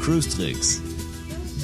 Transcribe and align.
Cruise 0.00 0.28
Tricks, 0.30 0.80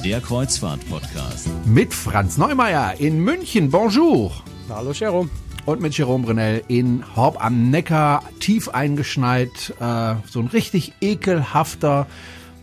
der 0.03 0.19
Kreuzfahrt-Podcast. 0.19 1.47
Mit 1.65 1.93
Franz 1.93 2.37
Neumeier 2.37 2.95
in 2.99 3.19
München. 3.23 3.71
Bonjour. 3.71 4.31
Hallo 4.69 4.91
Jerome. 4.91 5.29
Und 5.65 5.79
mit 5.79 5.97
Jerome 5.97 6.25
Brunel 6.25 6.61
in 6.67 7.03
Horb 7.15 7.43
am 7.43 7.69
Neckar, 7.69 8.23
tief 8.41 8.67
eingeschneit. 8.67 9.73
Äh, 9.79 10.15
so 10.29 10.41
ein 10.41 10.47
richtig 10.47 10.91
ekelhafter, 10.99 12.07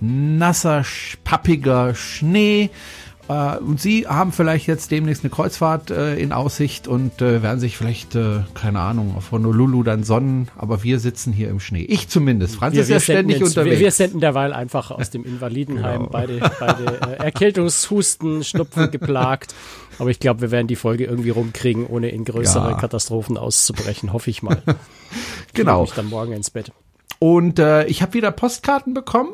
nasser, 0.00 0.84
pappiger 1.24 1.94
Schnee. 1.94 2.68
Äh, 3.30 3.58
und 3.58 3.80
Sie 3.80 4.08
haben 4.08 4.32
vielleicht 4.32 4.66
jetzt 4.66 4.90
demnächst 4.90 5.22
eine 5.22 5.30
Kreuzfahrt 5.30 5.90
äh, 5.90 6.16
in 6.16 6.32
Aussicht 6.32 6.88
und 6.88 7.22
äh, 7.22 7.42
werden 7.42 7.60
sich 7.60 7.76
vielleicht, 7.76 8.18
keine 8.54 8.80
Ahnung, 8.80 9.14
auf 9.16 9.30
Honolulu 9.30 9.82
dann 9.84 10.02
sonnen. 10.02 10.48
Aber 10.56 10.82
wir 10.82 10.98
sitzen 10.98 11.32
hier 11.32 11.48
im 11.48 11.60
Schnee. 11.60 11.82
Ich 11.82 12.08
zumindest. 12.08 12.56
Franz 12.56 12.74
Wir, 12.74 12.82
ist 12.82 12.88
wir, 12.88 12.96
ja 12.96 13.00
ständig 13.00 13.38
jetzt, 13.38 13.48
unterwegs. 13.48 13.76
wir, 13.76 13.84
wir 13.84 13.90
senden 13.92 14.20
derweil 14.20 14.52
einfach 14.52 14.90
aus 14.90 15.10
dem 15.10 15.24
Invalidenheim 15.24 16.00
Genau. 16.00 16.10
beide, 16.10 16.40
beide 16.58 17.00
Erkältungshusten, 17.18 18.42
Schnupfen 18.42 18.90
geplagt. 18.90 19.54
Aber 19.98 20.10
ich 20.10 20.18
glaube, 20.18 20.40
wir 20.40 20.50
werden 20.50 20.66
die 20.66 20.76
Folge 20.76 21.04
irgendwie 21.04 21.30
rumkriegen, 21.30 21.86
ohne 21.86 22.08
in 22.08 22.24
größere 22.24 22.70
Ja. 22.70 22.76
Katastrophen 22.76 23.36
auszubrechen, 23.36 24.12
hoffe 24.12 24.30
ich 24.30 24.42
mal. 24.42 24.62
genau. 25.54 25.84
Ich 25.84 25.92
dann 25.92 26.08
morgen 26.08 26.32
ins 26.32 26.50
Bett. 26.50 26.72
Und 27.18 27.58
äh, 27.58 27.84
ich 27.86 28.02
habe 28.02 28.14
wieder 28.14 28.30
Postkarten 28.30 28.94
bekommen 28.94 29.30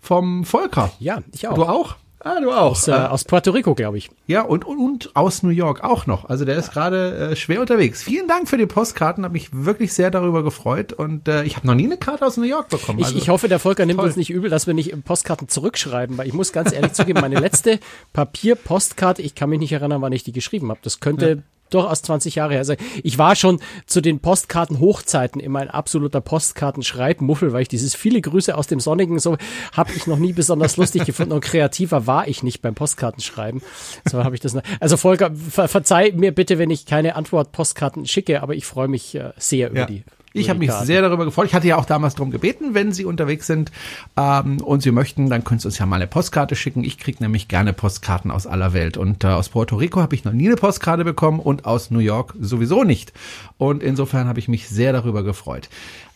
vom 0.00 0.44
Volker. 0.44 0.92
Ja, 0.98 1.22
ich 1.32 1.46
auch. 1.48 1.54
Du 1.54 1.64
auch? 1.64 1.96
Ah, 2.24 2.40
du 2.40 2.50
auch. 2.50 2.72
Aus, 2.72 2.88
äh, 2.88 2.92
aus 2.92 3.24
Puerto 3.24 3.50
Rico, 3.50 3.74
glaube 3.74 3.98
ich. 3.98 4.10
Ja, 4.26 4.42
und, 4.42 4.64
und, 4.64 4.78
und 4.78 5.10
aus 5.14 5.42
New 5.42 5.50
York 5.50 5.84
auch 5.84 6.06
noch. 6.06 6.24
Also 6.24 6.46
der 6.46 6.56
ist 6.56 6.72
gerade 6.72 7.32
äh, 7.32 7.36
schwer 7.36 7.60
unterwegs. 7.60 8.02
Vielen 8.02 8.26
Dank 8.26 8.48
für 8.48 8.56
die 8.56 8.64
Postkarten, 8.64 9.24
habe 9.24 9.34
mich 9.34 9.50
wirklich 9.52 9.92
sehr 9.92 10.10
darüber 10.10 10.42
gefreut. 10.42 10.94
Und 10.94 11.28
äh, 11.28 11.44
ich 11.44 11.56
habe 11.56 11.66
noch 11.66 11.74
nie 11.74 11.84
eine 11.84 11.98
Karte 11.98 12.24
aus 12.26 12.38
New 12.38 12.44
York 12.44 12.70
bekommen. 12.70 12.98
Ich, 12.98 13.06
also, 13.06 13.18
ich 13.18 13.28
hoffe, 13.28 13.48
der 13.48 13.58
Volker 13.58 13.84
nimmt 13.84 13.98
toll. 13.98 14.08
uns 14.08 14.16
nicht 14.16 14.30
übel, 14.30 14.48
dass 14.48 14.66
wir 14.66 14.72
nicht 14.72 15.04
Postkarten 15.04 15.48
zurückschreiben, 15.48 16.16
weil 16.16 16.26
ich 16.26 16.32
muss 16.32 16.52
ganz 16.52 16.72
ehrlich 16.72 16.94
zugeben, 16.94 17.20
meine 17.20 17.38
letzte 17.38 17.78
Papierpostkarte, 18.14 19.20
ich 19.20 19.34
kann 19.34 19.50
mich 19.50 19.58
nicht 19.58 19.72
erinnern, 19.72 20.00
wann 20.00 20.12
ich 20.12 20.24
die 20.24 20.32
geschrieben 20.32 20.70
habe. 20.70 20.80
Das 20.82 21.00
könnte 21.00 21.42
durchaus 21.74 22.02
20 22.02 22.36
Jahre 22.36 22.54
her 22.54 22.64
sein. 22.64 22.76
Ich 23.02 23.18
war 23.18 23.36
schon 23.36 23.60
zu 23.86 24.00
den 24.00 24.20
Postkarten-Hochzeiten 24.20 25.40
immer 25.40 25.60
ein 25.60 25.70
absoluter 25.70 26.20
Postkartenschreibmuffel, 26.20 27.52
weil 27.52 27.62
ich 27.62 27.68
dieses 27.68 27.94
viele 27.94 28.20
Grüße 28.20 28.56
aus 28.56 28.66
dem 28.66 28.80
Sonnigen 28.80 29.18
so 29.18 29.36
habe 29.72 29.92
ich 29.94 30.06
noch 30.06 30.18
nie 30.18 30.32
besonders 30.32 30.76
lustig 30.76 31.04
gefunden 31.04 31.32
und 31.32 31.40
kreativer 31.40 32.06
war 32.06 32.28
ich 32.28 32.42
nicht 32.42 32.62
beim 32.62 32.74
Postkartenschreiben. 32.74 33.62
So 34.08 34.22
habe 34.24 34.34
ich 34.34 34.40
das. 34.40 34.54
noch- 34.54 34.62
Also 34.80 34.96
Volker, 34.96 35.30
ver 35.34 35.68
verzeih 35.68 36.12
mir 36.14 36.32
bitte, 36.32 36.58
wenn 36.58 36.70
ich 36.70 36.86
keine 36.86 37.16
Antwort-Postkarten 37.16 38.06
schicke, 38.06 38.42
aber 38.42 38.54
ich 38.54 38.66
freue 38.66 38.88
mich 38.88 39.14
äh, 39.14 39.32
sehr 39.36 39.70
über 39.70 39.80
ja. 39.80 39.86
die. 39.86 40.04
Ich 40.36 40.50
habe 40.50 40.58
mich 40.58 40.72
sehr 40.72 41.00
darüber 41.00 41.24
gefreut. 41.24 41.46
Ich 41.46 41.54
hatte 41.54 41.68
ja 41.68 41.76
auch 41.76 41.84
damals 41.84 42.16
darum 42.16 42.32
gebeten, 42.32 42.74
wenn 42.74 42.92
Sie 42.92 43.04
unterwegs 43.04 43.46
sind 43.46 43.70
ähm, 44.16 44.60
und 44.60 44.82
Sie 44.82 44.90
möchten, 44.90 45.30
dann 45.30 45.44
können 45.44 45.60
Sie 45.60 45.68
uns 45.68 45.78
ja 45.78 45.86
mal 45.86 45.96
eine 45.96 46.08
Postkarte 46.08 46.56
schicken. 46.56 46.82
Ich 46.82 46.98
kriege 46.98 47.22
nämlich 47.22 47.46
gerne 47.46 47.72
Postkarten 47.72 48.32
aus 48.32 48.44
aller 48.48 48.72
Welt. 48.72 48.96
Und 48.96 49.22
äh, 49.22 49.28
aus 49.28 49.50
Puerto 49.50 49.76
Rico 49.76 50.00
habe 50.00 50.16
ich 50.16 50.24
noch 50.24 50.32
nie 50.32 50.48
eine 50.48 50.56
Postkarte 50.56 51.04
bekommen 51.04 51.38
und 51.38 51.66
aus 51.66 51.92
New 51.92 52.00
York 52.00 52.34
sowieso 52.40 52.82
nicht. 52.82 53.12
Und 53.58 53.84
insofern 53.84 54.26
habe 54.26 54.40
ich 54.40 54.48
mich 54.48 54.68
sehr 54.68 54.92
darüber 54.92 55.22
gefreut. 55.22 55.68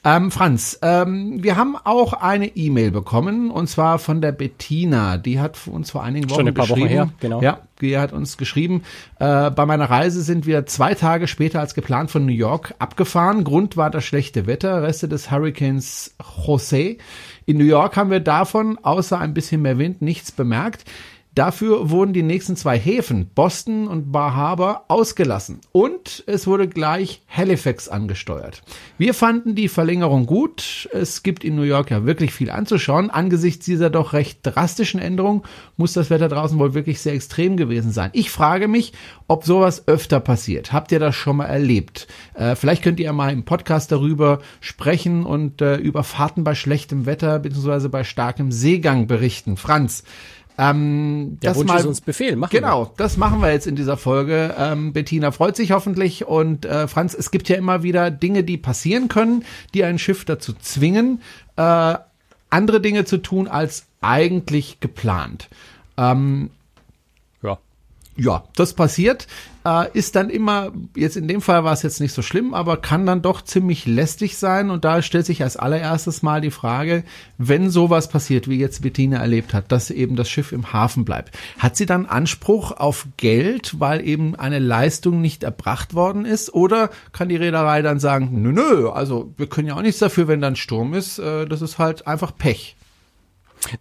Ähm, 0.04 0.30
Franz, 0.30 0.78
ähm, 0.82 1.42
wir 1.42 1.56
haben 1.56 1.76
auch 1.82 2.12
eine 2.12 2.56
E-Mail 2.56 2.92
bekommen 2.92 3.50
und 3.50 3.66
zwar 3.68 3.98
von 3.98 4.20
der 4.20 4.32
Bettina. 4.32 5.18
Die 5.18 5.40
hat 5.40 5.58
uns 5.66 5.90
vor 5.90 6.04
einigen 6.04 6.30
Wochen 6.30 6.40
Schon 6.40 6.48
ein 6.48 6.54
paar 6.54 6.68
Wochen 6.68 6.82
geschrieben. 6.82 6.94
her, 6.94 7.08
genau. 7.18 7.42
Ja, 7.42 7.60
die 7.80 7.98
hat 7.98 8.12
uns 8.12 8.36
geschrieben, 8.36 8.84
äh, 9.18 9.50
bei 9.50 9.66
meiner 9.66 9.90
Reise 9.90 10.22
sind 10.22 10.46
wir 10.46 10.66
zwei 10.66 10.94
Tage 10.94 11.26
später 11.26 11.60
als 11.60 11.74
geplant 11.74 12.10
von 12.10 12.24
New 12.24 12.32
York 12.32 12.74
abgefahren. 12.78 13.42
Grund 13.42 13.76
war 13.76 13.90
das 13.90 14.04
schlechte 14.04 14.46
Wetter, 14.46 14.82
Reste 14.82 15.08
des 15.08 15.30
Hurricanes 15.32 16.14
Jose. 16.46 16.96
In 17.46 17.58
New 17.58 17.64
York 17.64 17.96
haben 17.96 18.10
wir 18.10 18.20
davon, 18.20 18.78
außer 18.78 19.18
ein 19.18 19.34
bisschen 19.34 19.62
mehr 19.62 19.78
Wind, 19.78 20.00
nichts 20.00 20.30
bemerkt. 20.30 20.84
Dafür 21.38 21.88
wurden 21.88 22.12
die 22.12 22.24
nächsten 22.24 22.56
zwei 22.56 22.76
Häfen, 22.76 23.30
Boston 23.32 23.86
und 23.86 24.10
Bar 24.10 24.34
Harbor, 24.34 24.86
ausgelassen. 24.88 25.60
Und 25.70 26.24
es 26.26 26.48
wurde 26.48 26.66
gleich 26.66 27.22
Halifax 27.28 27.88
angesteuert. 27.88 28.64
Wir 28.98 29.14
fanden 29.14 29.54
die 29.54 29.68
Verlängerung 29.68 30.26
gut. 30.26 30.88
Es 30.92 31.22
gibt 31.22 31.44
in 31.44 31.54
New 31.54 31.62
York 31.62 31.92
ja 31.92 32.04
wirklich 32.04 32.32
viel 32.32 32.50
anzuschauen. 32.50 33.10
Angesichts 33.10 33.64
dieser 33.64 33.88
doch 33.88 34.14
recht 34.14 34.40
drastischen 34.42 34.98
Änderung 34.98 35.44
muss 35.76 35.92
das 35.92 36.10
Wetter 36.10 36.28
draußen 36.28 36.58
wohl 36.58 36.74
wirklich 36.74 37.00
sehr 37.00 37.12
extrem 37.12 37.56
gewesen 37.56 37.92
sein. 37.92 38.10
Ich 38.14 38.32
frage 38.32 38.66
mich, 38.66 38.92
ob 39.28 39.44
sowas 39.44 39.86
öfter 39.86 40.18
passiert. 40.18 40.72
Habt 40.72 40.90
ihr 40.90 40.98
das 40.98 41.14
schon 41.14 41.36
mal 41.36 41.44
erlebt? 41.44 42.08
Äh, 42.34 42.56
vielleicht 42.56 42.82
könnt 42.82 42.98
ihr 42.98 43.06
ja 43.06 43.12
mal 43.12 43.32
im 43.32 43.44
Podcast 43.44 43.92
darüber 43.92 44.40
sprechen 44.60 45.24
und 45.24 45.62
äh, 45.62 45.76
über 45.76 46.02
Fahrten 46.02 46.42
bei 46.42 46.56
schlechtem 46.56 47.06
Wetter 47.06 47.38
bzw. 47.38 47.86
bei 47.86 48.02
starkem 48.02 48.50
Seegang 48.50 49.06
berichten. 49.06 49.56
Franz, 49.56 50.02
ähm, 50.58 51.38
Der 51.42 51.50
das 51.50 51.58
Wunsch 51.58 51.68
mal, 51.68 51.78
ist 51.78 51.86
uns 51.86 52.00
Befehl. 52.00 52.36
Machen 52.36 52.52
wir. 52.52 52.60
Genau, 52.60 52.92
das 52.96 53.16
machen 53.16 53.40
wir 53.40 53.52
jetzt 53.52 53.66
in 53.66 53.76
dieser 53.76 53.96
Folge. 53.96 54.54
Ähm, 54.58 54.92
Bettina 54.92 55.30
freut 55.30 55.56
sich 55.56 55.72
hoffentlich 55.72 56.26
und 56.26 56.64
äh, 56.64 56.88
Franz, 56.88 57.14
es 57.14 57.30
gibt 57.30 57.48
ja 57.48 57.56
immer 57.56 57.82
wieder 57.82 58.10
Dinge, 58.10 58.44
die 58.44 58.56
passieren 58.56 59.08
können, 59.08 59.44
die 59.72 59.84
ein 59.84 59.98
Schiff 59.98 60.24
dazu 60.24 60.52
zwingen, 60.52 61.22
äh, 61.56 61.94
andere 62.50 62.80
Dinge 62.80 63.04
zu 63.04 63.18
tun 63.18 63.48
als 63.48 63.86
eigentlich 64.00 64.80
geplant. 64.80 65.48
Ähm. 65.96 66.50
Ja, 68.18 68.42
das 68.56 68.74
passiert, 68.74 69.28
äh, 69.64 69.86
ist 69.92 70.16
dann 70.16 70.28
immer, 70.28 70.72
jetzt 70.96 71.16
in 71.16 71.28
dem 71.28 71.40
Fall 71.40 71.62
war 71.62 71.72
es 71.72 71.82
jetzt 71.82 72.00
nicht 72.00 72.12
so 72.12 72.20
schlimm, 72.20 72.52
aber 72.52 72.76
kann 72.76 73.06
dann 73.06 73.22
doch 73.22 73.42
ziemlich 73.42 73.86
lästig 73.86 74.36
sein. 74.36 74.70
Und 74.70 74.84
da 74.84 75.02
stellt 75.02 75.24
sich 75.24 75.42
als 75.44 75.56
allererstes 75.56 76.22
mal 76.22 76.40
die 76.40 76.50
Frage, 76.50 77.04
wenn 77.38 77.70
sowas 77.70 78.08
passiert, 78.08 78.48
wie 78.48 78.58
jetzt 78.58 78.82
Bettina 78.82 79.18
erlebt 79.18 79.54
hat, 79.54 79.70
dass 79.70 79.90
eben 79.90 80.16
das 80.16 80.28
Schiff 80.28 80.50
im 80.50 80.72
Hafen 80.72 81.04
bleibt, 81.04 81.38
hat 81.58 81.76
sie 81.76 81.86
dann 81.86 82.06
Anspruch 82.06 82.72
auf 82.72 83.06
Geld, 83.16 83.78
weil 83.78 84.04
eben 84.04 84.34
eine 84.34 84.58
Leistung 84.58 85.20
nicht 85.20 85.44
erbracht 85.44 85.94
worden 85.94 86.24
ist? 86.24 86.52
Oder 86.52 86.90
kann 87.12 87.28
die 87.28 87.36
Reederei 87.36 87.82
dann 87.82 88.00
sagen, 88.00 88.30
nö, 88.42 88.52
nö, 88.52 88.88
also 88.88 89.32
wir 89.36 89.46
können 89.46 89.68
ja 89.68 89.76
auch 89.76 89.82
nichts 89.82 90.00
dafür, 90.00 90.26
wenn 90.26 90.40
dann 90.40 90.56
Sturm 90.56 90.92
ist, 90.92 91.20
äh, 91.20 91.46
das 91.46 91.62
ist 91.62 91.78
halt 91.78 92.08
einfach 92.08 92.36
Pech. 92.36 92.74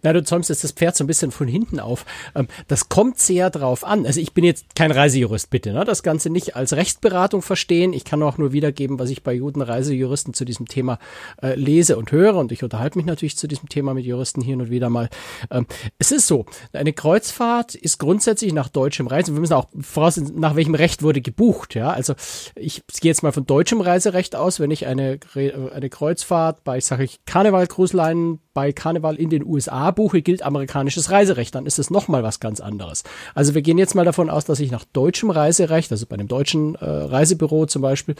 Na, 0.02 0.12
du 0.12 0.22
zäumst 0.22 0.50
jetzt 0.50 0.64
das 0.64 0.72
Pferd 0.72 0.96
so 0.96 1.04
ein 1.04 1.06
bisschen 1.06 1.30
von 1.30 1.48
hinten 1.48 1.80
auf. 1.80 2.04
Ähm, 2.34 2.48
Das 2.68 2.88
kommt 2.88 3.18
sehr 3.18 3.50
drauf 3.50 3.84
an. 3.84 4.06
Also 4.06 4.20
ich 4.20 4.32
bin 4.32 4.44
jetzt 4.44 4.74
kein 4.74 4.90
Reisejurist, 4.90 5.50
bitte. 5.50 5.72
Ne? 5.72 5.84
Das 5.84 6.02
Ganze 6.02 6.30
nicht 6.30 6.56
als 6.56 6.72
Rechtsberatung 6.74 7.42
verstehen. 7.42 7.92
Ich 7.92 8.04
kann 8.04 8.22
auch 8.22 8.38
nur 8.38 8.52
wiedergeben, 8.52 8.98
was 8.98 9.10
ich 9.10 9.22
bei 9.22 9.36
guten 9.38 9.62
Reisejuristen 9.62 10.34
zu 10.34 10.44
diesem 10.44 10.66
Thema 10.66 10.98
äh, 11.42 11.54
lese 11.54 11.96
und 11.96 12.12
höre. 12.12 12.36
Und 12.36 12.52
ich 12.52 12.62
unterhalte 12.64 12.98
mich 12.98 13.06
natürlich 13.06 13.36
zu 13.36 13.48
diesem 13.48 13.68
Thema 13.68 13.94
mit 13.94 14.04
Juristen 14.04 14.40
hin 14.40 14.60
und 14.60 14.70
wieder 14.70 14.90
mal. 14.90 15.08
Ähm, 15.50 15.66
Es 15.98 16.12
ist 16.12 16.26
so, 16.26 16.46
eine 16.72 16.92
Kreuzfahrt 16.92 17.74
ist 17.74 17.98
grundsätzlich 17.98 18.52
nach 18.52 18.68
deutschem 18.68 19.06
Reisen. 19.06 19.34
Wir 19.34 19.40
müssen 19.40 19.54
auch 19.54 19.66
voraus, 19.80 20.16
nach 20.16 20.56
welchem 20.56 20.74
Recht 20.74 21.02
wurde 21.02 21.20
gebucht. 21.20 21.74
Ja, 21.74 21.90
also 21.90 22.14
ich 22.54 22.82
gehe 23.00 23.10
jetzt 23.10 23.22
mal 23.22 23.32
von 23.32 23.46
deutschem 23.46 23.80
Reiserecht 23.80 24.36
aus. 24.36 24.60
Wenn 24.60 24.70
ich 24.70 24.86
eine, 24.86 25.18
Re- 25.34 25.70
eine 25.74 25.88
Kreuzfahrt 25.90 26.64
bei, 26.64 26.80
sage 26.80 27.04
ich, 27.04 27.20
Karneval 27.26 27.66
Cruise 27.66 27.96
Line 27.96 28.38
bei 28.58 28.72
Karneval 28.72 29.14
in 29.14 29.30
den 29.30 29.46
USA 29.46 29.92
buche, 29.92 30.20
gilt 30.20 30.42
amerikanisches 30.42 31.12
Reiserecht. 31.12 31.54
Dann 31.54 31.64
ist 31.64 31.78
es 31.78 31.90
nochmal 31.90 32.24
was 32.24 32.40
ganz 32.40 32.58
anderes. 32.58 33.04
Also 33.36 33.54
wir 33.54 33.62
gehen 33.62 33.78
jetzt 33.78 33.94
mal 33.94 34.04
davon 34.04 34.28
aus, 34.28 34.46
dass 34.46 34.58
ich 34.58 34.72
nach 34.72 34.84
deutschem 34.92 35.30
Reiserecht, 35.30 35.92
also 35.92 36.06
bei 36.06 36.14
einem 36.14 36.26
deutschen 36.26 36.74
äh, 36.74 36.84
Reisebüro 36.84 37.66
zum 37.66 37.82
Beispiel, 37.82 38.16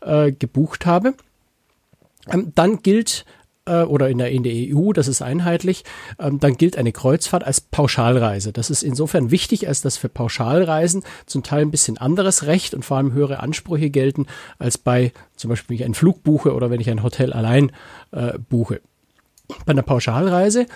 äh, 0.00 0.30
gebucht 0.30 0.86
habe. 0.86 1.14
Ähm, 2.28 2.52
dann 2.54 2.82
gilt 2.82 3.24
äh, 3.64 3.82
oder 3.82 4.10
in 4.10 4.18
der, 4.18 4.30
in 4.30 4.44
der 4.44 4.52
EU, 4.54 4.92
das 4.92 5.08
ist 5.08 5.22
einheitlich, 5.22 5.82
ähm, 6.20 6.38
dann 6.38 6.56
gilt 6.56 6.78
eine 6.78 6.92
Kreuzfahrt 6.92 7.42
als 7.42 7.60
Pauschalreise. 7.60 8.52
Das 8.52 8.70
ist 8.70 8.84
insofern 8.84 9.32
wichtig, 9.32 9.66
als 9.66 9.82
dass 9.82 9.96
für 9.96 10.08
Pauschalreisen 10.08 11.02
zum 11.26 11.42
Teil 11.42 11.62
ein 11.62 11.72
bisschen 11.72 11.98
anderes 11.98 12.46
Recht 12.46 12.74
und 12.74 12.84
vor 12.84 12.98
allem 12.98 13.12
höhere 13.12 13.40
Ansprüche 13.40 13.90
gelten, 13.90 14.28
als 14.60 14.78
bei 14.78 15.12
zum 15.34 15.48
Beispiel, 15.48 15.70
wenn 15.70 15.80
ich 15.80 15.84
einen 15.84 15.94
Flug 15.94 16.22
buche 16.22 16.54
oder 16.54 16.70
wenn 16.70 16.80
ich 16.80 16.90
ein 16.90 17.02
Hotel 17.02 17.32
allein 17.32 17.72
äh, 18.12 18.38
buche. 18.38 18.80
Bei 19.66 19.72
einer 19.72 19.82
Pauschalreise 19.82 20.66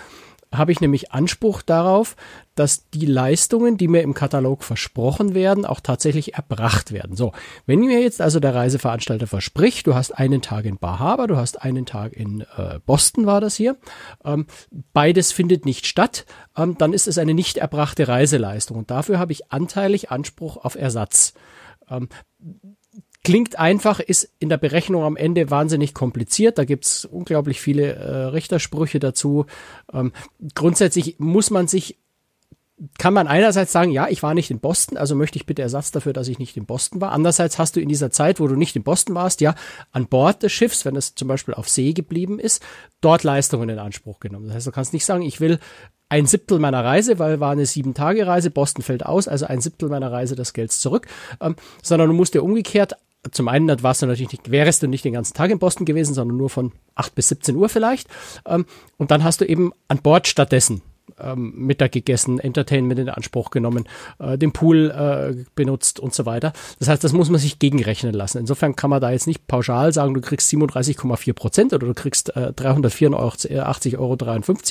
habe 0.56 0.72
ich 0.72 0.80
nämlich 0.80 1.12
Anspruch 1.12 1.62
darauf, 1.62 2.16
dass 2.54 2.88
die 2.90 3.06
Leistungen, 3.06 3.76
die 3.76 3.88
mir 3.88 4.02
im 4.02 4.14
Katalog 4.14 4.62
versprochen 4.62 5.34
werden, 5.34 5.66
auch 5.66 5.80
tatsächlich 5.80 6.34
erbracht 6.34 6.92
werden. 6.92 7.16
So, 7.16 7.32
wenn 7.66 7.80
mir 7.80 8.00
jetzt 8.00 8.20
also 8.20 8.40
der 8.40 8.54
Reiseveranstalter 8.54 9.26
verspricht, 9.26 9.86
du 9.86 9.94
hast 9.94 10.12
einen 10.12 10.42
Tag 10.42 10.64
in 10.64 10.78
Bar 10.78 10.98
Harbor, 10.98 11.26
du 11.26 11.36
hast 11.36 11.62
einen 11.62 11.86
Tag 11.86 12.12
in 12.12 12.42
äh, 12.56 12.78
Boston, 12.86 13.26
war 13.26 13.40
das 13.40 13.56
hier, 13.56 13.76
ähm, 14.24 14.46
beides 14.92 15.32
findet 15.32 15.64
nicht 15.64 15.86
statt, 15.86 16.24
ähm, 16.56 16.78
dann 16.78 16.92
ist 16.92 17.08
es 17.08 17.18
eine 17.18 17.34
nicht 17.34 17.56
erbrachte 17.56 18.06
Reiseleistung 18.06 18.76
und 18.78 18.90
dafür 18.90 19.18
habe 19.18 19.32
ich 19.32 19.50
anteilig 19.52 20.10
Anspruch 20.10 20.58
auf 20.58 20.76
Ersatz. 20.76 21.34
Ähm, 21.90 22.08
klingt 23.24 23.58
einfach, 23.58 24.00
ist 24.00 24.30
in 24.38 24.48
der 24.48 24.58
Berechnung 24.58 25.02
am 25.02 25.16
Ende 25.16 25.50
wahnsinnig 25.50 25.94
kompliziert. 25.94 26.58
Da 26.58 26.64
gibt's 26.64 27.04
unglaublich 27.04 27.60
viele 27.60 27.94
äh, 27.94 28.24
Richtersprüche 28.26 29.00
dazu. 29.00 29.46
Ähm, 29.92 30.12
grundsätzlich 30.54 31.16
muss 31.18 31.50
man 31.50 31.66
sich 31.66 31.98
kann 32.98 33.14
man 33.14 33.28
einerseits 33.28 33.70
sagen, 33.70 33.92
ja, 33.92 34.08
ich 34.08 34.22
war 34.24 34.34
nicht 34.34 34.50
in 34.50 34.58
Boston, 34.58 34.98
also 34.98 35.14
möchte 35.14 35.36
ich 35.36 35.46
bitte 35.46 35.62
Ersatz 35.62 35.92
dafür, 35.92 36.12
dass 36.12 36.26
ich 36.26 36.40
nicht 36.40 36.56
in 36.56 36.66
Boston 36.66 37.00
war. 37.00 37.12
Andererseits 37.12 37.58
hast 37.58 37.76
du 37.76 37.80
in 37.80 37.88
dieser 37.88 38.10
Zeit, 38.10 38.40
wo 38.40 38.48
du 38.48 38.56
nicht 38.56 38.74
in 38.74 38.82
Boston 38.82 39.14
warst, 39.14 39.40
ja, 39.40 39.54
an 39.92 40.06
Bord 40.06 40.42
des 40.42 40.52
Schiffs, 40.52 40.84
wenn 40.84 40.96
es 40.96 41.14
zum 41.14 41.28
Beispiel 41.28 41.54
auf 41.54 41.68
See 41.68 41.92
geblieben 41.92 42.40
ist, 42.40 42.62
dort 43.00 43.22
Leistungen 43.22 43.68
in 43.68 43.78
Anspruch 43.78 44.18
genommen. 44.18 44.46
Das 44.46 44.56
heißt, 44.56 44.66
du 44.66 44.72
kannst 44.72 44.92
nicht 44.92 45.04
sagen, 45.04 45.22
ich 45.22 45.40
will 45.40 45.60
ein 46.08 46.26
Siebtel 46.26 46.58
meiner 46.58 46.84
Reise, 46.84 47.20
weil 47.20 47.38
war 47.38 47.52
eine 47.52 47.66
sieben 47.66 47.94
Tage 47.94 48.26
Reise, 48.26 48.50
Boston 48.50 48.82
fällt 48.82 49.06
aus, 49.06 49.28
also 49.28 49.46
ein 49.46 49.60
Siebtel 49.60 49.88
meiner 49.88 50.10
Reise 50.10 50.34
des 50.34 50.52
Gelds 50.52 50.80
zurück, 50.80 51.06
ähm, 51.40 51.54
sondern 51.80 52.08
du 52.08 52.14
musst 52.14 52.34
dir 52.34 52.42
umgekehrt 52.42 52.94
zum 53.30 53.48
einen 53.48 53.82
warst 53.82 54.02
du 54.02 54.06
natürlich 54.06 54.32
nicht, 54.32 54.50
wärst 54.50 54.82
du 54.82 54.86
nicht 54.86 55.04
den 55.04 55.12
ganzen 55.12 55.34
Tag 55.34 55.50
in 55.50 55.58
Boston 55.58 55.86
gewesen, 55.86 56.14
sondern 56.14 56.36
nur 56.36 56.50
von 56.50 56.72
8 56.94 57.14
bis 57.14 57.28
17 57.28 57.56
Uhr 57.56 57.68
vielleicht. 57.68 58.08
Ähm, 58.46 58.66
und 58.96 59.10
dann 59.10 59.24
hast 59.24 59.40
du 59.40 59.44
eben 59.44 59.72
an 59.88 59.98
Bord 59.98 60.26
stattdessen 60.26 60.82
ähm, 61.18 61.52
Mittag 61.56 61.92
gegessen, 61.92 62.38
Entertainment 62.38 62.98
in 62.98 63.08
Anspruch 63.08 63.50
genommen, 63.50 63.84
äh, 64.18 64.38
den 64.38 64.52
Pool 64.52 64.90
äh, 64.90 65.44
benutzt 65.54 66.00
und 66.00 66.14
so 66.14 66.26
weiter. 66.26 66.52
Das 66.78 66.88
heißt, 66.88 67.04
das 67.04 67.12
muss 67.12 67.30
man 67.30 67.40
sich 67.40 67.58
gegenrechnen 67.58 68.14
lassen. 68.14 68.38
Insofern 68.38 68.76
kann 68.76 68.90
man 68.90 69.00
da 69.00 69.10
jetzt 69.10 69.26
nicht 69.26 69.46
pauschal 69.46 69.92
sagen, 69.92 70.14
du 70.14 70.20
kriegst 70.20 70.50
37,4 70.52 71.32
Prozent 71.32 71.72
oder 71.72 71.86
du 71.86 71.94
kriegst 71.94 72.36
äh, 72.36 72.52
384,53 72.56 73.98
Euro 73.98 74.16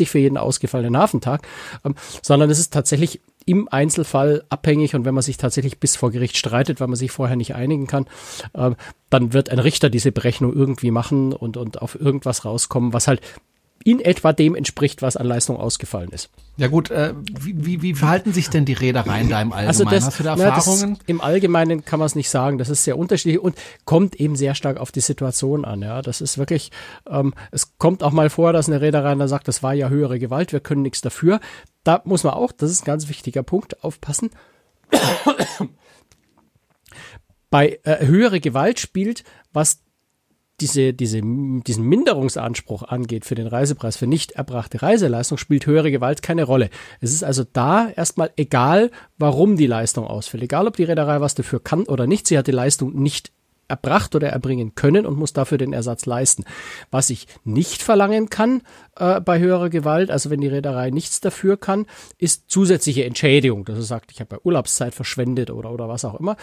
für 0.05 0.19
jeden 0.19 0.37
ausgefallenen 0.37 0.97
Hafentag, 0.97 1.47
ähm, 1.85 1.95
sondern 2.21 2.49
es 2.49 2.59
ist 2.59 2.73
tatsächlich 2.73 3.21
im 3.45 3.67
Einzelfall 3.69 4.43
abhängig 4.49 4.95
und 4.95 5.05
wenn 5.05 5.13
man 5.13 5.23
sich 5.23 5.37
tatsächlich 5.37 5.79
bis 5.79 5.95
vor 5.95 6.11
Gericht 6.11 6.37
streitet, 6.37 6.79
weil 6.79 6.87
man 6.87 6.95
sich 6.95 7.11
vorher 7.11 7.35
nicht 7.35 7.55
einigen 7.55 7.87
kann, 7.87 8.05
äh, 8.53 8.71
dann 9.09 9.33
wird 9.33 9.49
ein 9.49 9.59
Richter 9.59 9.89
diese 9.89 10.11
Berechnung 10.11 10.53
irgendwie 10.53 10.91
machen 10.91 11.33
und, 11.33 11.57
und 11.57 11.81
auf 11.81 11.99
irgendwas 11.99 12.45
rauskommen, 12.45 12.93
was 12.93 13.07
halt 13.07 13.21
in 13.85 13.99
etwa 13.99 14.33
dem 14.33 14.55
entspricht, 14.55 15.01
was 15.01 15.17
an 15.17 15.27
Leistung 15.27 15.57
ausgefallen 15.57 16.09
ist. 16.11 16.29
Ja 16.57 16.67
gut, 16.67 16.91
äh, 16.91 17.13
wie, 17.39 17.65
wie, 17.65 17.81
wie 17.81 17.93
verhalten 17.93 18.31
sich 18.31 18.49
denn 18.49 18.65
die 18.65 18.73
Reedereien 18.73 19.29
da 19.29 19.41
im 19.41 19.51
Allgemeinen? 19.51 19.67
Also 19.67 19.85
das, 19.85 20.05
Hast 20.05 20.19
du 20.19 20.23
da 20.23 20.35
Erfahrungen? 20.35 20.91
Na, 20.91 20.97
das, 20.97 21.07
Im 21.07 21.21
Allgemeinen 21.21 21.83
kann 21.85 21.99
man 21.99 22.05
es 22.05 22.15
nicht 22.15 22.29
sagen. 22.29 22.57
Das 22.57 22.69
ist 22.69 22.83
sehr 22.83 22.97
unterschiedlich 22.97 23.39
und 23.39 23.55
kommt 23.85 24.15
eben 24.15 24.35
sehr 24.35 24.55
stark 24.55 24.77
auf 24.77 24.91
die 24.91 25.01
Situation 25.01 25.65
an. 25.65 25.81
Ja, 25.81 26.01
das 26.01 26.21
ist 26.21 26.37
wirklich. 26.37 26.71
Ähm, 27.07 27.33
es 27.51 27.77
kommt 27.77 28.03
auch 28.03 28.11
mal 28.11 28.29
vor, 28.29 28.53
dass 28.53 28.67
eine 28.67 28.81
Reederei 28.81 29.15
dann 29.15 29.27
sagt, 29.27 29.47
das 29.47 29.63
war 29.63 29.73
ja 29.73 29.89
höhere 29.89 30.19
Gewalt, 30.19 30.53
wir 30.53 30.59
können 30.59 30.83
nichts 30.83 31.01
dafür. 31.01 31.39
Da 31.83 32.01
muss 32.05 32.23
man 32.23 32.33
auch, 32.33 32.51
das 32.51 32.71
ist 32.71 32.83
ein 32.83 32.85
ganz 32.85 33.09
wichtiger 33.09 33.43
Punkt, 33.43 33.83
aufpassen. 33.83 34.29
Bei 37.49 37.79
äh, 37.83 38.05
höhere 38.05 38.39
Gewalt 38.39 38.79
spielt, 38.79 39.23
was 39.51 39.82
diese, 40.61 40.93
diese, 40.93 41.21
diesen 41.21 41.83
Minderungsanspruch 41.85 42.83
angeht 42.83 43.25
für 43.25 43.35
den 43.35 43.47
Reisepreis 43.47 43.97
für 43.97 44.07
nicht 44.07 44.33
erbrachte 44.33 44.81
Reiseleistung, 44.81 45.37
spielt 45.37 45.65
höhere 45.65 45.91
Gewalt 45.91 46.21
keine 46.21 46.43
Rolle. 46.43 46.69
Es 47.01 47.11
ist 47.11 47.23
also 47.23 47.43
da 47.51 47.89
erstmal 47.89 48.31
egal, 48.37 48.91
warum 49.17 49.57
die 49.57 49.67
Leistung 49.67 50.05
ausfällt. 50.05 50.43
Egal, 50.43 50.67
ob 50.67 50.77
die 50.77 50.83
Reederei 50.83 51.21
was 51.21 51.35
dafür 51.35 51.61
kann 51.61 51.83
oder 51.83 52.07
nicht. 52.07 52.27
Sie 52.27 52.37
hat 52.37 52.47
die 52.47 52.51
Leistung 52.51 52.93
nicht 52.93 53.31
erbracht 53.67 54.13
oder 54.15 54.29
erbringen 54.29 54.75
können 54.75 55.05
und 55.05 55.17
muss 55.17 55.33
dafür 55.33 55.57
den 55.57 55.73
Ersatz 55.73 56.05
leisten. 56.05 56.43
Was 56.91 57.09
ich 57.09 57.27
nicht 57.43 57.81
verlangen 57.81 58.29
kann 58.29 58.61
äh, 58.97 59.19
bei 59.21 59.39
höherer 59.39 59.69
Gewalt, 59.69 60.11
also 60.11 60.29
wenn 60.29 60.41
die 60.41 60.47
Reederei 60.47 60.91
nichts 60.91 61.21
dafür 61.21 61.57
kann, 61.57 61.87
ist 62.17 62.51
zusätzliche 62.51 63.05
Entschädigung. 63.05 63.65
Das 63.65 63.87
sagt, 63.87 64.11
ich 64.11 64.19
habe 64.19 64.37
bei 64.37 64.43
Urlaubszeit 64.43 64.93
verschwendet 64.93 65.49
oder, 65.49 65.71
oder 65.71 65.87
was 65.89 66.05
auch 66.05 66.19
immer. 66.19 66.37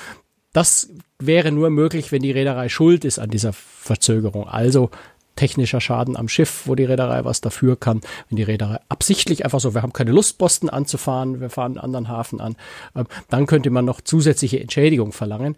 Das 0.52 0.90
wäre 1.18 1.52
nur 1.52 1.70
möglich, 1.70 2.12
wenn 2.12 2.22
die 2.22 2.32
Reederei 2.32 2.68
schuld 2.68 3.04
ist 3.04 3.18
an 3.18 3.30
dieser 3.30 3.52
Verzögerung. 3.52 4.48
Also 4.48 4.90
technischer 5.36 5.80
Schaden 5.80 6.16
am 6.16 6.28
Schiff, 6.28 6.62
wo 6.66 6.74
die 6.74 6.84
Reederei 6.84 7.24
was 7.24 7.40
dafür 7.40 7.76
kann. 7.78 8.00
Wenn 8.28 8.36
die 8.36 8.42
Reederei 8.42 8.78
absichtlich 8.88 9.44
einfach 9.44 9.60
so, 9.60 9.74
wir 9.74 9.82
haben 9.82 9.92
keine 9.92 10.12
Lust, 10.12 10.38
Boston 10.38 10.68
anzufahren, 10.68 11.40
wir 11.40 11.50
fahren 11.50 11.72
einen 11.72 11.84
anderen 11.84 12.08
Hafen 12.08 12.40
an, 12.40 12.56
ähm, 12.94 13.06
dann 13.28 13.46
könnte 13.46 13.70
man 13.70 13.84
noch 13.84 14.00
zusätzliche 14.00 14.60
Entschädigung 14.60 15.12
verlangen. 15.12 15.56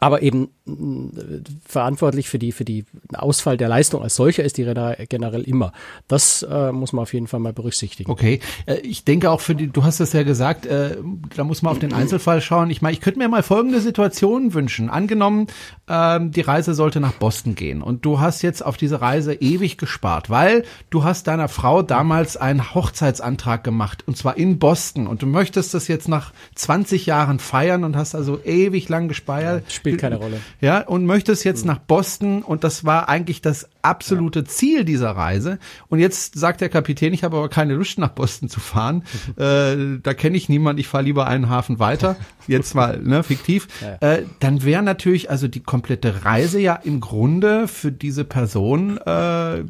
Aber 0.00 0.22
eben 0.22 0.50
äh, 0.66 1.40
verantwortlich 1.66 2.28
für 2.28 2.38
die 2.38 2.52
für 2.52 2.64
die 2.64 2.84
Ausfall 3.14 3.56
der 3.56 3.68
Leistung 3.68 4.00
als 4.00 4.14
solcher 4.14 4.44
ist 4.44 4.56
die 4.56 4.62
Reederei 4.62 5.06
generell 5.08 5.42
immer. 5.42 5.72
Das 6.06 6.44
äh, 6.48 6.70
muss 6.70 6.92
man 6.92 7.02
auf 7.02 7.12
jeden 7.12 7.26
Fall 7.26 7.40
mal 7.40 7.52
berücksichtigen. 7.52 8.08
Okay, 8.08 8.38
äh, 8.66 8.76
ich 8.76 9.04
denke 9.04 9.30
auch 9.30 9.40
für 9.40 9.56
die, 9.56 9.66
du 9.66 9.82
hast 9.82 9.98
es 9.98 10.12
ja 10.12 10.22
gesagt, 10.22 10.66
äh, 10.66 10.98
da 11.34 11.42
muss 11.42 11.62
man 11.62 11.72
auf 11.72 11.80
den 11.80 11.92
Einzelfall 11.92 12.40
schauen. 12.40 12.70
Ich 12.70 12.80
meine, 12.80 12.92
ich 12.92 13.00
könnte 13.00 13.18
mir 13.18 13.28
mal 13.28 13.42
folgende 13.42 13.80
Situation 13.80 14.54
wünschen. 14.54 14.88
Angenommen, 14.88 15.48
ähm, 15.88 16.30
die 16.30 16.42
Reise 16.42 16.74
sollte 16.74 17.00
nach 17.00 17.14
Boston 17.14 17.56
gehen 17.56 17.82
und 17.82 18.04
du 18.04 18.20
hast 18.20 18.42
jetzt 18.42 18.64
auf 18.64 18.76
diese 18.76 19.00
Reise 19.00 19.34
ewig 19.34 19.78
gespart, 19.78 20.30
weil 20.30 20.64
du 20.90 21.02
hast 21.02 21.26
deiner 21.26 21.48
Frau 21.48 21.82
damals 21.82 22.36
einen 22.36 22.72
Hochzeitsantrag 22.72 23.64
gemacht 23.64 24.04
und 24.06 24.16
zwar 24.16 24.36
in 24.36 24.60
Boston 24.60 25.08
und 25.08 25.22
du 25.22 25.26
möchtest 25.26 25.74
das 25.74 25.88
jetzt 25.88 26.08
nach 26.08 26.32
20 26.54 27.06
Jahren 27.06 27.40
feiern 27.40 27.82
und 27.82 27.96
hast 27.96 28.14
also 28.14 28.40
ewig 28.44 28.88
lang 28.88 29.08
gespeiert. 29.08 29.64
Ja, 29.66 29.87
spielt 29.88 30.00
keine 30.00 30.16
Rolle. 30.16 30.40
Ja, 30.60 30.80
und 30.80 31.06
möchtest 31.06 31.44
jetzt 31.44 31.64
nach 31.64 31.78
Boston 31.78 32.42
und 32.42 32.64
das 32.64 32.84
war 32.84 33.08
eigentlich 33.08 33.42
das 33.42 33.68
absolute 33.88 34.40
ja. 34.40 34.44
Ziel 34.44 34.84
dieser 34.84 35.10
Reise. 35.10 35.58
Und 35.88 35.98
jetzt 35.98 36.38
sagt 36.38 36.60
der 36.60 36.68
Kapitän, 36.68 37.12
ich 37.14 37.24
habe 37.24 37.36
aber 37.36 37.48
keine 37.48 37.74
Lust 37.74 37.98
nach 37.98 38.10
Boston 38.10 38.48
zu 38.48 38.60
fahren. 38.60 39.04
äh, 39.36 39.98
da 40.02 40.14
kenne 40.14 40.36
ich 40.36 40.48
niemand, 40.48 40.78
ich 40.78 40.88
fahre 40.88 41.04
lieber 41.04 41.26
einen 41.26 41.48
Hafen 41.48 41.78
weiter. 41.78 42.16
Jetzt 42.46 42.74
mal, 42.74 42.98
ne, 42.98 43.22
fiktiv. 43.22 43.66
Ja. 43.80 44.14
Äh, 44.14 44.24
dann 44.40 44.64
wäre 44.64 44.82
natürlich 44.82 45.30
also 45.30 45.46
die 45.46 45.60
komplette 45.60 46.24
Reise 46.24 46.58
ja 46.58 46.74
im 46.74 47.00
Grunde 47.00 47.68
für 47.68 47.92
diese 47.92 48.24
Person, 48.24 48.98
äh, 48.98 49.62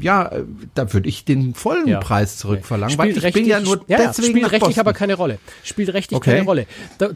ja, 0.00 0.30
da 0.74 0.92
würde 0.92 1.08
ich 1.08 1.24
den 1.24 1.54
vollen 1.54 1.88
ja. 1.88 1.98
Preis 2.00 2.36
zurückverlangen, 2.36 2.98
weil 2.98 3.16
ich 3.16 3.32
bin 3.32 3.46
ja 3.46 3.60
nur 3.60 3.82
ja, 3.88 3.98
deswegen 3.98 4.30
Spielt 4.30 4.44
rechtlich 4.44 4.60
Boston. 4.60 4.80
aber 4.80 4.92
keine 4.92 5.14
Rolle. 5.14 5.38
Spielt 5.62 5.92
rechtlich 5.94 6.16
okay. 6.16 6.32
keine 6.32 6.44
Rolle. 6.44 6.66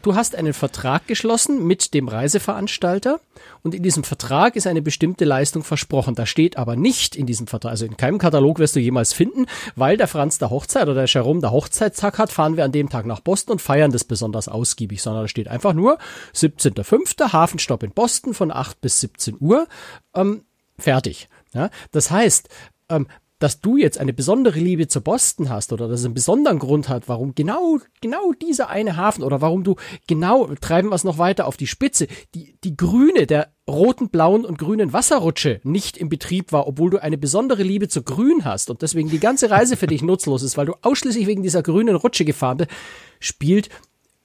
Du 0.01 0.15
hast 0.15 0.35
einen 0.35 0.53
Vertrag 0.53 1.07
geschlossen 1.07 1.65
mit 1.67 1.93
dem 1.93 2.07
Reiseveranstalter 2.07 3.19
und 3.61 3.75
in 3.75 3.83
diesem 3.83 4.03
Vertrag 4.03 4.55
ist 4.55 4.67
eine 4.67 4.81
bestimmte 4.81 5.25
Leistung 5.25 5.63
versprochen. 5.63 6.15
Da 6.15 6.25
steht 6.25 6.48
aber 6.57 6.75
nicht 6.75 7.15
in 7.15 7.25
diesem 7.25 7.47
Vertrag, 7.47 7.71
also 7.71 7.85
in 7.85 7.97
keinem 7.97 8.17
Katalog 8.17 8.59
wirst 8.59 8.75
du 8.75 8.79
jemals 8.79 9.13
finden, 9.13 9.45
weil 9.75 9.97
der 9.97 10.07
Franz 10.07 10.37
der 10.37 10.49
Hochzeit 10.49 10.83
oder 10.83 10.95
der 10.95 11.05
Jerome 11.05 11.41
der 11.41 11.51
Hochzeitstag 11.51 12.17
hat, 12.17 12.31
fahren 12.31 12.57
wir 12.57 12.65
an 12.65 12.71
dem 12.71 12.89
Tag 12.89 13.05
nach 13.05 13.19
Boston 13.19 13.53
und 13.53 13.61
feiern 13.61 13.91
das 13.91 14.03
besonders 14.03 14.47
ausgiebig, 14.47 15.01
sondern 15.01 15.23
da 15.23 15.27
steht 15.27 15.47
einfach 15.47 15.73
nur 15.73 15.97
17.05. 16.33 17.31
Hafenstopp 17.31 17.83
in 17.83 17.91
Boston 17.91 18.33
von 18.33 18.51
8 18.51 18.81
bis 18.81 18.99
17 19.01 19.37
Uhr, 19.39 19.67
ähm, 20.15 20.43
fertig. 20.77 21.29
Ja, 21.53 21.69
das 21.91 22.11
heißt, 22.11 22.47
ähm, 22.89 23.07
dass 23.39 23.61
du 23.61 23.77
jetzt 23.77 23.97
eine 23.97 24.13
besondere 24.13 24.59
Liebe 24.59 24.87
zu 24.87 25.01
Boston 25.01 25.49
hast 25.49 25.71
oder 25.71 25.87
dass 25.87 26.01
es 26.01 26.05
einen 26.05 26.13
besonderen 26.13 26.59
Grund 26.59 26.89
hat, 26.89 27.07
warum 27.07 27.33
genau, 27.33 27.79
genau 28.01 28.33
dieser 28.33 28.69
eine 28.69 28.97
Hafen 28.97 29.23
oder 29.23 29.41
warum 29.41 29.63
du 29.63 29.77
genau, 30.07 30.53
treiben 30.59 30.89
wir 30.89 30.95
es 30.95 31.05
noch 31.05 31.17
weiter 31.17 31.47
auf 31.47 31.57
die 31.57 31.67
Spitze, 31.67 32.07
die, 32.35 32.57
die 32.63 32.75
grüne, 32.75 33.25
der 33.25 33.53
roten, 33.69 34.09
blauen 34.09 34.45
und 34.45 34.57
grünen 34.57 34.91
Wasserrutsche 34.93 35.61
nicht 35.63 35.97
im 35.97 36.09
Betrieb 36.09 36.51
war, 36.51 36.67
obwohl 36.67 36.89
du 36.89 37.01
eine 37.01 37.17
besondere 37.17 37.63
Liebe 37.63 37.87
zu 37.87 38.03
grün 38.03 38.45
hast 38.45 38.69
und 38.69 38.81
deswegen 38.81 39.09
die 39.09 39.19
ganze 39.19 39.49
Reise 39.49 39.77
für 39.77 39.87
dich 39.87 40.01
nutzlos 40.01 40.43
ist, 40.43 40.57
weil 40.57 40.65
du 40.65 40.73
ausschließlich 40.81 41.27
wegen 41.27 41.43
dieser 41.43 41.63
grünen 41.63 41.95
Rutsche 41.95 42.25
gefahren 42.25 42.57
bist, 42.57 42.71
spielt 43.19 43.69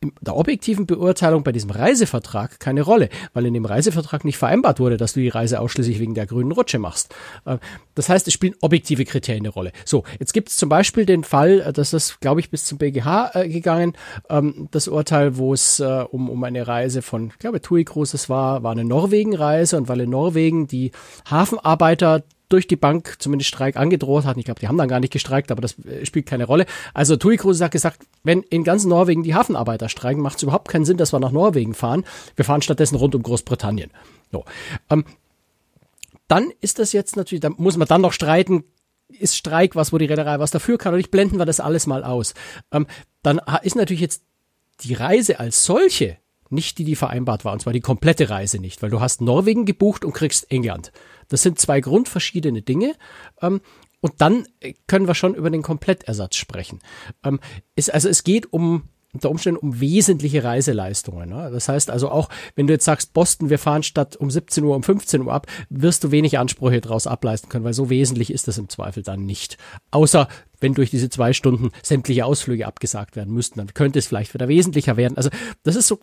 in 0.05 0.13
der 0.21 0.37
objektiven 0.37 0.87
Beurteilung 0.87 1.43
bei 1.43 1.53
diesem 1.53 1.71
Reisevertrag 1.71 2.61
keine 2.61 2.83
Rolle, 2.83 3.09
weil 3.33 3.47
in 3.47 3.55
dem 3.55 3.65
Reisevertrag 3.65 4.25
nicht 4.25 4.39
vereinbart 4.39 4.81
wurde, 4.81 4.97
dass 4.97 5.15
du 5.15 5.21
die 5.21 5.29
Reise 5.29 5.61
ausschließlich 5.61 5.99
wegen 5.99 6.15
der 6.15 6.27
grünen 6.27 6.53
Rutsche 6.53 6.79
machst. 6.79 7.15
Äh, 7.45 7.59
das 7.95 8.09
heißt, 8.09 8.27
es 8.27 8.35
spielen 8.35 8.55
objektive 8.61 9.05
Kriterien 9.05 9.45
eine 9.45 9.53
Rolle. 9.53 9.73
So, 9.85 10.05
jetzt 10.19 10.33
gibt 10.33 10.49
es 10.49 10.57
zum 10.57 10.69
Beispiel 10.69 11.07
den 11.07 11.25
Fall, 11.25 11.61
äh, 11.61 11.73
das 11.73 12.19
glaube 12.21 12.41
ich, 12.41 12.51
bis 12.51 12.65
zum 12.65 12.79
BGH 12.79 13.31
äh, 13.35 13.49
gegangen, 13.49 13.95
ähm, 14.29 14.69
das 14.71 14.89
Urteil, 14.89 15.37
wo 15.37 15.53
es 15.53 15.81
um, 15.81 16.31
um 16.31 16.45
eine 16.45 16.67
Reise 16.67 17.03
von, 17.03 17.29
ich 17.29 17.39
glaube, 17.39 17.61
TUI 17.61 17.85
Cruises 17.85 18.29
war, 18.29 18.63
war 18.63 18.73
eine 18.73 18.85
Norwegen-Reise 18.85 19.77
und 19.77 19.89
weil 19.89 20.01
in 20.01 20.11
Norwegen 20.11 20.67
die 20.67 20.93
Hafenarbeiter 21.29 22.25
durch 22.55 22.69
die 22.69 22.77
Bank 22.77 23.17
zumindest 23.19 23.49
Streik 23.49 23.77
angedroht 23.77 24.25
hatten. 24.25 24.39
Ich 24.39 24.45
glaube, 24.45 24.61
die 24.61 24.69
haben 24.69 24.79
dann 24.79 24.89
gar 24.89 25.01
nicht 25.01 25.13
gestreikt, 25.13 25.51
aber 25.51 25.61
das 25.61 25.77
äh, 25.81 26.07
spielt 26.07 26.27
keine 26.27 26.45
Rolle. 26.45 26.67
Also 26.95 27.17
TUI 27.17 27.37
Cruises 27.37 27.63
hat 27.63 27.73
gesagt, 27.73 28.07
wenn 28.23 28.43
in 28.43 28.63
ganz 28.63 28.85
Norwegen 28.85 29.25
die 29.25 29.35
Hafenarbeiter 29.35 29.89
streiken, 29.89 30.23
macht 30.23 30.37
es 30.37 30.45
überhaupt 30.45 30.69
keinen 30.69 30.85
Sinn, 30.85 30.97
dass 30.97 31.13
wir 31.13 31.19
nach 31.19 31.33
Norwegen 31.33 31.75
fahren. 31.75 32.05
Wir 32.37 32.45
fahren 32.45 32.63
stattdessen 32.63 32.95
rund 32.95 33.17
um 33.17 33.25
Großbritannien. 33.25 33.91
So. 34.31 34.45
Ähm, 34.89 35.05
dann 36.29 36.53
ist 36.61 36.79
das 36.79 36.93
jetzt 36.93 37.17
natürlich, 37.17 37.41
da 37.41 37.51
muss 37.51 37.77
man 37.77 37.89
dann 37.89 38.01
noch 38.01 38.13
streiten, 38.13 38.63
ist 39.09 39.37
Streik 39.37 39.75
was, 39.75 39.93
wo 39.93 39.99
die 39.99 40.07
Reederei 40.07 40.39
was 40.39 40.53
dafür 40.53 40.79
kann, 40.79 40.91
oder 40.93 40.99
nicht 40.99 41.11
blenden 41.11 41.39
wir 41.39 41.47
das 41.47 41.59
alles 41.59 41.89
mal 41.89 42.05
aus. 42.05 42.35
Ähm, 42.71 42.87
dann 43.23 43.41
ist 43.63 43.75
natürlich 43.75 44.01
jetzt 44.01 44.23
die 44.81 44.95
Reise 44.95 45.41
als 45.41 45.65
solche 45.65 46.19
nicht 46.51 46.79
die, 46.79 46.85
die 46.85 46.97
vereinbart 46.97 47.45
war, 47.45 47.53
und 47.53 47.61
zwar 47.61 47.73
die 47.73 47.81
komplette 47.81 48.31
Reise 48.31 48.61
nicht, 48.61 48.81
weil 48.81 48.91
du 48.91 49.01
hast 49.01 49.21
Norwegen 49.21 49.65
gebucht 49.65 50.05
und 50.05 50.13
kriegst 50.13 50.51
England. 50.53 50.93
Das 51.29 51.43
sind 51.43 51.59
zwei 51.59 51.81
grundverschiedene 51.81 52.63
Dinge. 52.63 52.95
Ähm, 53.41 53.61
und 54.01 54.15
dann 54.19 54.47
können 54.87 55.07
wir 55.07 55.15
schon 55.15 55.35
über 55.35 55.51
den 55.51 55.63
Komplettersatz 55.63 56.37
sprechen. 56.37 56.81
Ähm, 57.25 57.41
ist, 57.75 57.93
also 57.93 58.09
es 58.09 58.23
geht 58.23 58.53
um 58.53 58.89
unter 59.15 59.31
Umständen 59.31 59.61
um 59.61 59.81
wesentliche 59.81 60.43
Reiseleistungen. 60.43 61.31
Ne? 61.31 61.49
Das 61.53 61.69
heißt 61.69 61.89
also 61.89 62.11
auch, 62.11 62.29
wenn 62.57 62.67
du 62.67 62.73
jetzt 62.73 62.85
sagst, 62.85 63.15
Boston, 63.15 63.49
wir 63.49 63.59
fahren 63.59 63.85
statt 63.85 64.17
um 64.17 64.31
17 64.31 64.65
Uhr 64.65 64.75
um 64.75 64.83
15 64.83 65.23
Uhr 65.23 65.33
ab, 65.33 65.47
wirst 65.71 66.05
du 66.05 66.11
wenig 66.11 66.39
Ansprüche 66.39 66.81
daraus 66.81 67.07
ableisten 67.07 67.49
können, 67.49 67.65
weil 67.65 67.75
so 67.75 67.89
wesentlich 67.91 68.33
ist 68.33 68.49
das 68.49 68.59
im 68.59 68.69
Zweifel 68.69 69.03
dann 69.03 69.25
nicht. 69.25 69.57
Außer 69.93 70.29
wenn 70.61 70.75
durch 70.75 70.91
diese 70.91 71.09
zwei 71.09 71.33
Stunden 71.33 71.71
sämtliche 71.83 72.27
Ausflüge 72.27 72.67
abgesagt 72.67 73.17
werden 73.17 73.33
müssten, 73.33 73.59
dann 73.59 73.73
könnte 73.73 74.01
es 74.01 74.07
vielleicht 74.07 74.35
wieder 74.35 74.49
wesentlicher 74.49 74.97
werden. 74.97 75.17
Also 75.17 75.31
das 75.63 75.77
ist 75.77 75.87
so 75.87 76.01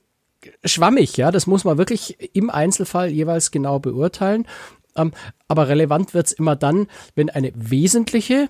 schwammig, 0.64 1.18
ja, 1.18 1.32
das 1.32 1.48
muss 1.48 1.66
man 1.66 1.78
wirklich 1.78 2.18
im 2.36 2.50
Einzelfall 2.50 3.12
jeweils 3.12 3.52
genau 3.52 3.80
beurteilen. 3.80 4.48
Ähm, 4.96 5.12
aber 5.48 5.68
relevant 5.68 6.14
wird's 6.14 6.32
immer 6.32 6.56
dann, 6.56 6.88
wenn 7.16 7.30
eine 7.30 7.52
wesentliche 7.56 8.50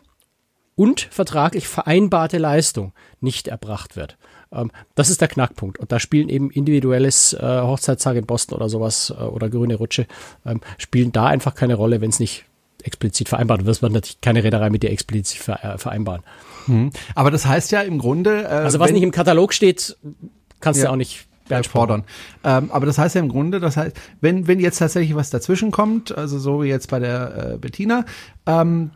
und 0.76 1.02
vertraglich 1.02 1.68
vereinbarte 1.68 2.38
Leistung 2.38 2.94
nicht 3.20 3.48
erbracht 3.48 3.96
wird. 3.96 4.18
Ähm, 4.52 4.72
das 4.96 5.10
ist 5.10 5.22
der 5.22 5.28
Knackpunkt. 5.28 5.80
Und 5.80 5.92
da 5.92 6.00
spielen 6.00 6.30
eben 6.30 6.50
individuelles 6.50 7.34
äh, 7.34 7.62
Hochzeitstag 7.62 8.16
in 8.18 8.26
Boston 8.26 8.56
oder 8.56 8.70
sowas 8.70 9.14
äh, 9.16 9.22
oder 9.22 9.50
grüne 9.50 9.76
Rutsche, 9.76 10.08
ähm, 10.46 10.62
spielen 10.78 11.12
da 11.12 11.28
einfach 11.28 11.56
keine 11.56 11.76
Rolle, 11.76 12.02
wenn 12.02 12.10
es 12.10 12.20
nicht 12.20 12.46
explizit 12.84 13.30
vereinbart 13.30 13.66
wird. 13.66 13.82
wird 13.82 13.92
natürlich 13.92 14.22
keine 14.22 14.44
Reederei 14.44 14.70
mit 14.70 14.84
dir 14.84 14.90
explizit 14.90 15.48
äh, 15.48 15.78
vereinbaren. 15.78 16.24
Hm. 16.66 16.92
Aber 17.16 17.32
das 17.32 17.46
heißt 17.46 17.72
ja 17.72 17.82
im 17.82 18.00
Grunde. 18.00 18.44
Äh, 18.44 18.48
also 18.48 18.80
was 18.80 18.92
nicht 18.92 19.04
im 19.04 19.12
Katalog 19.12 19.54
steht, 19.54 19.98
kannst 20.60 20.80
du 20.80 20.86
ja 20.86 20.92
auch 20.92 20.96
nicht 20.96 21.28
fordern. 21.68 22.04
Ähm, 22.44 22.72
aber 22.72 22.86
das 22.86 22.98
heißt 22.98 23.16
ja 23.16 23.22
im 23.22 23.30
Grunde, 23.30 23.60
das 23.60 23.78
heißt, 23.78 23.96
wenn, 24.22 24.48
wenn 24.48 24.60
jetzt 24.60 24.80
tatsächlich 24.80 25.16
was 25.16 25.30
dazwischen 25.30 25.72
kommt, 25.72 26.18
also 26.18 26.40
so 26.40 26.64
wie 26.64 26.68
jetzt 26.68 26.90
bei 26.90 27.00
der 27.00 27.54
äh, 27.54 27.58
Bettina, 27.58 28.06
ähm, 28.46 28.92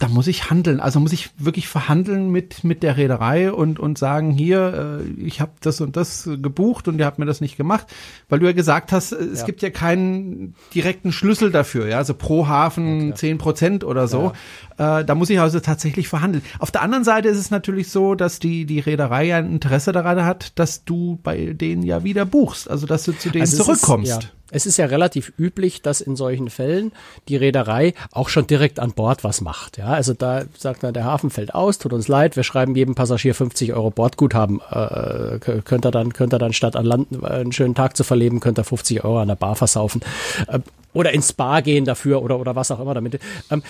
da 0.00 0.08
muss 0.08 0.26
ich 0.28 0.50
handeln. 0.50 0.80
Also 0.80 0.98
muss 0.98 1.12
ich 1.12 1.28
wirklich 1.36 1.68
verhandeln 1.68 2.30
mit 2.30 2.64
mit 2.64 2.82
der 2.82 2.96
Reederei 2.96 3.52
und 3.52 3.78
und 3.78 3.98
sagen 3.98 4.30
hier, 4.30 5.02
äh, 5.02 5.22
ich 5.22 5.42
habe 5.42 5.52
das 5.60 5.80
und 5.82 5.94
das 5.94 6.28
gebucht 6.40 6.88
und 6.88 6.98
ihr 6.98 7.04
habt 7.04 7.18
mir 7.18 7.26
das 7.26 7.42
nicht 7.42 7.58
gemacht, 7.58 7.86
weil 8.30 8.38
du 8.38 8.46
ja 8.46 8.52
gesagt 8.52 8.92
hast, 8.92 9.12
es 9.12 9.40
ja. 9.40 9.46
gibt 9.46 9.60
ja 9.60 9.68
keinen 9.68 10.54
direkten 10.74 11.12
Schlüssel 11.12 11.52
dafür, 11.52 11.86
ja, 11.86 11.98
also 11.98 12.14
pro 12.14 12.48
Hafen 12.48 13.14
zehn 13.14 13.36
ja, 13.36 13.42
Prozent 13.42 13.84
oder 13.84 14.08
so. 14.08 14.32
Ja. 14.78 15.00
Äh, 15.00 15.04
da 15.04 15.14
muss 15.14 15.28
ich 15.28 15.38
also 15.38 15.60
tatsächlich 15.60 16.08
verhandeln. 16.08 16.42
Auf 16.58 16.70
der 16.70 16.80
anderen 16.80 17.04
Seite 17.04 17.28
ist 17.28 17.38
es 17.38 17.50
natürlich 17.50 17.90
so, 17.90 18.14
dass 18.14 18.38
die 18.38 18.64
die 18.64 18.80
Reederei 18.80 19.26
ja 19.26 19.36
ein 19.36 19.52
Interesse 19.52 19.92
daran 19.92 20.24
hat, 20.24 20.58
dass 20.58 20.86
du 20.86 21.18
bei 21.22 21.52
denen 21.52 21.82
ja 21.82 22.04
wieder 22.04 22.24
buchst, 22.24 22.70
also 22.70 22.86
dass 22.86 23.04
du 23.04 23.12
zu 23.12 23.28
denen 23.28 23.42
also 23.42 23.62
zurückkommst. 23.64 24.24
Ist, 24.24 24.32
es 24.50 24.66
ist 24.66 24.76
ja 24.76 24.86
relativ 24.86 25.32
üblich, 25.38 25.82
dass 25.82 26.00
in 26.00 26.16
solchen 26.16 26.50
Fällen 26.50 26.92
die 27.28 27.36
Reederei 27.36 27.94
auch 28.12 28.28
schon 28.28 28.46
direkt 28.46 28.78
an 28.80 28.92
Bord 28.92 29.24
was 29.24 29.40
macht. 29.40 29.78
Ja, 29.78 29.86
also 29.88 30.14
da 30.14 30.44
sagt 30.56 30.82
man, 30.82 30.94
der 30.94 31.04
Hafen 31.04 31.30
fällt 31.30 31.54
aus, 31.54 31.78
tut 31.78 31.92
uns 31.92 32.08
leid, 32.08 32.36
wir 32.36 32.42
schreiben 32.42 32.74
jedem 32.74 32.94
Passagier 32.94 33.34
50 33.34 33.72
Euro 33.72 33.90
Bordguthaben. 33.90 34.60
Äh, 34.70 35.38
könnt 35.38 35.86
ihr 35.86 35.90
dann, 35.90 36.12
könnt 36.12 36.34
ihr 36.34 36.38
dann 36.38 36.52
statt 36.52 36.76
an 36.76 36.84
Land 36.84 37.24
einen 37.24 37.52
schönen 37.52 37.74
Tag 37.74 37.96
zu 37.96 38.04
verleben, 38.04 38.40
könnt 38.40 38.58
ihr 38.58 38.64
50 38.64 39.04
Euro 39.04 39.20
an 39.20 39.28
der 39.28 39.36
Bar 39.36 39.56
versaufen 39.56 40.02
äh, 40.48 40.60
oder 40.92 41.12
ins 41.12 41.30
Spa 41.30 41.60
gehen 41.60 41.84
dafür 41.84 42.22
oder 42.22 42.38
oder 42.38 42.56
was 42.56 42.70
auch 42.70 42.80
immer 42.80 42.94
damit. 42.94 43.20
Ähm, 43.50 43.62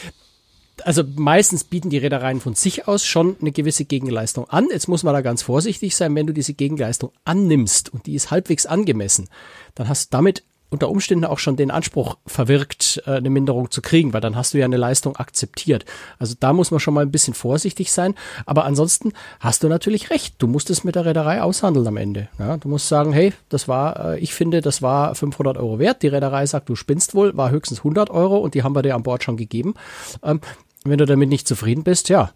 also 0.84 1.02
meistens 1.16 1.64
bieten 1.64 1.90
die 1.90 1.98
Reedereien 1.98 2.40
von 2.40 2.54
sich 2.54 2.88
aus 2.88 3.04
schon 3.04 3.36
eine 3.40 3.52
gewisse 3.52 3.84
Gegenleistung 3.84 4.48
an. 4.48 4.68
Jetzt 4.70 4.88
muss 4.88 5.02
man 5.02 5.14
da 5.14 5.20
ganz 5.20 5.42
vorsichtig 5.42 5.94
sein, 5.94 6.14
wenn 6.14 6.26
du 6.26 6.32
diese 6.32 6.54
Gegenleistung 6.54 7.12
annimmst 7.24 7.92
und 7.92 8.06
die 8.06 8.14
ist 8.14 8.30
halbwegs 8.30 8.66
angemessen, 8.66 9.28
dann 9.74 9.88
hast 9.88 10.12
du 10.12 10.16
damit 10.16 10.42
unter 10.70 10.88
Umständen 10.88 11.24
auch 11.24 11.38
schon 11.38 11.56
den 11.56 11.70
Anspruch 11.70 12.16
verwirkt, 12.26 13.02
äh, 13.06 13.12
eine 13.12 13.30
Minderung 13.30 13.70
zu 13.70 13.82
kriegen, 13.82 14.12
weil 14.12 14.20
dann 14.20 14.36
hast 14.36 14.54
du 14.54 14.58
ja 14.58 14.64
eine 14.64 14.76
Leistung 14.76 15.16
akzeptiert. 15.16 15.84
Also 16.18 16.34
da 16.38 16.52
muss 16.52 16.70
man 16.70 16.80
schon 16.80 16.94
mal 16.94 17.02
ein 17.02 17.10
bisschen 17.10 17.34
vorsichtig 17.34 17.92
sein. 17.92 18.14
Aber 18.46 18.64
ansonsten 18.64 19.12
hast 19.40 19.62
du 19.62 19.68
natürlich 19.68 20.10
recht. 20.10 20.36
Du 20.38 20.46
musst 20.46 20.70
es 20.70 20.84
mit 20.84 20.94
der 20.94 21.04
Reederei 21.04 21.42
aushandeln 21.42 21.86
am 21.86 21.96
Ende. 21.96 22.28
Ja, 22.38 22.56
du 22.56 22.68
musst 22.68 22.88
sagen, 22.88 23.12
hey, 23.12 23.32
das 23.48 23.68
war, 23.68 24.14
äh, 24.14 24.18
ich 24.20 24.32
finde, 24.32 24.60
das 24.60 24.80
war 24.80 25.14
500 25.14 25.58
Euro 25.58 25.78
wert. 25.78 26.02
Die 26.02 26.08
Reederei 26.08 26.46
sagt, 26.46 26.68
du 26.68 26.76
spinnst 26.76 27.14
wohl, 27.14 27.36
war 27.36 27.50
höchstens 27.50 27.80
100 27.80 28.10
Euro 28.10 28.38
und 28.38 28.54
die 28.54 28.62
haben 28.62 28.74
wir 28.74 28.82
dir 28.82 28.94
an 28.94 29.02
Bord 29.02 29.24
schon 29.24 29.36
gegeben. 29.36 29.74
Ähm, 30.22 30.40
wenn 30.84 30.98
du 30.98 31.04
damit 31.04 31.28
nicht 31.28 31.46
zufrieden 31.46 31.84
bist, 31.84 32.08
ja, 32.08 32.30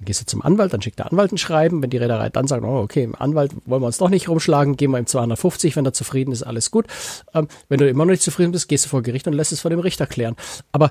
dann 0.00 0.06
gehst 0.06 0.22
du 0.22 0.24
zum 0.24 0.40
Anwalt, 0.40 0.72
dann 0.72 0.80
schickt 0.80 0.98
der 0.98 1.12
Anwalt 1.12 1.30
ein 1.30 1.36
Schreiben. 1.36 1.82
Wenn 1.82 1.90
die 1.90 1.98
Reederei 1.98 2.30
dann 2.30 2.46
sagt, 2.46 2.64
oh, 2.64 2.78
okay, 2.78 3.04
im 3.04 3.14
Anwalt 3.14 3.52
wollen 3.66 3.82
wir 3.82 3.86
uns 3.86 3.98
doch 3.98 4.08
nicht 4.08 4.30
rumschlagen, 4.30 4.76
gehen 4.76 4.90
wir 4.92 4.98
ihm 4.98 5.06
250, 5.06 5.76
wenn 5.76 5.84
er 5.84 5.92
zufrieden 5.92 6.32
ist, 6.32 6.42
alles 6.42 6.70
gut. 6.70 6.86
Ähm, 7.34 7.48
wenn 7.68 7.78
du 7.78 7.86
immer 7.86 8.06
noch 8.06 8.12
nicht 8.12 8.22
zufrieden 8.22 8.52
bist, 8.52 8.68
gehst 8.70 8.86
du 8.86 8.88
vor 8.88 9.02
Gericht 9.02 9.26
und 9.26 9.34
lässt 9.34 9.52
es 9.52 9.60
vor 9.60 9.70
dem 9.70 9.78
Richter 9.78 10.06
klären. 10.06 10.36
Aber 10.72 10.90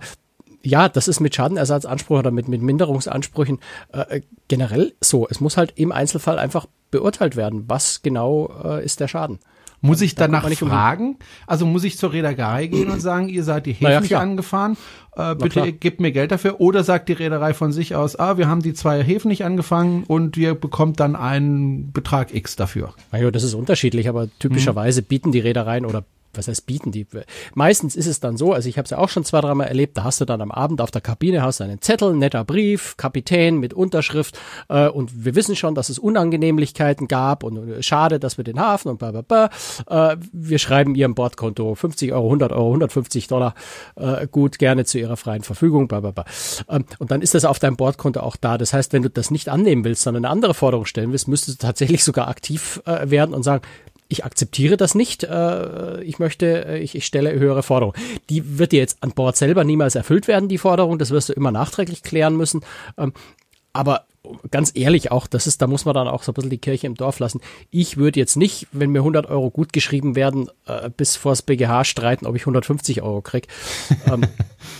ja, 0.61 0.89
das 0.89 1.07
ist 1.07 1.21
mit 1.21 1.33
Schadenersatzanspruch 1.33 2.19
oder 2.19 2.29
mit, 2.29 2.47
mit 2.47 2.61
Minderungsansprüchen 2.61 3.59
äh, 3.93 4.21
generell 4.47 4.93
so. 5.01 5.27
Es 5.27 5.39
muss 5.39 5.57
halt 5.57 5.73
im 5.75 5.91
Einzelfall 5.91 6.37
einfach 6.37 6.67
beurteilt 6.91 7.35
werden, 7.35 7.63
was 7.67 8.03
genau 8.03 8.53
äh, 8.63 8.85
ist 8.85 8.99
der 8.99 9.07
Schaden. 9.07 9.39
Muss 9.81 10.01
ich 10.01 10.15
danach 10.15 10.47
da 10.47 10.55
fragen? 10.55 11.17
Also 11.47 11.65
muss 11.65 11.83
ich 11.83 11.97
zur 11.97 12.11
Reederei 12.11 12.67
gehen 12.67 12.89
und 12.91 12.99
sagen, 12.99 13.29
ihr 13.29 13.43
seid 13.43 13.65
die 13.65 13.73
Häfen 13.73 14.03
naja, 14.03 14.19
angefahren, 14.19 14.77
äh, 15.15 15.35
bitte 15.35 15.71
gebt 15.71 15.99
mir 16.01 16.11
Geld 16.11 16.31
dafür. 16.31 16.59
Oder 16.59 16.83
sagt 16.83 17.09
die 17.09 17.13
Reederei 17.13 17.53
von 17.53 17.71
sich 17.71 17.95
aus, 17.95 18.17
ah, 18.17 18.37
wir 18.37 18.47
haben 18.47 18.61
die 18.61 18.73
zwei 18.73 19.01
Häfen 19.03 19.29
nicht 19.29 19.45
angefangen 19.45 20.03
und 20.05 20.37
ihr 20.37 20.55
bekommt 20.55 20.99
dann 20.99 21.15
einen 21.15 21.91
Betrag 21.91 22.33
X 22.33 22.55
dafür. 22.55 22.93
Naja, 23.11 23.31
das 23.31 23.43
ist 23.43 23.53
unterschiedlich, 23.53 24.09
aber 24.09 24.27
typischerweise 24.39 25.01
mhm. 25.01 25.05
bieten 25.05 25.31
die 25.31 25.39
Reedereien 25.39 25.85
oder 25.85 26.03
was 26.33 26.47
heißt 26.47 26.65
bieten 26.65 26.91
die? 26.91 27.07
Meistens 27.55 27.95
ist 27.95 28.07
es 28.07 28.19
dann 28.19 28.37
so, 28.37 28.53
also 28.53 28.69
ich 28.69 28.77
habe 28.77 28.85
es 28.85 28.91
ja 28.91 28.97
auch 28.97 29.09
schon 29.09 29.25
zwei, 29.25 29.41
dreimal 29.41 29.67
erlebt, 29.67 29.97
da 29.97 30.03
hast 30.03 30.21
du 30.21 30.25
dann 30.25 30.41
am 30.41 30.51
Abend 30.51 30.81
auf 30.81 30.91
der 30.91 31.01
Kabine 31.01 31.41
hast 31.41 31.61
einen 31.61 31.81
Zettel, 31.81 32.13
netter 32.15 32.43
Brief, 32.43 32.97
Kapitän 32.97 33.57
mit 33.57 33.73
Unterschrift 33.73 34.39
äh, 34.69 34.87
und 34.87 35.25
wir 35.25 35.35
wissen 35.35 35.55
schon, 35.55 35.75
dass 35.75 35.89
es 35.89 35.99
Unangenehmlichkeiten 35.99 37.07
gab 37.07 37.43
und 37.43 37.69
äh, 37.69 37.83
schade, 37.83 38.19
dass 38.19 38.37
wir 38.37 38.43
den 38.43 38.59
Hafen 38.59 38.89
und 38.89 38.99
bla 38.99 39.11
bla 39.11 39.21
bla. 39.21 39.49
Äh, 40.13 40.17
wir 40.31 40.59
schreiben 40.59 40.95
ihrem 40.95 41.15
Bordkonto 41.15 41.75
50 41.75 42.13
Euro, 42.13 42.25
100 42.25 42.51
Euro, 42.51 42.67
150 42.67 43.27
Dollar 43.27 43.55
äh, 43.95 44.27
gut, 44.27 44.59
gerne 44.59 44.85
zu 44.85 44.99
ihrer 44.99 45.17
freien 45.17 45.43
Verfügung, 45.43 45.87
bla 45.87 45.99
bla 45.99 46.11
bla. 46.11 46.25
Ähm, 46.69 46.85
und 46.99 47.11
dann 47.11 47.21
ist 47.21 47.33
das 47.33 47.45
auf 47.45 47.59
deinem 47.59 47.75
Bordkonto 47.75 48.19
auch 48.19 48.35
da. 48.35 48.57
Das 48.57 48.73
heißt, 48.73 48.93
wenn 48.93 49.03
du 49.03 49.09
das 49.09 49.31
nicht 49.31 49.49
annehmen 49.49 49.83
willst, 49.83 50.03
sondern 50.03 50.25
eine 50.25 50.31
andere 50.31 50.53
Forderung 50.53 50.85
stellen 50.85 51.11
willst, 51.11 51.27
müsstest 51.27 51.61
du 51.61 51.67
tatsächlich 51.67 52.03
sogar 52.03 52.27
aktiv 52.27 52.81
äh, 52.85 53.09
werden 53.09 53.33
und 53.33 53.43
sagen, 53.43 53.63
ich 54.09 54.25
akzeptiere 54.25 54.75
das 54.75 54.95
nicht, 54.95 55.23
äh, 55.23 56.01
ich 56.03 56.19
möchte, 56.19 56.65
äh, 56.65 56.79
ich, 56.79 56.95
ich 56.95 57.05
stelle 57.05 57.31
höhere 57.39 57.63
Forderungen. 57.63 57.95
Die 58.29 58.57
wird 58.57 58.71
dir 58.71 58.79
jetzt 58.79 58.97
an 59.01 59.11
Bord 59.11 59.37
selber 59.37 59.63
niemals 59.63 59.95
erfüllt 59.95 60.27
werden, 60.27 60.49
die 60.49 60.57
Forderung, 60.57 60.97
das 60.97 61.11
wirst 61.11 61.29
du 61.29 61.33
immer 61.33 61.51
nachträglich 61.51 62.01
klären 62.01 62.35
müssen. 62.35 62.61
Ähm, 62.97 63.13
aber 63.71 64.07
ganz 64.49 64.71
ehrlich 64.75 65.11
auch, 65.11 65.27
das 65.27 65.47
ist, 65.47 65.61
da 65.61 65.67
muss 65.67 65.85
man 65.85 65.93
dann 65.93 66.07
auch 66.07 66.23
so 66.23 66.31
ein 66.31 66.33
bisschen 66.33 66.49
die 66.49 66.57
Kirche 66.57 66.87
im 66.87 66.95
Dorf 66.95 67.19
lassen. 67.19 67.39
Ich 67.69 67.97
würde 67.97 68.19
jetzt 68.19 68.35
nicht, 68.35 68.67
wenn 68.71 68.89
mir 68.89 68.99
100 68.99 69.27
Euro 69.27 69.51
gut 69.51 69.73
geschrieben 69.73 70.15
werden, 70.15 70.49
äh, 70.65 70.89
bis 70.89 71.15
vors 71.15 71.43
BGH 71.43 71.85
streiten, 71.85 72.25
ob 72.25 72.35
ich 72.35 72.41
150 72.41 73.01
Euro 73.03 73.21
krieg. 73.21 73.47
ähm, 74.11 74.23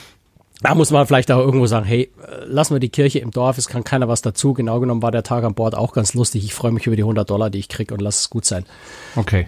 da 0.61 0.75
muss 0.75 0.91
man 0.91 1.07
vielleicht 1.07 1.31
auch 1.31 1.39
irgendwo 1.39 1.67
sagen, 1.67 1.85
hey, 1.85 2.11
äh, 2.21 2.45
lassen 2.45 2.75
wir 2.75 2.79
die 2.79 2.89
Kirche 2.89 3.19
im 3.19 3.31
Dorf, 3.31 3.57
es 3.57 3.67
kann 3.67 3.83
keiner 3.83 4.07
was 4.07 4.21
dazu. 4.21 4.53
Genau 4.53 4.79
genommen 4.79 5.01
war 5.01 5.11
der 5.11 5.23
Tag 5.23 5.43
an 5.43 5.53
Bord 5.53 5.75
auch 5.75 5.93
ganz 5.93 6.13
lustig. 6.13 6.43
Ich 6.43 6.53
freue 6.53 6.71
mich 6.71 6.85
über 6.85 6.95
die 6.95 7.03
100 7.03 7.29
Dollar, 7.29 7.49
die 7.49 7.59
ich 7.59 7.69
krieg 7.69 7.91
und 7.91 8.01
lass 8.01 8.19
es 8.19 8.29
gut 8.29 8.45
sein. 8.45 8.65
Okay. 9.15 9.47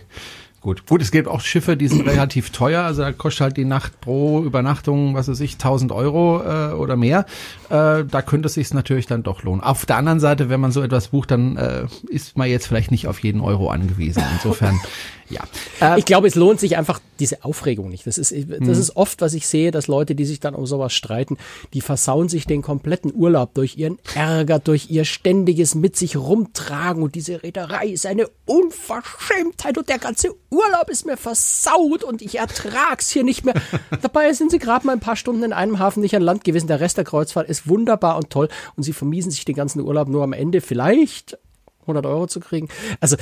Gut. 0.61 0.85
Gut, 0.85 1.01
es 1.01 1.09
gibt 1.09 1.27
auch 1.27 1.41
Schiffe, 1.41 1.75
die 1.75 1.87
sind 1.87 2.01
relativ 2.07 2.51
teuer. 2.51 2.83
Also 2.83 3.01
da 3.01 3.11
kostet 3.11 3.41
halt 3.41 3.57
die 3.57 3.65
Nacht 3.65 3.99
pro 3.99 4.41
Übernachtung, 4.43 5.15
was 5.15 5.27
weiß 5.27 5.39
ich, 5.39 5.53
1000 5.53 5.91
Euro 5.91 6.41
äh, 6.43 6.73
oder 6.73 6.95
mehr. 6.95 7.25
Äh, 7.69 8.05
da 8.05 8.21
könnte 8.21 8.45
es 8.45 8.53
sich 8.53 8.71
natürlich 8.73 9.07
dann 9.07 9.23
doch 9.23 9.43
lohnen. 9.43 9.61
Auf 9.61 9.85
der 9.87 9.97
anderen 9.97 10.19
Seite, 10.19 10.49
wenn 10.49 10.59
man 10.59 10.71
so 10.71 10.81
etwas 10.81 11.09
bucht, 11.09 11.31
dann 11.31 11.57
äh, 11.57 11.87
ist 12.07 12.37
man 12.37 12.47
jetzt 12.47 12.67
vielleicht 12.67 12.91
nicht 12.91 13.07
auf 13.07 13.19
jeden 13.23 13.41
Euro 13.41 13.69
angewiesen. 13.69 14.23
Insofern 14.33 14.79
ja. 15.29 15.41
Äh, 15.81 15.97
ich 15.97 16.05
glaube, 16.05 16.27
es 16.27 16.35
lohnt 16.35 16.59
sich 16.59 16.77
einfach 16.77 16.99
diese 17.21 17.45
Aufregung 17.45 17.89
nicht. 17.89 18.07
Das 18.07 18.17
ist, 18.17 18.31
das 18.31 18.59
mhm. 18.59 18.69
ist 18.69 18.95
oft, 18.95 19.21
was 19.21 19.33
ich 19.33 19.47
sehe, 19.47 19.71
dass 19.71 19.87
Leute, 19.87 20.15
die 20.15 20.25
sich 20.25 20.39
dann 20.39 20.55
um 20.55 20.65
sowas 20.65 20.91
streiten, 20.91 21.37
die 21.73 21.81
versauen 21.81 22.29
sich 22.29 22.47
den 22.47 22.63
kompletten 22.63 23.13
Urlaub 23.13 23.53
durch 23.53 23.77
ihren 23.77 23.99
Ärger, 24.15 24.57
durch 24.59 24.89
ihr 24.89 25.05
ständiges 25.05 25.75
mit 25.75 25.95
sich 25.95 26.17
rumtragen 26.17 27.03
und 27.03 27.13
diese 27.15 27.43
Reederei 27.43 27.87
ist 27.87 28.07
eine 28.07 28.27
Unverschämtheit 28.45 29.77
und 29.77 29.87
der 29.87 29.99
ganze 29.99 30.29
Urlaub 30.49 30.89
ist 30.89 31.05
mir 31.05 31.15
versaut 31.15 32.03
und 32.03 32.21
ich 32.23 32.39
ertrag's 32.39 33.11
hier 33.11 33.23
nicht 33.23 33.45
mehr. 33.45 33.53
Dabei 34.01 34.33
sind 34.33 34.49
sie 34.49 34.59
gerade 34.59 34.87
mal 34.87 34.93
ein 34.93 34.99
paar 34.99 35.15
Stunden 35.15 35.43
in 35.43 35.53
einem 35.53 35.77
Hafen 35.77 36.01
nicht 36.01 36.15
an 36.15 36.23
Land 36.23 36.43
gewesen. 36.43 36.67
Der 36.67 36.79
Rest 36.79 36.97
der 36.97 37.05
Kreuzfahrt 37.05 37.47
ist 37.47 37.69
wunderbar 37.69 38.17
und 38.17 38.31
toll 38.31 38.49
und 38.75 38.83
sie 38.83 38.93
vermiesen 38.93 39.29
sich 39.29 39.45
den 39.45 39.55
ganzen 39.55 39.81
Urlaub 39.81 40.07
nur 40.07 40.23
am 40.23 40.33
Ende 40.33 40.59
vielleicht 40.59 41.37
100 41.81 42.05
Euro 42.05 42.27
zu 42.27 42.39
kriegen. 42.39 42.67
Also 42.99 43.15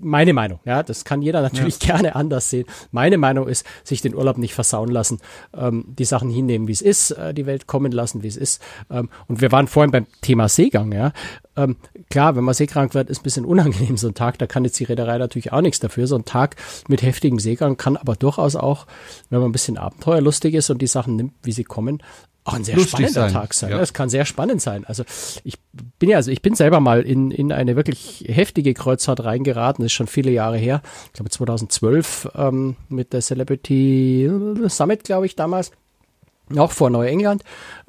meine 0.00 0.32
Meinung, 0.32 0.60
ja, 0.64 0.82
das 0.82 1.04
kann 1.04 1.22
jeder 1.22 1.42
natürlich 1.42 1.82
ja. 1.82 1.94
gerne 1.94 2.14
anders 2.14 2.50
sehen. 2.50 2.66
Meine 2.90 3.18
Meinung 3.18 3.48
ist, 3.48 3.66
sich 3.84 4.02
den 4.02 4.14
Urlaub 4.14 4.38
nicht 4.38 4.54
versauen 4.54 4.90
lassen, 4.90 5.18
ähm, 5.54 5.84
die 5.88 6.04
Sachen 6.04 6.30
hinnehmen, 6.30 6.68
wie 6.68 6.72
es 6.72 6.82
ist, 6.82 7.12
äh, 7.12 7.32
die 7.34 7.46
Welt 7.46 7.66
kommen 7.66 7.92
lassen, 7.92 8.22
wie 8.22 8.28
es 8.28 8.36
ist. 8.36 8.62
Ähm, 8.90 9.08
und 9.26 9.40
wir 9.40 9.52
waren 9.52 9.68
vorhin 9.68 9.90
beim 9.90 10.06
Thema 10.20 10.48
Seegang, 10.48 10.92
ja. 10.92 11.12
Ähm, 11.56 11.76
klar, 12.10 12.36
wenn 12.36 12.44
man 12.44 12.54
seekrank 12.54 12.94
wird, 12.94 13.10
ist 13.10 13.20
ein 13.20 13.24
bisschen 13.24 13.44
unangenehm 13.44 13.96
so 13.96 14.08
ein 14.08 14.14
Tag. 14.14 14.38
Da 14.38 14.46
kann 14.46 14.64
jetzt 14.64 14.78
die 14.78 14.84
Reederei 14.84 15.18
natürlich 15.18 15.52
auch 15.52 15.60
nichts 15.60 15.80
dafür. 15.80 16.06
So 16.06 16.16
ein 16.16 16.24
Tag 16.24 16.56
mit 16.88 17.02
heftigem 17.02 17.38
Seegang 17.38 17.76
kann 17.76 17.96
aber 17.96 18.16
durchaus 18.16 18.56
auch, 18.56 18.86
wenn 19.30 19.40
man 19.40 19.48
ein 19.50 19.52
bisschen 19.52 19.78
abenteuerlustig 19.78 20.54
ist 20.54 20.70
und 20.70 20.80
die 20.80 20.86
Sachen 20.86 21.16
nimmt, 21.16 21.34
wie 21.42 21.52
sie 21.52 21.64
kommen, 21.64 22.02
auch 22.44 22.54
ein 22.54 22.64
sehr 22.64 22.78
spannender 22.78 23.12
sein. 23.12 23.32
Tag 23.32 23.54
sein. 23.54 23.70
Ja. 23.70 23.80
Es 23.80 23.92
kann 23.92 24.08
sehr 24.08 24.24
spannend 24.24 24.62
sein. 24.62 24.84
Also 24.86 25.04
ich 25.44 25.58
bin 25.98 26.08
ja, 26.08 26.16
also 26.16 26.30
ich 26.30 26.42
bin 26.42 26.54
selber 26.54 26.80
mal 26.80 27.02
in, 27.02 27.30
in 27.30 27.52
eine 27.52 27.76
wirklich 27.76 28.24
heftige 28.26 28.72
Kreuzfahrt 28.74 29.24
reingeraten. 29.24 29.82
Das 29.82 29.92
ist 29.92 29.96
schon 29.96 30.06
viele 30.06 30.30
Jahre 30.30 30.56
her. 30.56 30.80
Ich 31.06 31.12
glaube 31.12 31.30
2012 31.30 32.30
ähm, 32.34 32.76
mit 32.88 33.12
der 33.12 33.20
Celebrity 33.20 34.30
Summit, 34.68 35.04
glaube 35.04 35.26
ich, 35.26 35.36
damals. 35.36 35.70
Auch 36.56 36.72
vor 36.72 36.90
Neuengland. 36.90 37.44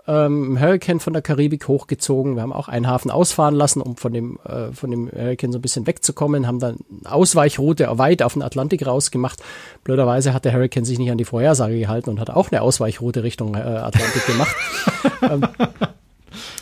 Ähm, 0.08 0.60
Hurricane 0.60 1.00
von 1.00 1.14
der 1.14 1.22
Karibik 1.22 1.68
hochgezogen. 1.68 2.36
Wir 2.36 2.42
haben 2.42 2.54
auch 2.54 2.68
einen 2.68 2.88
Hafen 2.88 3.12
ausfahren 3.12 3.56
lassen, 3.56 3.82
um 3.82 3.98
von 3.98 4.14
dem, 4.14 4.40
äh, 4.46 4.72
von 4.72 4.92
dem 4.92 5.10
Hurricane 5.12 5.52
so 5.52 5.60
ein 5.60 5.62
bisschen 5.62 5.88
wegzukommen, 5.88 6.48
haben 6.48 6.60
dann 6.60 6.78
Ausweichroute 7.06 7.88
weit 7.98 8.24
auf 8.24 8.34
den 8.34 8.42
Atlantik 8.42 8.86
rausgemacht. 8.86 9.42
Blöderweise 9.84 10.34
hat 10.34 10.46
der 10.46 10.54
Hurricane 10.54 10.86
sich 10.86 11.00
nicht 11.00 11.12
an 11.12 11.18
die 11.18 11.26
Vorhersage 11.26 11.78
gehalten 11.78 12.10
und 12.10 12.20
hat 12.20 12.30
auch 12.30 12.52
eine 12.52 12.62
Ausweichroute 12.62 13.24
Richtung 13.24 13.56
äh, 13.56 13.60
Atlantik 13.60 14.26
gemacht. 14.26 14.56
ähm, 15.22 15.48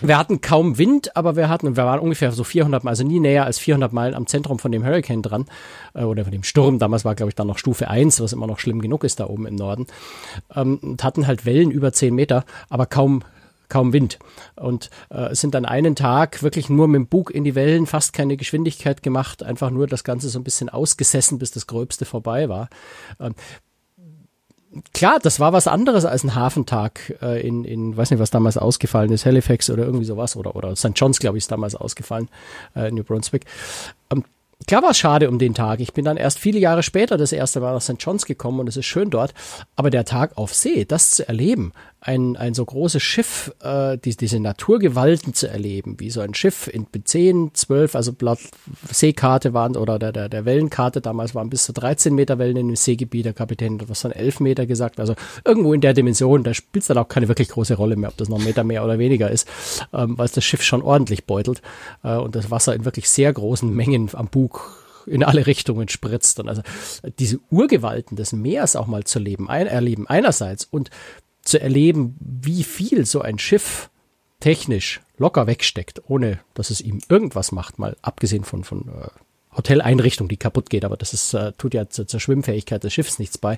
wir 0.01 0.17
hatten 0.17 0.41
kaum 0.41 0.77
Wind, 0.77 1.15
aber 1.15 1.35
wir 1.35 1.49
hatten, 1.49 1.75
wir 1.75 1.85
waren 1.85 1.99
ungefähr 1.99 2.31
so 2.31 2.43
400, 2.43 2.85
also 2.85 3.03
nie 3.03 3.19
näher 3.19 3.45
als 3.45 3.59
400 3.59 3.91
Meilen 3.93 4.15
am 4.15 4.27
Zentrum 4.27 4.59
von 4.59 4.71
dem 4.71 4.85
Hurricane 4.85 5.21
dran, 5.21 5.45
äh, 5.93 6.03
oder 6.03 6.23
von 6.23 6.31
dem 6.31 6.43
Sturm. 6.43 6.79
Damals 6.79 7.05
war, 7.05 7.15
glaube 7.15 7.29
ich, 7.29 7.35
dann 7.35 7.47
noch 7.47 7.57
Stufe 7.57 7.89
1, 7.89 8.19
was 8.21 8.33
immer 8.33 8.47
noch 8.47 8.59
schlimm 8.59 8.81
genug 8.81 9.03
ist 9.03 9.19
da 9.19 9.27
oben 9.27 9.45
im 9.45 9.55
Norden. 9.55 9.87
Ähm, 10.55 10.79
und 10.81 11.03
hatten 11.03 11.27
halt 11.27 11.45
Wellen 11.45 11.71
über 11.71 11.93
10 11.93 12.13
Meter, 12.15 12.45
aber 12.69 12.85
kaum 12.85 13.23
kaum 13.69 13.93
Wind 13.93 14.17
und 14.55 14.89
äh, 15.09 15.33
sind 15.35 15.53
dann 15.53 15.65
einen 15.65 15.95
Tag 15.95 16.41
wirklich 16.41 16.69
nur 16.69 16.87
mit 16.87 16.95
dem 16.95 17.07
Bug 17.07 17.29
in 17.29 17.43
die 17.43 17.53
Wellen, 17.53 17.85
fast 17.85 18.13
keine 18.13 18.35
Geschwindigkeit 18.35 19.03
gemacht, 19.03 19.43
einfach 19.43 19.69
nur 19.69 19.85
das 19.85 20.03
Ganze 20.03 20.29
so 20.29 20.39
ein 20.39 20.43
bisschen 20.43 20.69
ausgesessen, 20.69 21.37
bis 21.37 21.51
das 21.51 21.67
Gröbste 21.67 22.05
vorbei 22.05 22.49
war. 22.49 22.69
Ähm, 23.19 23.35
klar, 24.93 25.19
das 25.21 25.39
war 25.39 25.53
was 25.53 25.67
anderes 25.67 26.05
als 26.05 26.23
ein 26.23 26.35
Hafentag 26.35 27.17
äh, 27.21 27.45
in, 27.45 27.63
in, 27.65 27.95
weiß 27.95 28.11
nicht, 28.11 28.19
was 28.19 28.31
damals 28.31 28.57
ausgefallen 28.57 29.11
ist, 29.11 29.25
Halifax 29.25 29.69
oder 29.69 29.83
irgendwie 29.83 30.05
sowas 30.05 30.35
oder, 30.35 30.55
oder 30.55 30.75
St. 30.75 30.91
John's, 30.95 31.19
glaube 31.19 31.37
ich, 31.37 31.43
ist 31.43 31.51
damals 31.51 31.75
ausgefallen, 31.75 32.29
äh, 32.75 32.91
New 32.91 33.03
Brunswick. 33.03 33.45
Ähm, 34.11 34.23
klar 34.67 34.83
war 34.83 34.91
es 34.91 34.97
schade 34.97 35.29
um 35.29 35.39
den 35.39 35.53
Tag. 35.53 35.79
Ich 35.79 35.93
bin 35.93 36.05
dann 36.05 36.17
erst 36.17 36.39
viele 36.39 36.59
Jahre 36.59 36.83
später 36.83 37.17
das 37.17 37.31
erste 37.31 37.59
Mal 37.59 37.73
nach 37.73 37.81
St. 37.81 37.95
John's 37.99 38.25
gekommen 38.25 38.59
und 38.59 38.69
es 38.69 38.77
ist 38.77 38.85
schön 38.85 39.09
dort. 39.09 39.33
Aber 39.75 39.89
der 39.89 40.05
Tag 40.05 40.37
auf 40.37 40.53
See, 40.53 40.85
das 40.85 41.11
zu 41.11 41.27
erleben, 41.27 41.73
ein, 42.01 42.37
ein 42.37 42.53
so 42.53 42.63
großes 42.63 43.03
Schiff, 43.03 43.53
äh, 43.61 43.97
die, 43.97 44.15
diese 44.15 44.39
Naturgewalten 44.39 45.33
zu 45.33 45.49
erleben, 45.49 45.99
wie 45.99 46.09
so 46.09 46.21
ein 46.21 46.33
Schiff 46.33 46.67
in 46.67 46.87
10, 47.03 47.51
12, 47.53 47.95
also 47.95 48.13
laut 48.21 48.39
Seekarte 48.89 49.53
waren 49.53 49.75
oder 49.75 49.99
der, 49.99 50.13
der, 50.13 50.29
der 50.29 50.45
Wellenkarte 50.45 51.01
damals 51.01 51.35
waren 51.35 51.49
bis 51.49 51.65
zu 51.65 51.73
13 51.73 52.15
Meter 52.15 52.39
Wellen 52.39 52.55
in 52.55 52.67
dem 52.67 52.75
Seegebiet. 52.75 53.25
Der 53.25 53.33
Kapitän 53.33 53.81
hat 53.81 53.89
was 53.89 54.01
von 54.01 54.11
11 54.11 54.39
Meter 54.39 54.65
gesagt. 54.65 54.99
Also 54.99 55.15
irgendwo 55.43 55.73
in 55.73 55.81
der 55.81 55.93
Dimension, 55.93 56.43
da 56.43 56.53
spielt 56.53 56.83
es 56.83 56.87
dann 56.87 56.97
auch 56.97 57.09
keine 57.09 57.27
wirklich 57.27 57.49
große 57.49 57.75
Rolle 57.75 57.97
mehr, 57.97 58.09
ob 58.09 58.17
das 58.17 58.29
noch 58.29 58.39
ein 58.39 58.45
Meter 58.45 58.63
mehr 58.63 58.85
oder 58.85 58.97
weniger 58.97 59.29
ist, 59.29 59.47
ähm, 59.93 60.17
weil 60.17 60.29
das 60.29 60.43
Schiff 60.43 60.61
schon 60.61 60.81
ordentlich 60.81 61.25
beutelt 61.25 61.61
äh, 62.03 62.15
und 62.15 62.35
das 62.35 62.49
Wasser 62.49 62.73
in 62.75 62.85
wirklich 62.85 63.09
sehr 63.09 63.33
großen 63.33 63.73
Mengen 63.73 64.09
am 64.13 64.27
Bug 64.27 64.85
in 65.05 65.23
alle 65.23 65.47
Richtungen 65.47 65.89
spritzt. 65.89 66.39
Und 66.39 66.47
also 66.47 66.61
diese 67.17 67.39
Urgewalten 67.49 68.15
des 68.15 68.31
Meeres 68.31 68.75
auch 68.75 68.87
mal 68.87 69.03
zu 69.03 69.19
leben, 69.19 69.49
ein, 69.49 69.67
erleben 69.67 70.07
einerseits 70.07 70.65
und 70.65 70.89
zu 71.49 71.59
erleben, 71.59 72.15
wie 72.19 72.63
viel 72.63 73.05
so 73.05 73.21
ein 73.21 73.39
Schiff 73.39 73.89
technisch 74.39 75.01
locker 75.17 75.47
wegsteckt, 75.47 76.01
ohne 76.07 76.39
dass 76.53 76.69
es 76.69 76.81
ihm 76.81 76.99
irgendwas 77.09 77.51
macht, 77.51 77.77
mal 77.77 77.97
abgesehen 78.01 78.43
von, 78.43 78.63
von 78.63 78.87
äh, 78.87 79.07
Hoteleinrichtung, 79.55 80.27
die 80.27 80.37
kaputt 80.37 80.69
geht, 80.69 80.85
aber 80.85 80.95
das 80.95 81.13
ist, 81.13 81.33
äh, 81.33 81.53
tut 81.53 81.73
ja 81.73 81.89
zur, 81.89 82.07
zur 82.07 82.19
Schwimmfähigkeit 82.19 82.83
des 82.83 82.93
Schiffs 82.93 83.17
nichts 83.17 83.37
bei. 83.37 83.57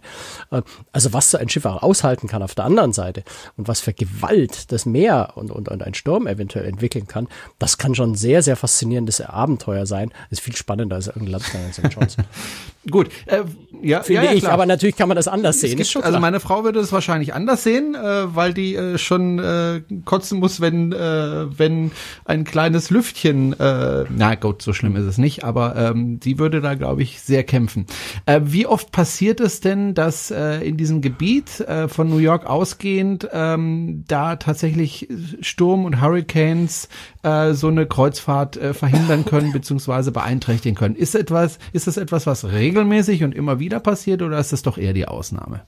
Äh, 0.49 0.61
also 0.91 1.13
was 1.13 1.31
so 1.31 1.37
ein 1.37 1.49
Schiff 1.49 1.65
auch 1.65 1.83
aushalten 1.83 2.27
kann 2.27 2.43
auf 2.43 2.55
der 2.55 2.65
anderen 2.65 2.93
Seite 2.93 3.23
und 3.57 3.67
was 3.67 3.81
für 3.81 3.93
Gewalt 3.93 4.71
das 4.71 4.85
Meer 4.85 5.33
und, 5.35 5.51
und, 5.51 5.67
und 5.67 5.83
ein 5.83 5.93
Sturm 5.93 6.27
eventuell 6.27 6.65
entwickeln 6.65 7.07
kann, 7.07 7.27
das 7.59 7.77
kann 7.77 7.93
schon 7.93 8.15
sehr, 8.15 8.41
sehr 8.41 8.55
faszinierendes 8.55 9.21
Abenteuer 9.21 9.85
sein. 9.85 10.11
Das 10.29 10.39
ist 10.39 10.45
viel 10.45 10.55
spannender 10.55 10.95
als 10.95 11.07
irgendein 11.07 11.31
Landgang 11.31 11.65
in 11.65 11.73
St. 11.73 11.93
John's. 11.93 12.17
Gut, 12.89 13.09
äh, 13.27 13.43
ja, 13.83 14.01
finde 14.01 14.23
ja, 14.23 14.31
ja, 14.31 14.37
ich, 14.37 14.47
aber 14.47 14.65
natürlich 14.65 14.95
kann 14.95 15.07
man 15.07 15.15
das 15.15 15.27
anders 15.27 15.59
sehen. 15.59 15.77
Gibt, 15.77 15.95
also 15.97 16.19
meine 16.19 16.39
Frau 16.39 16.63
würde 16.63 16.79
es 16.79 16.91
wahrscheinlich 16.91 17.33
anders 17.33 17.61
sehen, 17.61 17.93
äh, 17.93 18.35
weil 18.35 18.55
die 18.55 18.75
äh, 18.75 18.97
schon 18.97 19.37
äh, 19.37 19.81
kotzen 20.03 20.39
muss, 20.39 20.61
wenn 20.61 20.91
äh, 20.91 21.45
wenn 21.59 21.91
ein 22.25 22.43
kleines 22.43 22.89
Lüftchen, 22.89 23.53
äh, 23.59 24.05
na 24.09 24.33
gut, 24.33 24.63
so 24.63 24.73
schlimm 24.73 24.95
ist 24.95 25.05
es 25.05 25.19
nicht, 25.19 25.43
aber 25.43 25.75
ähm, 25.89 26.19
die 26.19 26.39
würde 26.39 26.61
da 26.61 26.75
glaube 26.75 27.01
ich 27.01 27.21
sehr 27.21 27.43
kämpfen. 27.43 27.85
Äh, 28.25 28.41
wie 28.43 28.65
oft 28.65 28.91
passiert 28.91 29.39
es 29.39 29.59
denn, 29.61 29.93
dass 29.93 30.31
äh, 30.31 30.59
in 30.61 30.77
diesem 30.77 31.01
Gebiet 31.01 31.59
äh, 31.61 31.87
von 31.87 32.09
New 32.09 32.17
York 32.17 32.45
ausgehend 32.45 33.27
ähm, 33.31 34.03
da 34.07 34.35
tatsächlich 34.35 35.07
Sturm 35.41 35.85
und 35.85 36.01
Hurricanes 36.01 36.89
äh, 37.23 37.53
so 37.53 37.67
eine 37.67 37.85
Kreuzfahrt 37.85 38.57
äh, 38.57 38.73
verhindern 38.73 39.25
können 39.25 39.51
beziehungsweise 39.53 40.11
beeinträchtigen 40.11 40.75
können? 40.75 40.95
Ist 40.95 41.15
etwas, 41.15 41.59
ist 41.73 41.87
das 41.87 41.97
etwas, 41.97 42.27
was 42.27 42.45
regelmäßig 42.45 43.23
und 43.23 43.33
immer 43.33 43.59
wieder 43.59 43.79
passiert 43.79 44.21
oder 44.21 44.39
ist 44.39 44.51
das 44.51 44.61
doch 44.61 44.77
eher 44.77 44.93
die 44.93 45.07
Ausnahme? 45.07 45.61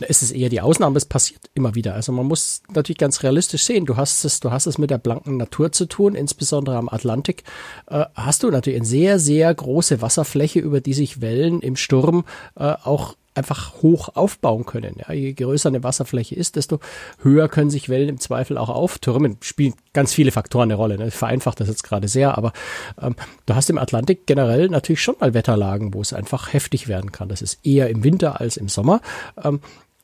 Es 0.00 0.22
ist 0.22 0.32
eher 0.32 0.48
die 0.48 0.60
Ausnahme, 0.60 0.96
es 0.96 1.04
passiert 1.04 1.42
immer 1.54 1.74
wieder. 1.74 1.94
Also 1.94 2.12
man 2.12 2.26
muss 2.26 2.62
natürlich 2.74 2.98
ganz 2.98 3.22
realistisch 3.22 3.64
sehen. 3.64 3.86
Du 3.86 3.96
hast 3.96 4.24
es, 4.24 4.40
du 4.40 4.50
hast 4.50 4.66
es 4.66 4.78
mit 4.78 4.90
der 4.90 4.98
blanken 4.98 5.36
Natur 5.36 5.72
zu 5.72 5.86
tun, 5.86 6.14
insbesondere 6.14 6.76
am 6.76 6.88
Atlantik. 6.88 7.44
Äh, 7.86 8.06
hast 8.14 8.42
du 8.42 8.50
natürlich 8.50 8.78
eine 8.80 8.86
sehr, 8.86 9.18
sehr 9.18 9.54
große 9.54 10.02
Wasserfläche, 10.02 10.58
über 10.58 10.80
die 10.80 10.94
sich 10.94 11.20
Wellen 11.20 11.60
im 11.60 11.76
Sturm 11.76 12.24
äh, 12.56 12.74
auch 12.82 13.16
einfach 13.34 13.82
hoch 13.82 14.10
aufbauen 14.14 14.66
können. 14.66 14.96
Ja, 14.98 15.14
je 15.14 15.32
größer 15.32 15.68
eine 15.68 15.82
Wasserfläche 15.82 16.34
ist, 16.34 16.56
desto 16.56 16.80
höher 17.22 17.48
können 17.48 17.70
sich 17.70 17.88
Wellen 17.88 18.08
im 18.08 18.20
Zweifel 18.20 18.58
auch 18.58 18.68
auftürmen. 18.68 19.38
Spielen 19.40 19.74
ganz 19.92 20.12
viele 20.12 20.32
Faktoren 20.32 20.70
eine 20.70 20.74
Rolle. 20.74 20.98
Ne? 20.98 21.08
Ich 21.08 21.14
vereinfache 21.14 21.56
das 21.56 21.68
jetzt 21.68 21.82
gerade 21.82 22.08
sehr, 22.08 22.36
aber 22.36 22.52
ähm, 23.00 23.16
du 23.46 23.54
hast 23.54 23.70
im 23.70 23.78
Atlantik 23.78 24.26
generell 24.26 24.68
natürlich 24.68 25.02
schon 25.02 25.16
mal 25.20 25.34
Wetterlagen, 25.34 25.94
wo 25.94 26.00
es 26.00 26.12
einfach 26.12 26.52
heftig 26.52 26.88
werden 26.88 27.12
kann. 27.12 27.28
Das 27.28 27.42
ist 27.42 27.64
eher 27.64 27.88
im 27.88 28.04
Winter 28.04 28.40
als 28.40 28.56
im 28.56 28.68
Sommer. 28.68 29.00
Ähm, 29.42 29.60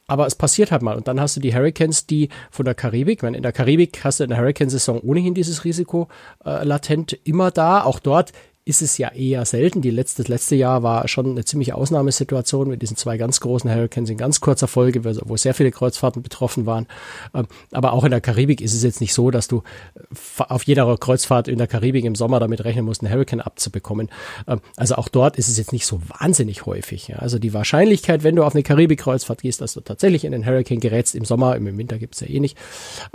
aber 0.09 0.27
es 0.27 0.35
passiert 0.35 0.73
halt 0.73 0.81
mal. 0.81 0.97
Und 0.97 1.07
dann 1.07 1.21
hast 1.21 1.37
du 1.37 1.41
die 1.41 1.55
Hurricanes, 1.55 2.07
die 2.07 2.31
von 2.51 2.65
der 2.65 2.75
Karibik, 2.75 3.23
wenn 3.23 3.35
in 3.35 3.43
der 3.43 3.53
Karibik 3.53 4.03
hast 4.05 4.21
du 4.21 4.25
in 4.25 4.31
der 4.31 4.39
Hurricane-Saison 4.39 5.01
ohnehin 5.01 5.35
dieses 5.35 5.65
Risiko 5.65 6.09
äh, 6.47 6.65
latent 6.65 7.13
immer 7.25 7.51
da. 7.51 7.85
Auch 7.85 8.01
dort 8.01 8.33
ist 8.69 8.83
es 8.83 8.99
ja 8.99 9.09
eher 9.09 9.47
selten. 9.47 9.81
Die 9.81 9.91
letzte, 9.91 10.23
das 10.23 10.29
letzte 10.29 10.55
Jahr 10.55 10.83
war 10.83 11.09
schon 11.09 11.31
eine 11.31 11.45
ziemliche 11.47 11.75
Ausnahmesituation 11.75 12.69
mit 12.69 12.83
diesen 12.83 12.99
zwei 12.99 13.17
ganz 13.17 13.41
großen 13.41 13.75
Hurricanes 13.75 14.11
in 14.11 14.19
ganz 14.19 14.43
kurzer 14.43 14.69
Folge, 14.69 15.03
wo 15.05 15.39
sehr 15.39 15.55
viele 15.55 15.71
Kreuzfahrten 15.71 16.23
betroffen 16.23 16.67
waren. 16.67 16.87
Ähm, 17.35 17.47
aber 17.73 17.95
auch 17.95 18.05
in 18.05 18.11
der 18.11 18.21
Karibik 18.21 18.61
ist 18.61 18.75
es 18.75 18.83
jetzt 18.83 19.01
nicht 19.01 19.15
so, 19.15 19.31
dass 19.31 19.49
du 19.49 19.63
äh, 19.95 20.43
auf 20.43 20.65
jeder 20.65 20.99
Kreuzfahrt 20.99 21.49
in 21.49 21.57
der 21.57 21.67
Karibik 21.67 22.05
im 22.05 22.15
Sommer 22.15 22.41
damit 22.41 22.63
rechnen 22.63 22.85
musst, 22.85 23.03
einen 23.03 23.11
Hurricane 23.11 23.41
abzubekommen. 23.41 24.11
Ähm, 24.47 24.61
also 24.77 24.97
auch 24.97 25.09
dort 25.09 25.37
ist 25.37 25.49
es 25.49 25.57
jetzt 25.57 25.73
nicht 25.73 25.87
so 25.87 26.03
wahnsinnig 26.21 26.67
häufig. 26.67 27.17
Also 27.17 27.39
die 27.39 27.55
Wahrscheinlichkeit, 27.55 28.23
wenn 28.23 28.37
du 28.37 28.45
auf 28.45 28.55
eine 28.55 28.63
Karibik-Kreuzfahrt 28.63 29.41
gehst, 29.41 29.63
dass 29.63 29.73
du 29.73 29.81
tatsächlich 29.81 30.27
in 30.27 30.33
den 30.33 30.45
Hurricane 30.45 30.81
gerätst 30.81 31.15
im 31.15 31.25
Sommer, 31.25 31.57
im 31.57 31.79
Winter 31.79 31.99
gibt's 31.99 32.21
ja 32.21 32.27
eh 32.27 32.39
nicht, 32.39 32.59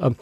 ähm, 0.02 0.16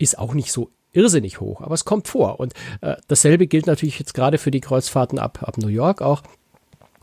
ist 0.00 0.18
auch 0.18 0.34
nicht 0.34 0.50
so 0.50 0.70
irrsinnig 0.92 1.40
hoch, 1.40 1.60
aber 1.60 1.74
es 1.74 1.84
kommt 1.84 2.08
vor. 2.08 2.40
Und 2.40 2.54
äh, 2.80 2.96
dasselbe 3.08 3.46
gilt 3.46 3.66
natürlich 3.66 3.98
jetzt 3.98 4.14
gerade 4.14 4.38
für 4.38 4.50
die 4.50 4.60
Kreuzfahrten 4.60 5.18
ab, 5.18 5.40
ab 5.42 5.58
New 5.58 5.68
York 5.68 6.02
auch 6.02 6.22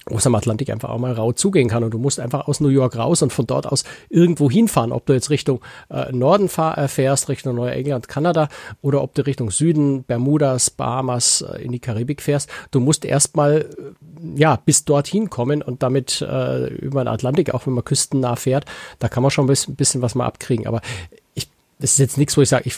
wo 0.09 0.17
es 0.17 0.27
am 0.27 0.35
Atlantik 0.35 0.69
einfach 0.69 0.89
auch 0.89 0.97
mal 0.97 1.13
rau 1.13 1.31
zugehen 1.31 1.69
kann 1.69 1.83
und 1.83 1.93
du 1.93 1.99
musst 1.99 2.19
einfach 2.19 2.47
aus 2.47 2.59
New 2.59 2.69
York 2.69 2.97
raus 2.97 3.21
und 3.21 3.31
von 3.31 3.45
dort 3.45 3.67
aus 3.67 3.83
irgendwo 4.09 4.49
hinfahren, 4.49 4.91
ob 4.91 5.05
du 5.05 5.13
jetzt 5.13 5.29
Richtung 5.29 5.61
äh, 5.89 6.11
Norden 6.11 6.49
fahr, 6.49 6.77
äh, 6.77 6.87
fährst, 6.87 7.29
Richtung 7.29 7.55
Neuengland, 7.55 8.07
Kanada 8.07 8.49
oder 8.81 9.01
ob 9.01 9.13
du 9.13 9.25
Richtung 9.25 9.51
Süden, 9.51 10.03
Bermudas, 10.03 10.69
Bahamas 10.69 11.41
äh, 11.41 11.61
in 11.61 11.71
die 11.71 11.79
Karibik 11.79 12.21
fährst. 12.21 12.49
Du 12.71 12.79
musst 12.79 13.05
erstmal 13.05 13.61
äh, 13.61 14.39
ja 14.39 14.57
bis 14.63 14.85
dorthin 14.85 15.29
kommen 15.29 15.61
und 15.61 15.83
damit 15.83 16.21
äh, 16.21 16.67
über 16.67 17.03
den 17.03 17.07
Atlantik, 17.07 17.53
auch 17.53 17.65
wenn 17.65 17.73
man 17.73 17.85
küstennah 17.85 18.35
fährt, 18.35 18.65
da 18.99 19.09
kann 19.09 19.23
man 19.23 19.31
schon 19.31 19.45
ein 19.45 19.49
bisschen, 19.49 19.75
bisschen 19.75 20.01
was 20.01 20.15
mal 20.15 20.25
abkriegen. 20.25 20.67
Aber 20.67 20.81
das 21.79 21.93
ist 21.93 21.97
jetzt 21.97 22.17
nichts, 22.17 22.35
wo 22.35 22.41
ich 22.41 22.49
sage, 22.49 22.65
ich 22.67 22.77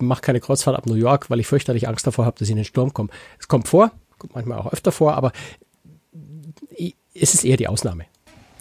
mache 0.00 0.22
keine 0.22 0.40
Kreuzfahrt 0.40 0.76
ab 0.76 0.86
New 0.86 0.94
York, 0.94 1.30
weil 1.30 1.40
ich 1.40 1.46
fürchterlich 1.46 1.88
Angst 1.88 2.06
davor 2.06 2.24
habe, 2.24 2.38
dass 2.38 2.46
ich 2.46 2.52
in 2.52 2.56
den 2.56 2.64
Sturm 2.64 2.94
komme. 2.94 3.10
Es 3.38 3.48
kommt 3.48 3.68
vor, 3.68 3.90
kommt 4.18 4.34
manchmal 4.34 4.58
auch 4.58 4.72
öfter 4.72 4.92
vor, 4.92 5.14
aber 5.14 5.32
es 7.14 7.34
ist 7.34 7.44
eher 7.44 7.56
die 7.56 7.68
Ausnahme. 7.68 8.04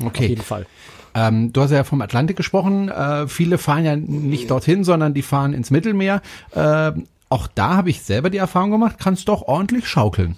Okay. 0.03 0.23
Auf 0.23 0.29
jeden 0.29 0.41
Fall. 0.41 0.65
Ähm, 1.13 1.53
du 1.53 1.61
hast 1.61 1.71
ja 1.71 1.83
vom 1.83 2.01
Atlantik 2.01 2.35
gesprochen. 2.35 2.89
Äh, 2.89 3.27
viele 3.27 3.57
fahren 3.57 3.85
ja 3.85 3.95
nicht 3.95 4.51
dorthin, 4.51 4.83
sondern 4.83 5.13
die 5.13 5.21
fahren 5.21 5.53
ins 5.53 5.71
Mittelmeer. 5.71 6.21
Äh, 6.51 6.91
auch 7.29 7.47
da 7.47 7.75
habe 7.75 7.89
ich 7.89 8.01
selber 8.01 8.29
die 8.29 8.37
Erfahrung 8.37 8.71
gemacht, 8.71 8.97
kannst 8.99 9.29
doch 9.29 9.43
ordentlich 9.43 9.87
schaukeln. 9.87 10.35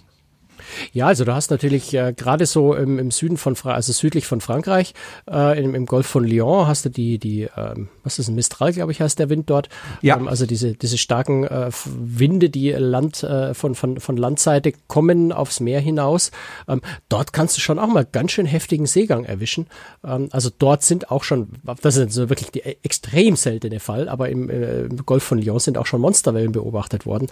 Ja, 0.93 1.07
also 1.07 1.25
du 1.25 1.33
hast 1.33 1.51
natürlich 1.51 1.93
äh, 1.93 2.13
gerade 2.15 2.45
so 2.45 2.73
im, 2.73 2.99
im 2.99 3.11
Süden 3.11 3.37
von 3.37 3.55
Fra 3.55 3.73
also 3.73 3.93
südlich 3.93 4.25
von 4.25 4.41
Frankreich, 4.41 4.93
äh, 5.29 5.61
im, 5.61 5.75
im 5.75 5.85
Golf 5.85 6.07
von 6.07 6.23
Lyon 6.23 6.67
hast 6.67 6.85
du 6.85 6.89
die, 6.89 7.19
die, 7.19 7.47
ähm, 7.55 7.89
was 8.03 8.19
ist 8.19 8.27
ein 8.27 8.35
Mistral, 8.35 8.73
glaube 8.73 8.91
ich, 8.91 9.01
heißt 9.01 9.19
der 9.19 9.29
Wind 9.29 9.49
dort. 9.49 9.69
Ja. 10.01 10.17
Ähm, 10.17 10.27
also 10.27 10.45
diese, 10.45 10.73
diese 10.73 10.97
starken 10.97 11.43
äh, 11.43 11.69
Winde, 11.85 12.49
die 12.49 12.71
Land 12.71 13.23
äh, 13.23 13.53
von, 13.53 13.75
von, 13.75 13.99
von 13.99 14.17
Landseite 14.17 14.73
kommen 14.87 15.31
aufs 15.31 15.59
Meer 15.59 15.79
hinaus. 15.79 16.31
Ähm, 16.67 16.81
dort 17.09 17.33
kannst 17.33 17.57
du 17.57 17.61
schon 17.61 17.79
auch 17.79 17.87
mal 17.87 18.05
ganz 18.05 18.31
schön 18.31 18.45
heftigen 18.45 18.85
Seegang 18.85 19.25
erwischen. 19.25 19.67
Ähm, 20.03 20.29
also 20.31 20.49
dort 20.57 20.83
sind 20.83 21.11
auch 21.11 21.23
schon, 21.23 21.49
das 21.81 21.97
ist 21.97 22.13
so 22.13 22.29
wirklich 22.29 22.51
die 22.51 22.63
extrem 22.63 23.35
seltene 23.35 23.79
Fall, 23.79 24.09
aber 24.09 24.29
im, 24.29 24.49
äh, 24.49 24.81
im 24.81 25.05
Golf 25.05 25.23
von 25.23 25.39
Lyon 25.39 25.59
sind 25.59 25.77
auch 25.77 25.85
schon 25.85 26.01
Monsterwellen 26.01 26.51
beobachtet 26.51 27.05
worden, 27.05 27.27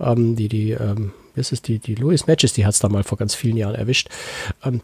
ähm, 0.00 0.36
die 0.36 0.48
die 0.48 0.76
das 1.34 1.52
ist 1.52 1.68
die, 1.68 1.78
die 1.78 1.94
Louis 1.94 2.26
Matches, 2.26 2.52
die 2.52 2.64
hat 2.64 2.74
es 2.74 2.80
da 2.80 2.88
mal 2.88 3.04
vor 3.04 3.18
ganz 3.18 3.34
vielen 3.34 3.56
Jahren 3.56 3.74
erwischt. 3.74 4.08
Ähm, 4.64 4.80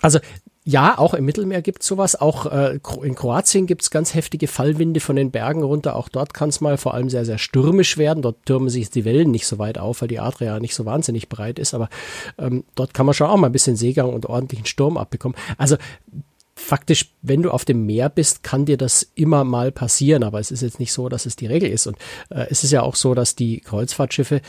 also 0.00 0.18
ja, 0.64 0.98
auch 0.98 1.14
im 1.14 1.24
Mittelmeer 1.24 1.62
gibt's 1.62 1.86
sowas. 1.86 2.20
Auch 2.20 2.46
äh, 2.46 2.78
in 3.02 3.14
Kroatien 3.14 3.66
gibt's 3.66 3.90
ganz 3.90 4.14
heftige 4.14 4.46
Fallwinde 4.46 5.00
von 5.00 5.16
den 5.16 5.30
Bergen 5.30 5.62
runter. 5.62 5.96
Auch 5.96 6.08
dort 6.08 6.34
kann 6.34 6.50
es 6.50 6.60
mal 6.60 6.76
vor 6.76 6.92
allem 6.92 7.08
sehr, 7.08 7.24
sehr 7.24 7.38
stürmisch 7.38 7.96
werden. 7.96 8.22
Dort 8.22 8.44
türmen 8.44 8.68
sich 8.68 8.90
die 8.90 9.06
Wellen 9.06 9.30
nicht 9.30 9.46
so 9.46 9.58
weit 9.58 9.78
auf, 9.78 10.02
weil 10.02 10.08
die 10.08 10.20
Adria 10.20 10.60
nicht 10.60 10.74
so 10.74 10.84
wahnsinnig 10.84 11.30
breit 11.30 11.58
ist. 11.58 11.72
Aber 11.72 11.88
ähm, 12.38 12.64
dort 12.74 12.92
kann 12.92 13.06
man 13.06 13.14
schon 13.14 13.28
auch 13.28 13.38
mal 13.38 13.46
ein 13.46 13.52
bisschen 13.52 13.76
Seegang 13.76 14.12
und 14.12 14.26
ordentlichen 14.26 14.66
Sturm 14.66 14.98
abbekommen. 14.98 15.36
Also 15.56 15.76
faktisch, 16.54 17.14
wenn 17.22 17.42
du 17.42 17.50
auf 17.50 17.64
dem 17.64 17.86
Meer 17.86 18.10
bist, 18.10 18.42
kann 18.42 18.66
dir 18.66 18.76
das 18.76 19.10
immer 19.14 19.44
mal 19.44 19.72
passieren, 19.72 20.22
aber 20.22 20.40
es 20.40 20.50
ist 20.50 20.60
jetzt 20.60 20.78
nicht 20.78 20.92
so, 20.92 21.08
dass 21.08 21.24
es 21.24 21.36
die 21.36 21.46
Regel 21.46 21.70
ist. 21.70 21.86
Und 21.86 21.96
äh, 22.28 22.46
es 22.50 22.64
ist 22.64 22.70
ja 22.70 22.82
auch 22.82 22.96
so, 22.96 23.14
dass 23.14 23.34
die 23.34 23.60
Kreuzfahrtschiffe 23.60 24.42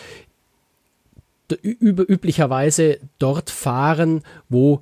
üblicherweise 1.56 3.00
dort 3.20 3.50
fahren, 3.50 4.24
wo 4.50 4.82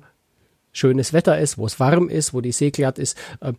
schönes 0.72 1.12
Wetter 1.12 1.38
ist, 1.38 1.58
wo 1.58 1.66
es 1.66 1.80
warm 1.80 2.08
ist, 2.08 2.34
wo 2.34 2.40
die 2.40 2.52
See 2.52 2.70
glatt 2.70 2.98
ist. 2.98 3.16
Ähm, 3.42 3.56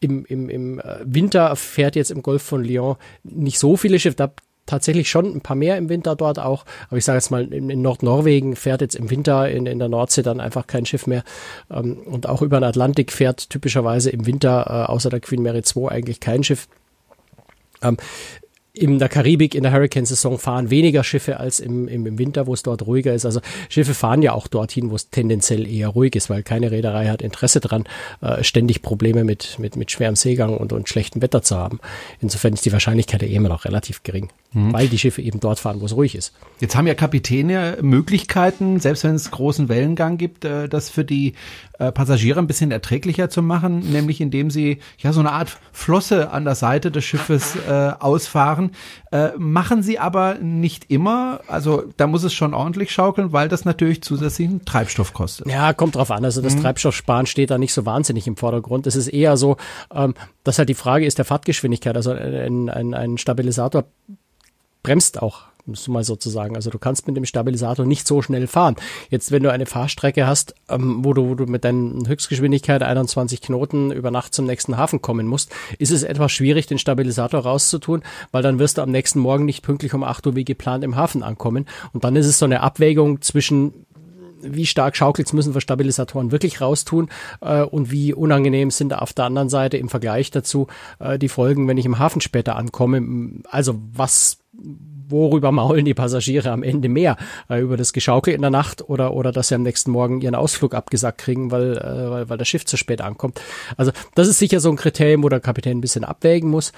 im, 0.00 0.24
im, 0.26 0.48
Im 0.48 0.80
äh, 0.80 0.98
Winter 1.04 1.54
fährt 1.56 1.96
jetzt 1.96 2.10
im 2.10 2.22
Golf 2.22 2.42
von 2.42 2.62
Lyon 2.62 2.96
nicht 3.24 3.58
so 3.58 3.76
viele 3.76 3.98
Schiffe. 3.98 4.16
Da 4.16 4.32
tatsächlich 4.68 5.10
schon 5.10 5.34
ein 5.34 5.40
paar 5.40 5.56
mehr 5.56 5.76
im 5.76 5.88
Winter 5.88 6.14
dort 6.14 6.38
auch. 6.38 6.64
Aber 6.88 6.98
ich 6.98 7.04
sage 7.04 7.16
jetzt 7.16 7.30
mal, 7.30 7.52
in, 7.52 7.70
in 7.70 7.82
Nordnorwegen 7.82 8.54
fährt 8.54 8.80
jetzt 8.80 8.94
im 8.94 9.10
Winter 9.10 9.48
in, 9.48 9.66
in 9.66 9.78
der 9.78 9.88
Nordsee 9.88 10.22
dann 10.22 10.40
einfach 10.40 10.66
kein 10.66 10.86
Schiff 10.86 11.06
mehr. 11.06 11.24
Ähm, 11.70 11.98
und 12.04 12.28
auch 12.28 12.42
über 12.42 12.60
den 12.60 12.64
Atlantik 12.64 13.12
fährt 13.12 13.50
typischerweise 13.50 14.10
im 14.10 14.26
Winter 14.26 14.66
äh, 14.68 14.92
außer 14.92 15.10
der 15.10 15.20
Queen 15.20 15.42
Mary 15.42 15.62
2 15.62 15.90
eigentlich 15.90 16.20
kein 16.20 16.44
Schiff. 16.44 16.68
Ähm, 17.82 17.96
in 18.78 18.98
der 18.98 19.08
Karibik 19.08 19.54
in 19.54 19.62
der 19.62 19.72
Hurricane-Saison 19.72 20.38
fahren 20.38 20.70
weniger 20.70 21.02
Schiffe 21.02 21.38
als 21.38 21.60
im, 21.60 21.88
im, 21.88 22.06
im 22.06 22.18
Winter, 22.18 22.46
wo 22.46 22.54
es 22.54 22.62
dort 22.62 22.86
ruhiger 22.86 23.12
ist. 23.12 23.26
Also 23.26 23.40
Schiffe 23.68 23.94
fahren 23.94 24.22
ja 24.22 24.32
auch 24.32 24.46
dorthin, 24.46 24.90
wo 24.90 24.94
es 24.94 25.10
tendenziell 25.10 25.66
eher 25.66 25.88
ruhig 25.88 26.14
ist, 26.14 26.30
weil 26.30 26.42
keine 26.42 26.70
Reederei 26.70 27.08
hat 27.08 27.22
Interesse 27.22 27.60
dran, 27.60 27.84
äh, 28.20 28.44
ständig 28.44 28.82
Probleme 28.82 29.24
mit, 29.24 29.58
mit, 29.58 29.76
mit 29.76 29.90
schwerem 29.90 30.16
Seegang 30.16 30.56
und, 30.56 30.72
und 30.72 30.88
schlechtem 30.88 31.22
Wetter 31.22 31.42
zu 31.42 31.56
haben. 31.56 31.80
Insofern 32.20 32.54
ist 32.54 32.64
die 32.64 32.72
Wahrscheinlichkeit 32.72 33.22
ja 33.22 33.28
immer 33.28 33.48
noch 33.48 33.64
relativ 33.64 34.02
gering, 34.02 34.28
mhm. 34.52 34.72
weil 34.72 34.88
die 34.88 34.98
Schiffe 34.98 35.22
eben 35.22 35.40
dort 35.40 35.58
fahren, 35.58 35.80
wo 35.80 35.86
es 35.86 35.96
ruhig 35.96 36.14
ist. 36.14 36.32
Jetzt 36.60 36.76
haben 36.76 36.86
ja 36.86 36.94
Kapitäne 36.94 37.78
Möglichkeiten, 37.82 38.80
selbst 38.80 39.04
wenn 39.04 39.14
es 39.14 39.30
großen 39.30 39.68
Wellengang 39.68 40.18
gibt, 40.18 40.44
äh, 40.44 40.68
das 40.68 40.90
für 40.90 41.04
die 41.04 41.34
äh, 41.78 41.92
Passagiere 41.92 42.38
ein 42.38 42.46
bisschen 42.46 42.70
erträglicher 42.70 43.30
zu 43.30 43.42
machen, 43.42 43.80
nämlich 43.90 44.20
indem 44.20 44.50
sie 44.50 44.78
ja 44.98 45.12
so 45.12 45.20
eine 45.20 45.32
Art 45.32 45.58
Flosse 45.72 46.30
an 46.30 46.44
der 46.44 46.54
Seite 46.54 46.90
des 46.90 47.04
Schiffes 47.04 47.56
äh, 47.68 47.92
ausfahren. 47.98 48.72
Äh, 49.12 49.30
machen 49.38 49.82
sie 49.82 49.98
aber 49.98 50.34
nicht 50.34 50.90
immer. 50.90 51.40
Also 51.46 51.84
da 51.96 52.06
muss 52.06 52.24
es 52.24 52.34
schon 52.34 52.54
ordentlich 52.54 52.90
schaukeln, 52.90 53.32
weil 53.32 53.48
das 53.48 53.64
natürlich 53.64 54.02
zusätzlichen 54.02 54.64
Treibstoff 54.64 55.12
kostet. 55.12 55.46
Ja, 55.46 55.72
kommt 55.72 55.96
drauf 55.96 56.10
an. 56.10 56.24
Also 56.24 56.42
das 56.42 56.56
mhm. 56.56 56.62
Treibstoffsparen 56.62 57.26
steht 57.26 57.50
da 57.50 57.58
nicht 57.58 57.72
so 57.72 57.86
wahnsinnig 57.86 58.26
im 58.26 58.36
Vordergrund. 58.36 58.86
Es 58.86 58.96
ist 58.96 59.08
eher 59.08 59.36
so, 59.36 59.56
ähm, 59.94 60.14
dass 60.44 60.58
halt 60.58 60.68
die 60.68 60.74
Frage 60.74 61.06
ist 61.06 61.18
der 61.18 61.24
Fahrtgeschwindigkeit. 61.24 61.96
Also 61.96 62.10
ein, 62.12 62.68
ein, 62.68 62.94
ein 62.94 63.18
Stabilisator 63.18 63.84
bremst 64.82 65.22
auch 65.22 65.42
musst 65.68 65.86
du 65.86 65.92
mal 65.92 66.04
sozusagen. 66.04 66.56
Also 66.56 66.70
du 66.70 66.78
kannst 66.78 67.06
mit 67.06 67.16
dem 67.16 67.24
Stabilisator 67.24 67.86
nicht 67.86 68.06
so 68.06 68.22
schnell 68.22 68.46
fahren. 68.46 68.76
Jetzt, 69.10 69.30
wenn 69.30 69.42
du 69.42 69.52
eine 69.52 69.66
Fahrstrecke 69.66 70.26
hast, 70.26 70.54
ähm, 70.68 71.04
wo, 71.04 71.12
du, 71.12 71.28
wo 71.28 71.34
du 71.34 71.46
mit 71.46 71.64
deiner 71.64 72.08
Höchstgeschwindigkeit 72.08 72.82
21 72.82 73.40
Knoten 73.40 73.92
über 73.92 74.10
Nacht 74.10 74.34
zum 74.34 74.46
nächsten 74.46 74.76
Hafen 74.76 75.02
kommen 75.02 75.26
musst, 75.26 75.52
ist 75.78 75.92
es 75.92 76.02
etwas 76.02 76.32
schwierig, 76.32 76.66
den 76.66 76.78
Stabilisator 76.78 77.40
rauszutun, 77.40 78.02
weil 78.32 78.42
dann 78.42 78.58
wirst 78.58 78.78
du 78.78 78.82
am 78.82 78.90
nächsten 78.90 79.20
Morgen 79.20 79.44
nicht 79.44 79.62
pünktlich 79.62 79.94
um 79.94 80.02
8 80.02 80.26
Uhr 80.26 80.36
wie 80.36 80.44
geplant 80.44 80.84
im 80.84 80.96
Hafen 80.96 81.22
ankommen. 81.22 81.66
Und 81.92 82.04
dann 82.04 82.16
ist 82.16 82.26
es 82.26 82.38
so 82.38 82.44
eine 82.44 82.60
Abwägung 82.60 83.20
zwischen 83.22 83.86
wie 84.42 84.66
stark 84.66 84.96
schaukelt 84.96 85.32
müssen 85.32 85.54
wir 85.54 85.60
Stabilisatoren 85.60 86.32
wirklich 86.32 86.60
raustun 86.60 87.08
äh, 87.40 87.62
und 87.62 87.90
wie 87.90 88.14
unangenehm 88.14 88.70
sind 88.70 88.94
auf 88.94 89.12
der 89.12 89.24
anderen 89.24 89.48
Seite 89.48 89.76
im 89.76 89.88
Vergleich 89.88 90.30
dazu 90.30 90.68
äh, 90.98 91.18
die 91.18 91.28
Folgen, 91.28 91.68
wenn 91.68 91.78
ich 91.78 91.86
im 91.86 91.98
Hafen 91.98 92.20
später 92.20 92.56
ankomme. 92.56 93.42
Also 93.50 93.80
was 93.92 94.38
worüber 95.10 95.52
maulen 95.52 95.84
die 95.84 95.94
Passagiere 95.94 96.50
am 96.50 96.62
Ende 96.62 96.88
mehr? 96.88 97.16
Äh, 97.48 97.60
über 97.60 97.76
das 97.76 97.92
Geschaukel 97.92 98.34
in 98.34 98.40
der 98.40 98.50
Nacht 98.50 98.88
oder, 98.88 99.14
oder 99.14 99.32
dass 99.32 99.48
sie 99.48 99.54
am 99.54 99.62
nächsten 99.62 99.90
Morgen 99.90 100.20
ihren 100.20 100.34
Ausflug 100.34 100.74
abgesagt 100.74 101.18
kriegen, 101.18 101.50
weil, 101.50 101.76
äh, 101.76 102.10
weil, 102.10 102.28
weil 102.28 102.38
das 102.38 102.48
Schiff 102.48 102.64
zu 102.64 102.76
spät 102.76 103.00
ankommt. 103.00 103.40
Also 103.76 103.92
das 104.14 104.28
ist 104.28 104.38
sicher 104.38 104.60
so 104.60 104.70
ein 104.70 104.76
Kriterium, 104.76 105.22
wo 105.22 105.28
der 105.28 105.40
Kapitän 105.40 105.78
ein 105.78 105.82
bisschen 105.82 106.04
abwägen 106.04 106.50
muss. 106.50 106.72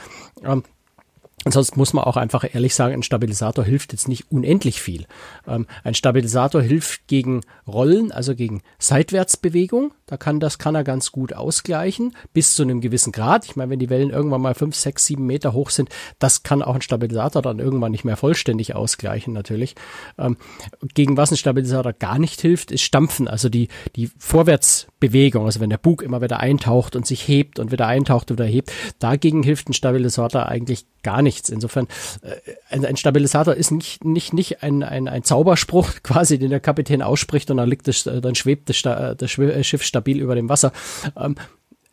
Ähm, 0.45 0.63
Ansonsten 1.45 1.79
muss 1.79 1.95
man 1.95 2.05
auch 2.05 2.19
einfach 2.19 2.45
ehrlich 2.53 2.75
sagen, 2.75 2.93
ein 2.93 3.03
Stabilisator 3.03 3.65
hilft 3.65 3.93
jetzt 3.93 4.09
nicht 4.09 4.31
unendlich 4.31 4.83
viel. 4.83 5.07
Ähm, 5.49 5.67
ein 5.85 5.95
Stabilisator 5.95 6.61
hilft 6.61 7.07
gegen 7.07 7.41
Rollen, 7.67 8.13
also 8.13 8.35
gegen 8.35 8.61
Seitwärtsbewegung. 8.79 9.93
Da 10.11 10.17
kann 10.17 10.41
das 10.41 10.59
kann 10.59 10.75
er 10.75 10.83
ganz 10.83 11.13
gut 11.13 11.33
ausgleichen 11.33 12.17
bis 12.33 12.57
zu 12.57 12.65
einem 12.65 12.81
gewissen 12.81 13.13
Grad. 13.13 13.45
Ich 13.45 13.55
meine, 13.55 13.71
wenn 13.71 13.79
die 13.79 13.91
Wellen 13.91 14.11
irgendwann 14.11 14.41
mal 14.41 14.55
fünf, 14.55 14.75
sechs, 14.75 15.07
sieben 15.07 15.25
Meter 15.25 15.53
hoch 15.53 15.71
sind, 15.71 15.89
das 16.19 16.43
kann 16.43 16.63
auch 16.63 16.75
ein 16.75 16.83
Stabilisator 16.83 17.43
dann 17.43 17.61
irgendwann 17.61 17.93
nicht 17.93 18.05
mehr 18.05 18.17
vollständig 18.17 18.75
ausgleichen 18.75 19.33
natürlich. 19.33 19.77
Ähm, 20.19 20.37
gegen 20.95 21.17
was 21.17 21.31
ein 21.31 21.37
Stabilisator 21.37 21.93
gar 21.93 22.19
nicht 22.19 22.41
hilft, 22.41 22.73
ist 22.73 22.83
Stampfen, 22.83 23.29
also 23.29 23.49
die 23.49 23.69
die 23.95 24.11
Vorwärtsbewegung. 24.19 25.45
Also 25.45 25.61
wenn 25.61 25.71
der 25.71 25.79
Bug 25.79 26.03
immer 26.03 26.21
wieder 26.21 26.41
eintaucht 26.41 26.97
und 26.97 27.07
sich 27.07 27.29
hebt 27.29 27.61
und 27.61 27.71
wieder 27.71 27.87
eintaucht 27.87 28.33
und 28.33 28.39
wieder 28.41 28.49
hebt, 28.49 28.73
dagegen 28.99 29.45
hilft 29.45 29.69
ein 29.69 29.75
Stabilisator 29.75 30.47
eigentlich 30.47 30.87
gar 31.03 31.23
nichts. 31.23 31.49
Insofern, 31.49 31.87
äh, 32.23 32.37
ein, 32.69 32.85
ein, 32.85 32.97
Stabilisator 32.97 33.55
ist 33.55 33.71
nicht, 33.71 34.05
nicht, 34.05 34.33
nicht 34.33 34.63
ein, 34.63 34.83
ein, 34.83 35.09
ein 35.09 35.25
Zauberspruch 35.25 35.91
quasi, 36.03 36.39
den 36.39 36.51
der 36.51 36.61
Kapitän 36.61 37.03
ausspricht 37.03 37.51
und 37.51 37.57
dann 37.57 37.69
liegt 37.69 37.89
das, 37.89 38.05
dann 38.05 38.35
schwebt 38.35 38.69
das, 38.69 38.83
das 38.83 39.31
Schiff 39.31 39.83
stabil 39.83 40.00
über 40.07 40.35
dem 40.35 40.49
Wasser. 40.49 40.73
Ähm, 41.17 41.37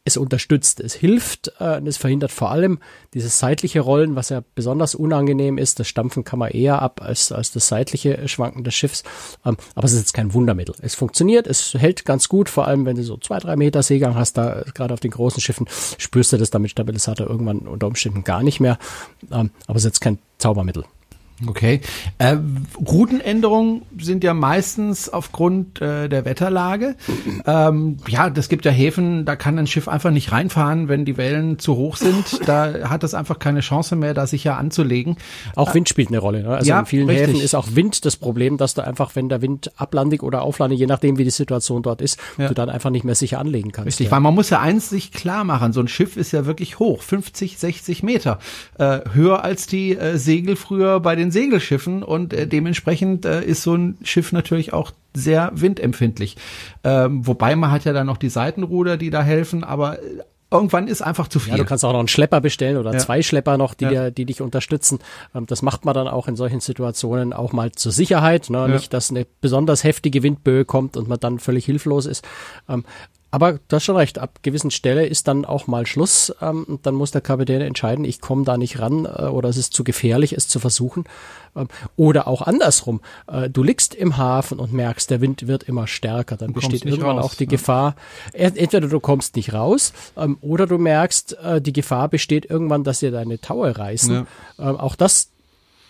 es 0.08 0.18
unterstützt, 0.18 0.80
es 0.80 0.94
hilft, 0.94 1.52
äh, 1.60 1.82
es 1.82 1.98
verhindert 1.98 2.32
vor 2.32 2.50
allem 2.50 2.80
dieses 3.14 3.40
seitliche 3.40 3.82
Rollen, 3.82 4.16
was 4.16 4.30
ja 4.30 4.42
besonders 4.56 4.96
unangenehm 4.96 5.58
ist. 5.58 5.80
Das 5.80 5.88
Stampfen 5.88 6.24
kann 6.24 6.40
man 6.40 6.52
eher 6.52 6.82
ab 6.82 7.02
als, 7.04 7.32
als 7.32 7.52
das 7.52 7.68
seitliche 7.68 8.28
Schwanken 8.28 8.64
des 8.64 8.74
Schiffs. 8.74 9.04
Ähm, 9.46 9.58
aber 9.76 9.86
es 9.86 9.94
ist 9.94 10.00
jetzt 10.00 10.14
kein 10.14 10.34
Wundermittel. 10.34 10.76
Es 10.82 10.96
funktioniert, 10.96 11.46
es 11.46 11.74
hält 11.74 12.06
ganz 12.06 12.30
gut, 12.30 12.50
vor 12.50 12.68
allem 12.68 12.86
wenn 12.86 12.96
du 12.96 13.04
so 13.04 13.18
zwei, 13.18 13.40
drei 13.40 13.56
Meter 13.58 13.84
Seegang 13.84 14.16
hast, 14.16 14.38
da 14.38 14.64
gerade 14.74 14.94
auf 14.94 15.02
den 15.02 15.12
großen 15.12 15.42
Schiffen 15.42 15.68
spürst 15.98 16.32
du 16.32 16.38
das 16.38 16.50
damit 16.50 16.72
Stabilisator 16.72 17.28
irgendwann 17.28 17.60
unter 17.60 17.88
Umständen 17.88 18.24
gar 18.24 18.44
nicht 18.44 18.60
mehr. 18.60 18.80
Ähm, 19.32 19.52
aber 19.68 19.76
es 19.76 19.84
ist 19.84 19.90
jetzt 19.90 20.02
kein 20.02 20.20
Zaubermittel. 20.38 20.86
Okay. 21.46 21.82
Äh, 22.18 22.38
Routenänderungen 22.80 23.84
sind 24.00 24.24
ja 24.24 24.34
meistens 24.34 25.08
aufgrund 25.08 25.80
äh, 25.82 26.10
der 26.10 26.26
Wetterlage. 26.26 26.96
Ähm, 27.46 27.98
ja, 28.08 28.32
das 28.32 28.50
gibt 28.50 28.66
ja 28.66 28.72
Häfen, 28.72 29.26
da 29.26 29.36
kann 29.36 29.60
ein 29.60 29.68
Schiff 29.68 29.88
einfach 29.88 30.10
nicht 30.10 30.32
reinfahren, 30.32 30.88
wenn 30.88 31.06
die 31.06 31.18
Wellen 31.18 31.60
zu 31.60 31.76
hoch 31.76 31.96
sind. 31.96 32.48
Da 32.48 32.90
hat 32.90 33.04
es 33.04 33.14
einfach 33.14 33.40
keine 33.40 33.60
Chance 33.60 33.96
mehr, 33.96 34.14
da 34.14 34.26
sicher 34.26 34.58
anzulegen. 34.58 35.18
Auch 35.56 35.74
Wind 35.76 35.90
spielt 35.90 36.08
eine 36.08 36.20
Rolle. 36.20 36.42
Ne? 36.42 36.50
Also 36.50 36.70
ja, 36.70 36.80
in 36.80 36.86
vielen 36.86 37.10
richtig. 37.10 37.28
Häfen 37.28 37.42
ist 37.42 37.56
auch 37.56 37.68
Wind 37.72 38.06
das 38.06 38.16
Problem, 38.16 38.58
dass 38.58 38.74
du 38.74 38.84
einfach, 38.84 39.16
wenn 39.16 39.30
der 39.30 39.42
Wind 39.42 39.72
ablandig 39.76 40.24
oder 40.24 40.42
auflandig, 40.42 40.80
je 40.80 40.88
nachdem 40.88 41.18
wie 41.18 41.24
die 41.24 41.30
Situation 41.30 41.84
dort 41.84 42.02
ist, 42.02 42.20
ja. 42.38 42.48
du 42.48 42.54
dann 42.54 42.70
einfach 42.70 42.90
nicht 42.90 43.04
mehr 43.04 43.16
sicher 43.16 43.40
anlegen 43.40 43.72
kannst. 43.72 43.88
Richtig, 43.88 44.06
ja. 44.08 44.12
weil 44.12 44.22
man 44.22 44.34
muss 44.34 44.50
ja 44.50 44.60
eins 44.60 44.90
sich 44.90 45.12
klar 45.12 45.44
machen, 45.44 45.74
so 45.74 45.82
ein 45.82 45.88
Schiff 45.88 46.18
ist 46.18 46.32
ja 46.32 46.46
wirklich 46.46 46.80
hoch, 46.80 47.02
50, 47.02 47.60
60 47.60 48.02
Meter. 48.02 48.40
Äh, 48.80 49.02
höher 49.14 49.44
als 49.44 49.68
die 49.68 49.96
äh, 49.96 50.18
Segel 50.18 50.56
früher 50.56 51.00
bei 51.00 51.16
den 51.16 51.27
den 51.28 51.32
Segelschiffen 51.32 52.04
und 52.04 52.34
äh, 52.34 52.48
dementsprechend 52.48 53.26
äh, 53.26 53.44
ist 53.44 53.64
so 53.64 53.76
ein 53.76 53.98
Schiff 54.04 54.32
natürlich 54.32 54.74
auch 54.74 54.92
sehr 55.14 55.52
windempfindlich. 55.54 56.38
Ähm, 56.84 57.26
wobei 57.26 57.56
man 57.56 57.72
hat 57.72 57.86
ja 57.86 57.94
dann 57.94 58.08
noch 58.08 58.18
die 58.18 58.30
Seitenruder, 58.30 58.98
die 58.98 59.10
da 59.10 59.22
helfen, 59.22 59.64
aber 59.64 60.00
äh, 60.00 60.24
irgendwann 60.50 60.88
ist 60.88 61.02
einfach 61.02 61.28
zu 61.28 61.40
viel. 61.40 61.52
Ja, 61.52 61.58
du 61.58 61.66
kannst 61.66 61.84
auch 61.84 61.92
noch 61.92 62.00
einen 62.00 62.08
Schlepper 62.08 62.42
bestellen 62.42 62.78
oder 62.78 62.94
ja. 62.94 63.00
zwei 63.00 63.22
Schlepper 63.22 63.58
noch, 63.58 63.74
die, 63.74 63.86
ja. 63.86 63.90
dir, 63.90 64.12
die 64.12 64.26
dich 64.26 64.42
unterstützen. 64.42 65.00
Ähm, 65.36 65.46
das 65.46 65.62
macht 65.62 65.86
man 65.86 65.94
dann 65.94 66.08
auch 66.08 66.28
in 66.28 66.36
solchen 66.36 66.60
Situationen 66.60 67.34
auch 67.34 67.52
mal 67.52 67.72
zur 67.72 67.92
Sicherheit. 67.92 68.50
Ne? 68.50 68.60
Ja. 68.60 68.68
Nicht, 68.68 68.94
dass 68.94 69.10
eine 69.10 69.26
besonders 69.42 69.84
heftige 69.84 70.24
Windböe 70.24 70.66
kommt 70.66 70.98
und 70.98 71.08
man 71.08 71.20
dann 71.20 71.40
völlig 71.40 71.66
hilflos 71.66 72.06
ist. 72.06 72.26
Aber 73.30 73.60
du 73.68 73.76
hast 73.76 73.84
schon 73.84 73.98
recht, 73.98 74.20
ab 74.20 74.40
gewissen 74.42 74.72
Stelle 74.72 75.06
ist 75.06 75.28
dann 75.28 75.44
auch 75.44 75.68
mal 75.68 75.86
Schluss. 75.86 76.34
Ähm, 76.42 76.80
dann 76.84 76.96
muss 76.96 77.12
der 77.12 77.22
Kapitän 77.22 77.62
entscheiden, 77.62 78.06
ich 78.06 78.22
komme 78.22 78.46
da 78.46 78.58
nicht 78.58 78.80
ran 78.80 79.06
äh, 79.06 79.24
oder 79.24 79.50
es 79.50 79.58
ist 79.58 79.74
zu 79.74 79.84
gefährlich, 79.84 80.34
es 80.34 80.48
zu 80.48 80.60
versuchen. 80.60 81.04
Ähm, 81.56 81.68
oder 81.98 82.28
auch 82.28 82.42
andersrum. 82.42 83.02
Äh, 83.28 83.50
du 83.50 83.64
liegst 83.64 83.96
im 83.96 84.18
Hafen 84.18 84.60
und 84.60 84.72
merkst, 84.72 85.10
der 85.10 85.20
Wind 85.20 85.48
wird 85.48 85.64
immer 85.64 85.88
stärker. 85.88 86.38
Dann 86.38 86.54
besteht 86.54 86.86
irgendwann 86.86 87.18
raus, 87.18 87.26
auch 87.26 87.34
die 87.36 87.44
ja. 87.44 87.50
Gefahr, 87.50 87.96
entweder 88.34 88.88
du 88.88 89.00
kommst 89.00 89.36
nicht 89.36 89.54
raus 89.54 89.92
ähm, 90.16 90.38
oder 90.42 90.66
du 90.66 90.78
merkst, 90.78 91.38
äh, 91.44 91.62
die 91.62 91.74
Gefahr 91.74 92.08
besteht 92.08 92.46
irgendwann, 92.50 92.86
dass 92.86 93.00
dir 93.00 93.12
deine 93.12 93.42
Taue 93.42 93.78
reißen. 93.78 94.26
Ja. 94.58 94.70
Ähm, 94.70 94.78
auch 94.78 94.96
das 94.96 95.32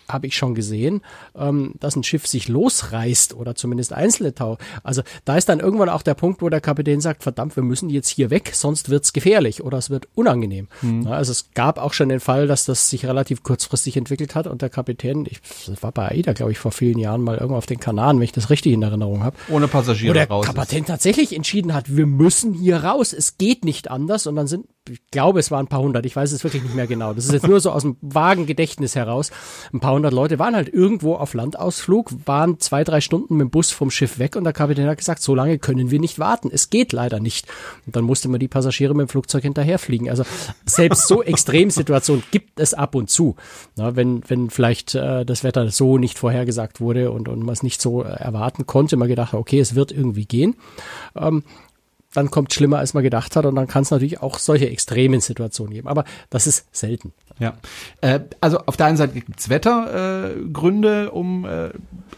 habe 0.08 0.28
ich 0.28 0.36
schon 0.36 0.56
gesehen, 0.56 1.02
ähm, 1.36 1.74
dass 1.80 1.96
ein 1.96 2.04
Schiff 2.04 2.28
sich 2.28 2.48
losreißt 2.48 3.34
oder 3.34 3.56
zumindest 3.56 3.94
einzelne 3.94 4.34
Tau. 4.34 4.58
Also 4.84 5.02
da 5.26 5.38
ist 5.38 5.50
dann 5.50 5.60
irgendwann 5.60 5.90
auch 5.90 6.02
der 6.02 6.14
Punkt, 6.14 6.42
wo 6.42 6.50
der 6.50 6.62
Kapitän 6.62 7.02
sagt, 7.02 7.24
verdammt, 7.24 7.56
wir 7.56 7.64
müssen 7.64 7.90
jetzt 7.90 8.10
hier 8.10 8.30
weg, 8.30 8.52
sonst 8.54 8.90
wird's 8.90 9.14
gefährlich 9.14 9.64
oder 9.64 9.78
es 9.78 9.90
wird 9.90 10.08
unangenehm. 10.16 10.68
Mhm. 10.82 11.08
Also 11.08 11.32
es 11.32 11.52
gab 11.54 11.78
auch 11.78 11.94
schon 11.94 12.10
den 12.10 12.20
Fall, 12.20 12.48
dass 12.48 12.66
das 12.66 12.90
sich 12.90 13.06
relativ 13.06 13.44
kurzfristig 13.44 13.98
entwickelt 13.98 14.36
hat 14.36 14.48
und 14.48 14.62
der 14.62 14.70
Kapitän, 14.70 15.26
ich 15.30 15.42
das 15.68 15.84
war 15.84 15.92
bei 15.92 16.10
AIDA, 16.10 16.34
glaube 16.34 16.52
ich, 16.52 16.60
vor 16.60 16.72
vielen 16.72 17.00
Jahren 17.00 17.22
mal 17.22 17.38
irgendwo 17.38 17.58
auf 17.58 17.66
den 17.66 17.80
Kanaren, 17.80 18.18
wenn 18.18 18.24
ich 18.24 18.32
das 18.32 18.50
richtig 18.50 18.74
in 18.74 18.82
Erinnerung 18.82 19.24
habe. 19.24 19.36
Ohne 19.50 19.68
Passagiere 19.68 20.12
wo 20.12 20.14
der 20.14 20.28
raus. 20.28 20.46
Kapitän 20.46 20.86
tatsächlich 20.86 21.36
entschieden 21.36 21.74
hat, 21.74 21.96
wir 21.96 22.06
müssen 22.06 22.54
hier 22.54 22.84
raus, 22.84 23.14
es 23.14 23.38
geht 23.38 23.66
nicht 23.66 23.90
anders 23.90 24.28
und 24.28 24.36
dann 24.36 24.48
sind 24.48 24.66
ich 24.90 25.02
glaube, 25.12 25.40
es 25.40 25.52
waren 25.52 25.66
ein 25.66 25.70
paar 25.70 25.82
hundert, 25.82 26.06
ich 26.06 26.16
weiß 26.16 26.32
es 26.32 26.44
wirklich 26.44 26.64
nicht 26.64 26.76
mehr 26.76 26.88
genau. 26.88 27.14
Das 27.14 27.26
ist 27.26 27.34
jetzt 27.34 27.48
nur 27.48 27.60
so 27.60 27.72
aus 27.72 27.82
dem 27.82 27.98
vagen 28.02 28.46
Gedächtnis 28.46 28.96
heraus. 28.96 29.32
Ein 29.74 29.80
paar 29.80 29.94
hundert 29.98 30.14
Leute 30.14 30.40
waren 30.40 30.56
halt 30.56 30.74
irgendwo 30.74 31.16
auf 31.16 31.34
Landausflug, 31.34 32.12
waren 32.26 32.60
zwei, 32.60 32.84
drei 32.84 33.02
Stunden 33.02 33.36
mit 33.36 33.46
dem 33.46 33.50
Bus 33.50 33.72
vom 33.72 33.92
Schiff 33.92 34.20
weg 34.20 34.36
und 34.36 34.44
der 34.44 34.54
Kapitän 34.54 34.88
hat 34.88 34.98
gesagt, 34.98 35.22
so 35.22 35.36
lange 35.36 35.60
können 35.60 35.92
wir 35.92 36.00
nicht 36.00 36.20
warten. 36.20 36.50
Es 36.52 36.70
geht 36.70 36.94
leider 36.94 37.20
nicht. 37.20 37.48
Und 37.86 37.96
dann 37.96 38.04
musste 38.04 38.30
man 38.30 38.40
die 38.40 38.48
Passagiere 38.48 38.94
mit 38.94 39.08
dem 39.08 39.10
Flugzeug 39.10 39.44
hinterherfliegen. 39.44 40.10
Also 40.10 40.24
selbst 40.66 41.08
so 41.08 41.22
Extremsituationen 41.38 42.24
gibt 42.32 42.60
es 42.60 42.74
ab 42.74 42.96
und 42.96 43.10
zu. 43.10 43.36
Na, 43.76 43.96
wenn, 43.96 44.22
wenn 44.28 44.50
vielleicht 44.50 44.96
äh, 44.96 45.26
das 45.26 45.44
Wetter 45.44 45.70
so 45.70 45.98
nicht 45.98 46.18
vorhergesagt 46.18 46.80
wurde 46.80 47.12
und, 47.12 47.28
und 47.28 47.44
man 47.44 47.54
es 47.54 47.64
nicht 47.64 47.82
so 47.82 48.04
äh, 48.04 48.08
erwarten 48.08 48.66
konnte, 48.66 48.98
man 48.98 49.08
gedacht, 49.08 49.34
okay, 49.34 49.60
es 49.60 49.76
wird 49.76 49.92
irgendwie 49.92 50.26
gehen. 50.26 50.56
Ähm, 51.16 51.44
dann 52.18 52.32
kommt 52.32 52.52
schlimmer, 52.52 52.80
als 52.80 52.96
man 52.96 53.04
gedacht 53.04 53.36
hat. 53.36 53.46
Und 53.46 53.54
dann 53.56 53.68
kann 53.68 53.84
es 53.84 53.92
natürlich 53.92 54.22
auch 54.22 54.40
solche 54.40 54.68
extremen 54.68 55.22
Situationen 55.22 55.72
geben. 55.72 55.88
Aber 55.88 56.04
das 56.32 56.48
ist 56.48 56.66
selten. 56.76 57.14
Ja. 57.38 57.54
Äh, 58.02 58.22
also 58.42 58.58
auf 58.66 58.76
der 58.76 58.88
einen 58.88 58.98
Seite 58.98 59.14
gibt 59.14 59.40
es 59.40 59.50
Wettergründe, 59.50 61.06
äh, 61.06 61.10
um 61.10 61.46
äh, 61.46 61.70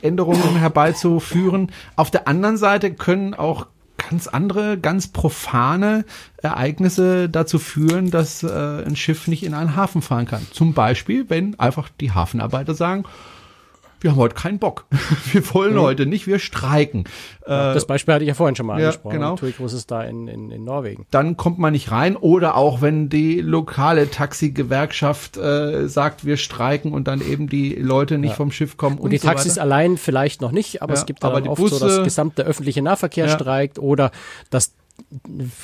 Änderungen 0.02 0.56
herbeizuführen. 0.58 1.72
Auf 1.98 2.12
der 2.12 2.30
anderen 2.30 2.56
Seite 2.56 2.94
können 2.94 3.34
auch 3.34 3.68
ganz 4.10 4.28
andere, 4.28 4.78
ganz 4.78 5.08
profane 5.08 6.06
Ereignisse 6.38 7.28
dazu 7.28 7.60
führen, 7.60 8.10
dass 8.10 8.42
äh, 8.42 8.48
ein 8.86 8.96
Schiff 8.96 9.28
nicht 9.28 9.44
in 9.44 9.54
einen 9.54 9.76
Hafen 9.76 10.02
fahren 10.02 10.26
kann. 10.26 10.48
Zum 10.54 10.74
Beispiel, 10.74 11.30
wenn 11.30 11.60
einfach 11.60 11.90
die 12.00 12.14
Hafenarbeiter 12.14 12.74
sagen, 12.74 13.04
wir 14.02 14.12
haben 14.12 14.18
heute 14.18 14.36
keinen 14.36 14.60
Bock. 14.60 14.86
Wir 15.32 15.54
wollen 15.54 15.76
mhm. 15.76 15.82
heute 15.82 16.06
nicht, 16.06 16.28
wir 16.28 16.40
streiken. 16.40 17.04
Ja, 17.48 17.74
das 17.74 17.86
Beispiel 17.86 18.14
hatte 18.14 18.24
ich 18.24 18.28
ja 18.28 18.34
vorhin 18.34 18.56
schon 18.56 18.66
mal 18.66 18.80
ja, 18.80 18.88
angesprochen. 18.88 19.16
Genau. 19.16 19.36
Turikos 19.36 19.74
ist 19.74 19.92
da 19.92 20.04
in, 20.04 20.28
in, 20.28 20.52
in 20.52 20.64
Norwegen. 20.64 21.06
Dann 21.12 21.38
kommt 21.38 21.60
man 21.60 21.74
nicht 21.74 21.92
rein. 21.92 22.16
Oder 22.16 22.56
auch 22.56 22.82
wenn 22.82 23.10
die 23.10 23.42
lokale 23.42 24.10
Taxigewerkschaft 24.10 25.38
äh, 25.38 25.88
sagt, 25.88 26.26
wir 26.26 26.38
streiken 26.38 26.94
und 26.94 27.08
dann 27.08 27.22
eben 27.22 27.50
die 27.50 27.76
Leute 27.76 28.18
nicht 28.18 28.32
ja. 28.32 28.36
vom 28.36 28.52
Schiff 28.52 28.78
kommen. 28.78 28.98
Und, 28.98 29.06
und 29.06 29.10
die 29.12 29.18
so 29.18 29.28
Taxis 29.28 29.54
weiter. 29.54 29.62
allein 29.64 29.98
vielleicht 29.98 30.42
noch 30.42 30.52
nicht, 30.52 30.82
aber 30.82 30.94
es 30.94 31.06
gibt 31.06 31.24
dann 31.24 31.48
oft 31.48 31.62
Busse, 31.62 31.76
so, 31.76 31.88
dass 31.88 32.04
gesamte 32.04 32.44
öffentliche 32.44 32.82
Nahverkehr 32.82 33.30
streikt 33.30 33.80
oder 33.80 34.12
dass 34.50 34.74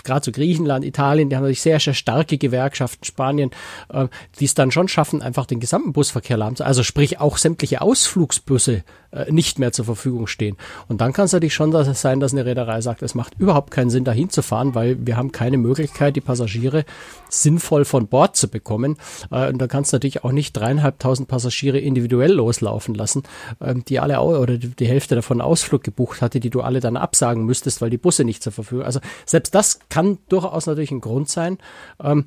gerade 0.04 0.26
so 0.26 0.32
Griechenland, 0.32 0.86
Italien, 0.86 1.30
die 1.30 1.36
haben 1.36 1.44
natürlich 1.44 1.62
sehr, 1.62 1.80
sehr 1.80 1.94
starke 1.94 2.38
Gewerkschaften, 2.38 3.06
Spanien, 3.06 3.52
äh, 3.90 4.08
die 4.40 4.46
es 4.46 4.54
dann 4.54 4.72
schon 4.72 4.88
schaffen, 4.88 5.22
einfach 5.22 5.46
den 5.46 5.60
gesamten 5.60 5.94
Busverkehr 5.94 6.38
lahmzuhalten. 6.38 6.68
Also 6.68 6.84
sprich 6.84 7.20
auch 7.20 7.38
sämtliche 7.38 7.82
Ausflugsbusse 7.82 8.84
äh, 9.16 9.32
nicht 9.32 9.60
mehr 9.60 9.72
zur 9.72 9.86
Verfügung 9.86 10.28
stehen. 10.28 10.58
Und 10.88 11.02
dann 11.02 11.14
kann 11.14 11.26
es 11.26 11.34
natürlich 11.34 11.54
schon 11.54 11.72
sein, 11.72 12.20
dass 12.20 12.34
eine 12.34 12.46
Reederei 12.46 12.82
sagt, 12.82 13.02
es 13.02 13.16
macht 13.16 13.34
überhaupt 13.40 13.72
keinen 13.72 13.90
Sinn, 13.90 14.04
dahin 14.04 14.30
zu 14.30 14.42
fahren, 14.42 14.76
weil 14.76 14.98
wir 15.06 15.18
haben 15.18 15.32
keine 15.32 15.58
Möglichkeit, 15.58 16.16
die 16.16 16.22
Passagiere 16.22 16.86
sinnvoll 17.30 17.86
von 17.86 18.08
Bord 18.08 18.36
zu 18.36 18.48
bekommen. 18.48 18.98
Äh, 19.32 19.50
und 19.50 19.60
da 19.60 19.68
kannst 19.68 19.94
du 19.94 19.96
natürlich 19.96 20.24
auch 20.24 20.32
nicht 20.32 20.54
dreieinhalbtausend 20.54 21.28
Passagiere 21.28 21.80
individuell 21.80 22.34
loslaufen 22.34 22.94
lassen, 22.94 23.24
äh, 23.60 23.74
die 23.88 24.00
alle 24.00 24.20
oder 24.22 24.58
die 24.58 24.88
Hälfte 24.88 25.16
davon 25.16 25.42
Ausflug 25.42 25.84
gebucht 25.84 26.22
hatte, 26.22 26.40
die 26.40 26.50
du 26.50 26.62
alle 26.62 26.80
dann 26.80 26.98
absagen 26.98 27.46
müsstest, 27.46 27.82
weil 27.82 27.90
die 27.90 27.98
Busse 27.98 28.24
nicht 28.26 28.44
zur 28.44 28.52
Verfügung. 28.52 28.86
Also 28.86 29.00
selbst 29.26 29.56
das 29.56 29.80
kann 29.90 30.18
durchaus 30.30 30.66
natürlich 30.66 30.92
ein 30.92 31.02
Grund 31.02 31.30
sein. 31.30 31.58
Ähm, 32.04 32.26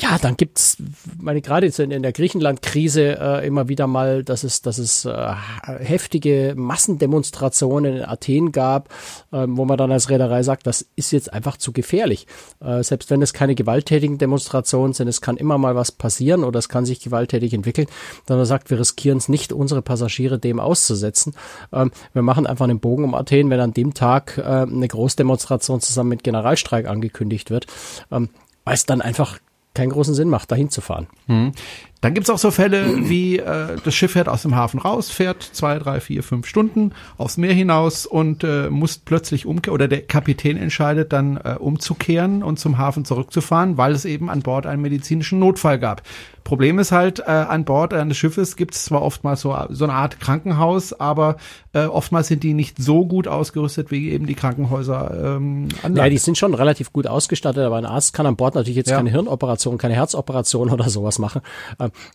ja, 0.00 0.16
dann 0.16 0.36
gibt's, 0.36 0.76
meine 1.20 1.42
gerade 1.42 1.66
jetzt 1.66 1.80
in, 1.80 1.90
in 1.90 2.02
der 2.02 2.12
Griechenland-Krise 2.12 3.18
äh, 3.18 3.46
immer 3.46 3.68
wieder 3.68 3.88
mal, 3.88 4.22
dass 4.22 4.44
es, 4.44 4.62
dass 4.62 4.78
es 4.78 5.04
äh, 5.04 5.34
heftige 5.80 6.54
Massendemonstrationen 6.56 7.96
in 7.96 8.04
Athen 8.04 8.52
gab, 8.52 8.90
äh, 9.32 9.44
wo 9.48 9.64
man 9.64 9.76
dann 9.76 9.90
als 9.90 10.08
Reederei 10.08 10.44
sagt, 10.44 10.68
das 10.68 10.86
ist 10.94 11.10
jetzt 11.10 11.32
einfach 11.32 11.56
zu 11.56 11.72
gefährlich. 11.72 12.28
Äh, 12.60 12.84
selbst 12.84 13.10
wenn 13.10 13.22
es 13.22 13.32
keine 13.32 13.56
gewalttätigen 13.56 14.18
Demonstrationen 14.18 14.92
sind, 14.92 15.08
es 15.08 15.20
kann 15.20 15.36
immer 15.36 15.58
mal 15.58 15.74
was 15.74 15.90
passieren 15.90 16.44
oder 16.44 16.60
es 16.60 16.68
kann 16.68 16.86
sich 16.86 17.00
gewalttätig 17.00 17.52
entwickeln. 17.52 17.88
Dann 18.26 18.44
sagt, 18.44 18.70
wir 18.70 18.78
riskieren 18.78 19.18
es 19.18 19.28
nicht, 19.28 19.52
unsere 19.52 19.82
Passagiere 19.82 20.38
dem 20.38 20.60
auszusetzen. 20.60 21.34
Ähm, 21.72 21.90
wir 22.12 22.22
machen 22.22 22.46
einfach 22.46 22.66
einen 22.66 22.78
Bogen 22.78 23.02
um 23.02 23.16
Athen, 23.16 23.50
wenn 23.50 23.58
an 23.58 23.74
dem 23.74 23.94
Tag 23.94 24.38
äh, 24.38 24.42
eine 24.42 24.86
Großdemonstration 24.86 25.80
zusammen 25.80 26.10
mit 26.10 26.22
Generalstreik 26.22 26.86
angekündigt 26.86 27.50
wird. 27.50 27.66
Ähm, 28.12 28.28
weil 28.64 28.74
es 28.74 28.86
dann 28.86 29.00
einfach 29.00 29.38
keinen 29.74 29.90
großen 29.90 30.14
Sinn 30.14 30.28
macht, 30.28 30.50
dahin 30.50 30.70
zu 30.70 30.80
fahren. 30.80 31.06
Hm. 31.26 31.52
Dann 32.00 32.14
gibt's 32.14 32.30
auch 32.30 32.38
so 32.38 32.52
Fälle, 32.52 33.08
wie 33.08 33.38
äh, 33.38 33.76
das 33.82 33.94
Schiff 33.94 34.12
fährt 34.12 34.28
aus 34.28 34.42
dem 34.42 34.54
Hafen 34.54 34.78
raus, 34.78 35.10
fährt 35.10 35.42
zwei, 35.42 35.78
drei, 35.78 36.00
vier, 36.00 36.22
fünf 36.22 36.46
Stunden 36.46 36.92
aufs 37.16 37.36
Meer 37.36 37.52
hinaus 37.52 38.06
und 38.06 38.44
äh, 38.44 38.70
muss 38.70 38.98
plötzlich 38.98 39.46
umkehren 39.46 39.74
oder 39.74 39.88
der 39.88 40.02
Kapitän 40.02 40.56
entscheidet 40.56 41.12
dann 41.12 41.38
äh, 41.38 41.56
umzukehren 41.58 42.44
und 42.44 42.60
zum 42.60 42.78
Hafen 42.78 43.04
zurückzufahren, 43.04 43.78
weil 43.78 43.92
es 43.92 44.04
eben 44.04 44.30
an 44.30 44.42
Bord 44.42 44.66
einen 44.66 44.80
medizinischen 44.80 45.40
Notfall 45.40 45.80
gab. 45.80 46.02
Problem 46.48 46.78
ist 46.78 46.92
halt, 46.92 47.18
äh, 47.18 47.24
an 47.24 47.66
Bord 47.66 47.92
eines 47.92 48.16
Schiffes 48.16 48.56
gibt 48.56 48.74
es 48.74 48.86
zwar 48.86 49.02
oftmals 49.02 49.42
so, 49.42 49.54
so 49.68 49.84
eine 49.84 49.92
Art 49.92 50.18
Krankenhaus, 50.18 50.98
aber 50.98 51.36
äh, 51.74 51.84
oftmals 51.84 52.28
sind 52.28 52.42
die 52.42 52.54
nicht 52.54 52.78
so 52.82 53.04
gut 53.04 53.28
ausgerüstet 53.28 53.90
wie 53.90 54.10
eben 54.12 54.26
die 54.26 54.34
Krankenhäuser 54.34 55.36
ähm, 55.36 55.68
an 55.82 55.94
Ja, 55.94 56.08
die 56.08 56.16
sind 56.16 56.38
schon 56.38 56.54
relativ 56.54 56.90
gut 56.90 57.06
ausgestattet, 57.06 57.62
aber 57.62 57.76
ein 57.76 57.84
Arzt 57.84 58.14
kann 58.14 58.24
an 58.24 58.36
Bord 58.36 58.54
natürlich 58.54 58.76
jetzt 58.76 58.88
ja. 58.88 58.96
keine 58.96 59.10
Hirnoperation, 59.10 59.76
keine 59.76 59.92
Herzoperation 59.92 60.70
oder 60.70 60.88
sowas 60.88 61.18
machen. 61.18 61.42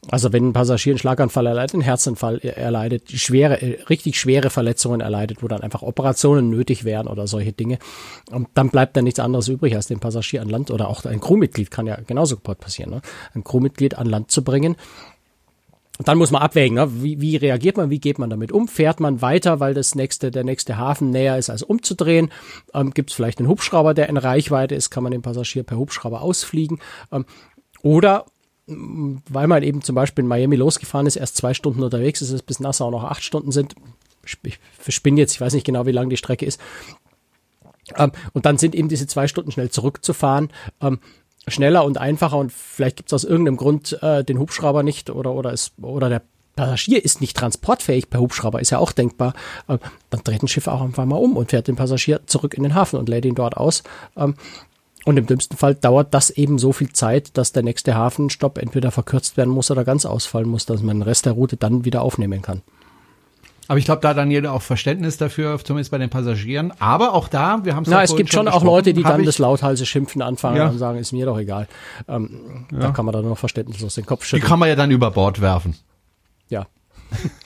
Also 0.10 0.34
wenn 0.34 0.50
ein 0.50 0.54
Passagier 0.54 0.94
einen 0.94 1.00
Schlaganfall 1.00 1.48
erleidet, 1.48 1.74
einen 1.74 1.84
Herzinfall 1.84 2.40
erleidet, 2.40 3.12
schwere, 3.12 3.62
äh, 3.62 3.82
richtig 3.84 4.20
schwere 4.20 4.50
Verletzungen 4.50 5.02
erleidet, 5.02 5.44
wo 5.44 5.48
dann 5.48 5.62
einfach 5.62 5.82
Operationen 5.82 6.50
nötig 6.50 6.84
wären 6.84 7.08
oder 7.08 7.28
solche 7.28 7.54
Dinge, 7.54 7.80
und 8.32 8.48
dann 8.54 8.70
bleibt 8.70 8.98
dann 8.98 9.04
nichts 9.04 9.20
anderes 9.20 9.48
übrig, 9.48 9.76
als 9.76 9.88
den 9.88 10.00
Passagier 10.00 10.42
an 10.42 10.50
Land 10.50 10.72
oder 10.72 10.90
auch 10.90 11.06
ein 11.06 11.20
Crewmitglied 11.20 11.72
kann 11.72 11.88
ja 11.88 11.98
genauso 12.06 12.38
passieren. 12.38 12.92
Ne? 12.92 13.02
Ein 13.34 13.44
Crewmitglied 13.44 13.98
an 13.98 14.08
Land 14.08 14.32
zu 14.32 14.44
bringen. 14.44 14.76
dann 16.00 16.18
muss 16.18 16.32
man 16.32 16.42
abwägen, 16.42 16.76
ne? 16.76 17.04
wie, 17.04 17.22
wie 17.22 17.36
reagiert 17.36 17.78
man, 17.78 17.90
wie 17.90 18.00
geht 18.00 18.20
man 18.20 18.30
damit 18.30 18.52
um? 18.52 18.68
Fährt 18.68 19.00
man 19.00 19.22
weiter, 19.22 19.60
weil 19.60 19.74
das 19.74 19.96
nächste, 19.96 20.32
der 20.32 20.44
nächste 20.44 20.78
Hafen 20.78 21.12
näher 21.12 21.38
ist, 21.38 21.50
als 21.50 21.64
umzudrehen? 21.64 22.32
Ähm, 22.74 22.92
Gibt 22.92 23.12
es 23.12 23.16
vielleicht 23.16 23.40
einen 23.40 23.48
Hubschrauber, 23.48 23.94
der 23.94 24.10
in 24.10 24.18
Reichweite 24.18 24.76
ist? 24.76 24.90
Kann 24.90 25.04
man 25.04 25.12
den 25.12 25.22
Passagier 25.22 25.64
per 25.64 25.78
Hubschrauber 25.78 26.22
ausfliegen? 26.22 26.80
Ähm, 27.12 27.26
oder 27.84 28.26
weil 28.66 29.48
man 29.48 29.64
eben 29.64 29.82
zum 29.82 29.96
Beispiel 29.96 30.24
in 30.24 30.28
Miami 30.28 30.56
losgefahren 30.56 31.08
ist, 31.08 31.18
erst 31.18 31.38
zwei 31.38 31.54
Stunden 31.54 31.84
unterwegs 31.84 32.22
ist, 32.22 32.32
es 32.32 32.42
bis 32.42 32.60
Nassau 32.60 32.92
noch 32.92 33.04
acht 33.04 33.24
Stunden 33.24 33.52
sind. 33.52 33.76
Ich 34.46 34.60
verspinne 34.80 35.20
jetzt, 35.20 35.34
ich 35.34 35.42
weiß 35.42 35.54
nicht 35.54 35.66
genau, 35.66 35.86
wie 35.86 35.92
lang 35.92 36.10
die 36.10 36.18
Strecke 36.18 36.46
ist. 36.46 36.62
Ähm, 37.98 38.14
und 38.32 38.46
dann 38.46 38.58
sind 38.58 38.76
eben 38.76 38.88
diese 38.88 39.08
zwei 39.08 39.28
Stunden 39.28 39.52
schnell 39.52 39.70
zurückzufahren. 39.70 40.50
Ähm, 40.82 41.00
schneller 41.48 41.84
und 41.84 41.98
einfacher 41.98 42.38
und 42.38 42.54
vielleicht 42.54 42.98
gibt 42.98 43.10
es 43.10 43.14
aus 43.14 43.24
irgendeinem 43.26 43.58
Grund 43.58 44.02
äh, 44.02 44.24
den 44.24 44.40
Hubschrauber 44.40 44.82
nicht 44.82 45.10
oder 45.10 45.34
oder 45.34 45.52
ist 45.52 45.74
oder 45.82 46.08
der 46.08 46.22
Passagier 46.56 47.04
ist 47.04 47.20
nicht 47.20 47.36
transportfähig 47.36 48.10
per 48.10 48.22
Hubschrauber, 48.22 48.62
ist 48.62 48.70
ja 48.70 48.78
auch 48.78 48.92
denkbar, 48.92 49.34
äh, 49.68 49.80
dann 50.10 50.22
dreht 50.24 50.44
ein 50.44 50.48
Schiff 50.48 50.68
auch 50.68 50.82
einfach 50.82 51.06
mal 51.06 51.18
um 51.18 51.36
und 51.36 51.50
fährt 51.50 51.68
den 51.68 51.76
Passagier 51.76 52.22
zurück 52.28 52.54
in 52.54 52.64
den 52.64 52.76
Hafen 52.76 53.00
und 53.00 53.10
lädt 53.10 53.26
ihn 53.26 53.36
dort 53.36 53.58
aus. 53.58 53.84
Ähm, 54.16 54.36
und 55.06 55.18
im 55.18 55.26
dümmsten 55.26 55.58
Fall 55.58 55.76
dauert 55.76 56.14
das 56.14 56.30
eben 56.30 56.58
so 56.58 56.72
viel 56.72 56.92
Zeit, 56.94 57.38
dass 57.38 57.52
der 57.52 57.64
nächste 57.64 57.96
Hafenstopp 57.96 58.58
entweder 58.58 58.92
verkürzt 58.92 59.38
werden 59.38 59.50
muss 59.50 59.70
oder 59.70 59.84
ganz 59.84 60.06
ausfallen 60.06 60.48
muss, 60.48 60.66
dass 60.66 60.82
man 60.82 60.98
den 60.98 61.04
Rest 61.04 61.26
der 61.26 61.34
Route 61.34 61.58
dann 61.58 61.86
wieder 61.86 62.02
aufnehmen 62.02 62.42
kann. 62.42 62.62
Aber 63.68 63.80
ich 63.80 63.86
glaube, 63.86 64.02
da 64.02 64.14
dann 64.14 64.30
jeder 64.30 64.52
auch 64.52 64.62
Verständnis 64.62 65.18
dafür, 65.18 65.58
zumindest 65.64 65.92
bei 65.92 65.98
den 65.98 66.10
Passagieren. 66.10 66.74
Aber 66.80 67.14
auch 67.14 67.30
da, 67.30 67.64
wir 67.64 67.76
haben 67.76 67.84
es 67.84 67.90
ja 67.90 68.04
es 68.04 68.16
gibt 68.16 68.32
schon 68.32 68.48
auch 68.48 68.64
Leute, 68.64 68.94
die 68.94 69.04
dann 69.04 69.24
das 69.24 69.40
lauthals 69.40 69.86
Schimpfen 69.88 70.22
anfangen 70.22 70.58
ja. 70.58 70.68
und 70.68 70.78
sagen, 70.78 71.00
ist 71.00 71.14
mir 71.14 71.26
doch 71.26 71.38
egal. 71.38 71.68
Ähm, 72.08 72.66
ja. 72.72 72.80
Da 72.80 72.92
kann 72.92 73.06
man 73.06 73.14
dann 73.14 73.28
noch 73.28 73.38
verständnislos 73.38 73.96
den 73.96 74.06
Kopf 74.06 74.26
schütteln. 74.26 74.42
Die 74.42 74.48
kann 74.48 74.60
man 74.60 74.68
ja 74.68 74.76
dann 74.76 74.92
über 74.92 75.12
Bord 75.12 75.40
werfen. 75.40 75.76
Ja. 76.50 76.68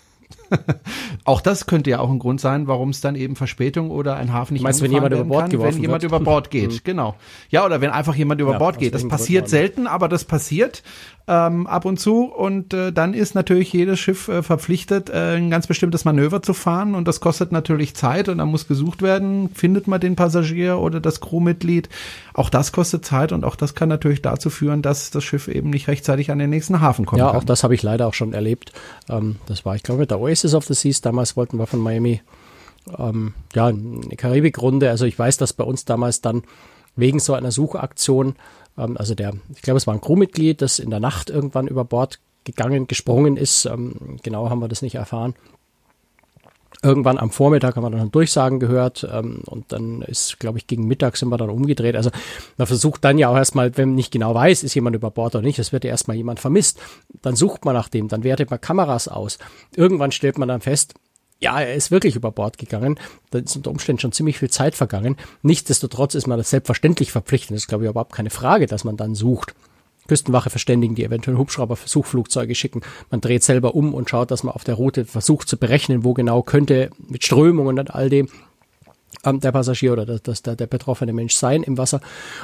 auch 1.26 1.42
das 1.42 1.66
könnte 1.66 1.90
ja 1.90 2.00
auch 2.00 2.10
ein 2.10 2.20
Grund 2.20 2.40
sein, 2.42 2.68
warum 2.68 2.90
es 2.90 3.02
dann 3.02 3.16
eben 3.16 3.36
Verspätung 3.36 3.92
oder 3.92 4.16
ein 4.16 4.32
Hafen 4.34 4.54
nicht 4.54 4.64
Meinst, 4.64 4.82
wenn 4.82 4.92
jemand 4.92 5.14
über 5.14 5.24
Bord 5.24 5.42
kann, 5.44 5.50
geworfen 5.52 5.76
wenn 5.76 5.82
jemand 5.82 6.04
wird? 6.04 6.12
über 6.12 6.20
Bord 6.20 6.50
geht, 6.52 6.72
Mhm. 6.72 6.80
genau. 6.84 7.16
Ja, 7.50 7.66
oder 7.66 7.82
wenn 7.82 7.90
einfach 7.92 8.16
jemand 8.16 8.42
über 8.42 8.54
Ja, 8.54 8.58
Bord 8.58 8.80
geht. 8.80 8.94
Das 8.94 9.08
passiert 9.08 9.50
selten, 9.50 9.88
aber 9.88 10.08
das 10.08 10.26
passiert 10.26 10.84
ähm, 11.30 11.68
ab 11.68 11.84
und 11.84 12.00
zu 12.00 12.24
und 12.24 12.74
äh, 12.74 12.94
dann 12.94 13.13
ist 13.13 13.36
natürlich 13.36 13.74
jedes 13.74 14.00
Schiff 14.00 14.30
äh, 14.30 14.42
verpflichtet, 14.42 15.10
äh, 15.10 15.36
ein 15.36 15.50
ganz 15.50 15.68
bestimmtes 15.68 16.06
Manöver 16.06 16.42
zu 16.42 16.54
fahren 16.54 16.96
und 16.96 17.06
das 17.06 17.20
kostet 17.20 17.52
natürlich 17.52 17.96
Zeit 17.96 18.30
und 18.30 18.38
dann 18.38 18.48
muss 18.48 18.68
gesucht 18.68 19.02
werden, 19.02 19.50
findet 19.54 19.88
man 19.88 20.00
den 20.00 20.16
Passagier 20.16 20.78
oder 20.78 21.02
das 21.02 21.20
Crewmitglied. 21.20 21.90
Auch 22.34 22.50
das 22.50 22.72
kostet 22.72 23.04
Zeit 23.04 23.34
und 23.34 23.44
auch 23.44 23.58
das 23.58 23.76
kann 23.76 23.90
natürlich 23.90 24.22
dazu 24.22 24.50
führen, 24.50 24.82
dass 24.82 25.12
das 25.12 25.26
Schiff 25.26 25.50
eben 25.50 25.70
nicht 25.70 25.90
rechtzeitig 25.90 26.32
an 26.32 26.40
den 26.40 26.50
nächsten 26.50 26.80
Hafen 26.80 27.06
kommt. 27.06 27.20
Ja, 27.20 27.34
auch 27.34 27.44
das 27.44 27.63
habe 27.63 27.76
ich 27.76 27.84
leider 27.84 28.08
auch 28.08 28.13
schon 28.13 28.34
erlebt. 28.34 28.72
Ähm, 29.10 29.36
das 29.48 29.66
war, 29.66 29.76
ich 29.76 29.84
glaube, 29.84 30.02
mit 30.02 30.12
der 30.12 30.22
Oasis 30.22 30.54
of 30.54 30.66
the 30.66 30.74
Seas. 30.74 31.02
Damals 31.02 31.36
wollten 31.36 31.58
wir 31.58 31.68
von 31.68 31.82
Miami 31.82 32.22
ähm, 32.98 33.34
ja 33.54 33.68
eine 33.68 34.16
Karibikrunde. 34.16 34.90
Also 34.90 35.04
ich 35.04 35.20
weiß, 35.20 35.36
dass 35.36 35.52
bei 35.52 35.66
uns 35.66 35.84
damals 35.84 36.22
dann 36.22 36.44
wegen 36.96 37.20
so 37.20 37.34
einer 37.34 37.52
Suchaktion, 37.52 38.36
ähm, 38.78 38.98
also 38.98 39.16
der, 39.16 39.34
ich 39.56 39.62
glaube, 39.62 39.78
es 39.78 39.88
war 39.88 39.94
ein 39.94 40.02
Crewmitglied, 40.02 40.62
das 40.62 40.80
in 40.80 40.90
der 40.90 41.00
Nacht 41.00 41.30
irgendwann 41.30 41.68
über 41.68 41.84
Bord 41.84 42.20
gegangen, 42.44 42.88
gesprungen 42.88 43.38
ist. 43.38 43.66
Ähm, 43.66 44.18
genau 44.24 44.50
haben 44.50 44.60
wir 44.60 44.68
das 44.68 44.82
nicht 44.82 44.96
erfahren. 44.96 45.36
Irgendwann 46.84 47.18
am 47.18 47.32
Vormittag 47.32 47.76
haben 47.76 47.84
wir 47.84 47.90
dann 47.90 48.12
Durchsagen 48.12 48.60
gehört 48.60 49.08
ähm, 49.12 49.42
und 49.46 49.72
dann 49.72 50.04
ist, 50.04 50.40
glaube 50.40 50.60
ich, 50.60 50.68
gegen 50.68 50.88
Mittag 50.88 51.18
sind 51.18 51.30
wir 51.30 51.38
dann 51.38 51.50
umgedreht. 51.50 51.96
Also 51.96 52.12
man 52.58 52.68
versucht 52.68 53.04
dann 53.04 53.18
ja 53.18 53.30
auch 53.30 53.36
erstmal, 53.36 53.76
wenn 53.78 53.90
man 53.90 53.96
nicht 53.96 54.12
genau 54.12 54.36
weiß, 54.36 54.63
ist 54.63 54.76
jemand 54.76 54.96
über 54.96 55.10
Bord 55.10 55.36
oder 55.36 55.44
nicht, 55.44 55.58
es 55.58 55.74
wird 55.74 55.86
ja 55.86 55.90
erstmal 55.90 56.18
jemand 56.18 56.40
vermisst. 56.40 56.80
Dann 57.24 57.36
sucht 57.36 57.66
man 57.66 57.74
nach 57.74 57.90
dem, 57.90 58.10
dann 58.10 58.24
wertet 58.24 58.52
man 58.52 58.62
Kameras 58.62 59.08
aus. 59.08 59.40
Irgendwann 59.76 60.12
stellt 60.12 60.38
man 60.38 60.48
dann 60.48 60.62
fest, 60.62 60.94
ja, 61.39 61.62
er 61.62 61.76
ist 61.76 61.91
wirklich 61.91 62.15
über 62.15 62.32
Bord 62.32 62.58
gegangen. 62.58 63.00
Da 63.30 63.39
ist 63.39 63.56
unter 63.56 63.69
Umständen 63.71 64.00
schon 64.00 64.12
ziemlich 64.12 64.39
viel 64.39 64.50
Zeit 64.50 64.76
vergangen. 64.76 65.17
Nichtsdestotrotz 65.43 66.15
ist 66.15 66.28
man 66.28 66.38
das 66.38 66.50
selbstverständlich 66.50 67.12
verpflichtet. 67.12 67.52
Das 67.52 67.63
ist, 67.63 67.67
glaube 67.67 67.84
ich, 67.84 67.89
überhaupt 67.89 68.13
keine 68.13 68.30
Frage, 68.32 68.65
dass 68.65 68.84
man 68.84 68.97
dann 68.97 69.13
sucht. 69.15 69.54
Küstenwache 70.08 70.50
verständigen, 70.50 70.95
die 70.95 71.04
eventuell 71.04 71.38
Hubschrauber-Suchflugzeuge 71.38 72.56
schicken. 72.56 72.82
Man 73.12 73.21
dreht 73.21 73.43
selber 73.43 73.76
um 73.76 73.93
und 73.93 74.10
schaut, 74.10 74.32
dass 74.32 74.43
man 74.43 74.56
auf 74.56 74.63
der 74.63 74.76
Route 74.76 75.06
versucht 75.06 75.47
zu 75.47 75.58
berechnen, 75.58 76.04
wo 76.04 76.13
genau 76.13 76.41
könnte 76.41 76.89
mit 76.97 77.26
Strömungen 77.26 77.78
und 77.78 77.93
all 77.93 78.10
dem 78.10 78.30
ähm, 79.24 79.39
der 79.39 79.52
Passagier 79.52 79.93
oder 79.93 80.06
das, 80.06 80.22
das, 80.22 80.41
der, 80.41 80.56
der 80.56 80.67
betroffene 80.67 81.13
Mensch 81.13 81.36
sein 81.36 81.63
im 81.63 81.78
Wasser. 81.78 82.02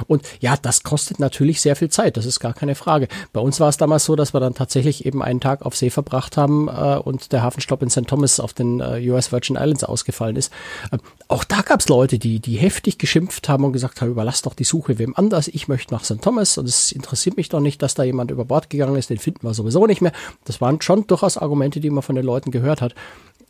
Und 0.08 0.24
ja, 0.40 0.56
das 0.58 0.84
kostet 0.84 1.20
natürlich 1.20 1.62
sehr 1.62 1.76
viel 1.76 1.90
Zeit, 1.90 2.18
das 2.18 2.26
ist 2.26 2.40
gar 2.40 2.54
keine 2.54 2.76
Frage. 2.76 3.08
Bei 3.32 3.42
uns 3.42 3.60
war 3.60 3.70
es 3.70 3.78
damals 3.78 4.06
so, 4.06 4.16
dass 4.16 4.34
wir 4.34 4.40
dann 4.40 4.54
tatsächlich 4.54 5.06
eben 5.06 5.22
einen 5.22 5.40
Tag 5.40 5.62
auf 5.64 5.76
See 5.76 5.90
verbracht 5.90 6.38
haben 6.38 6.68
äh, 6.68 6.98
und 6.98 7.32
der 7.32 7.44
Hafenstopp 7.44 7.82
in 7.82 7.90
St. 7.90 8.08
Thomas 8.08 8.40
auf 8.40 8.54
den 8.54 8.80
äh, 8.80 9.10
US 9.10 9.32
Virgin 9.32 9.56
Islands 9.56 9.84
ausgefallen 9.84 10.36
ist. 10.36 10.52
Ähm, 10.92 11.00
auch 11.28 11.44
da 11.44 11.62
gab 11.62 11.80
es 11.80 11.90
Leute, 11.90 12.20
die, 12.20 12.40
die 12.40 12.56
heftig 12.56 12.98
geschimpft 12.98 13.50
haben 13.50 13.64
und 13.64 13.74
gesagt 13.74 14.02
haben, 14.02 14.10
überlass 14.10 14.42
doch 14.42 14.54
die 14.54 14.64
Suche 14.64 15.00
wem 15.00 15.16
anders, 15.16 15.48
ich 15.48 15.68
möchte 15.68 15.94
nach 15.94 16.04
St. 16.04 16.22
Thomas 16.22 16.58
und 16.58 16.68
es 16.68 16.92
interessiert 16.92 17.38
mich 17.38 17.50
doch 17.50 17.60
nicht, 17.60 17.82
dass 17.82 17.94
da 17.94 18.04
jemand 18.04 18.32
über 18.32 18.46
Bord 18.46 18.70
gegangen 18.70 18.96
ist, 18.96 19.10
den 19.10 19.18
finden 19.20 19.48
wir 19.48 19.54
sowieso 19.54 19.86
nicht 19.86 20.02
mehr. 20.02 20.12
Das 20.46 20.62
waren 20.62 20.82
schon 20.82 21.08
durchaus 21.08 21.38
Argumente, 21.38 21.80
die 21.80 21.90
man 21.90 22.04
von 22.04 22.16
den 22.16 22.26
Leuten 22.26 22.52
gehört 22.52 22.82
hat. 22.82 22.96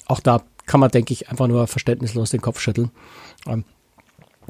Auch 0.05 0.19
da 0.19 0.41
kann 0.65 0.79
man, 0.79 0.91
denke 0.91 1.13
ich, 1.13 1.29
einfach 1.29 1.47
nur 1.47 1.67
verständnislos 1.67 2.31
den 2.31 2.41
Kopf 2.41 2.59
schütteln. 2.59 2.91
Ähm, 3.47 3.65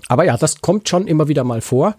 aber 0.07 0.25
ja, 0.25 0.37
das 0.37 0.61
kommt 0.61 0.89
schon 0.89 1.07
immer 1.07 1.27
wieder 1.27 1.43
mal 1.43 1.61
vor. 1.61 1.95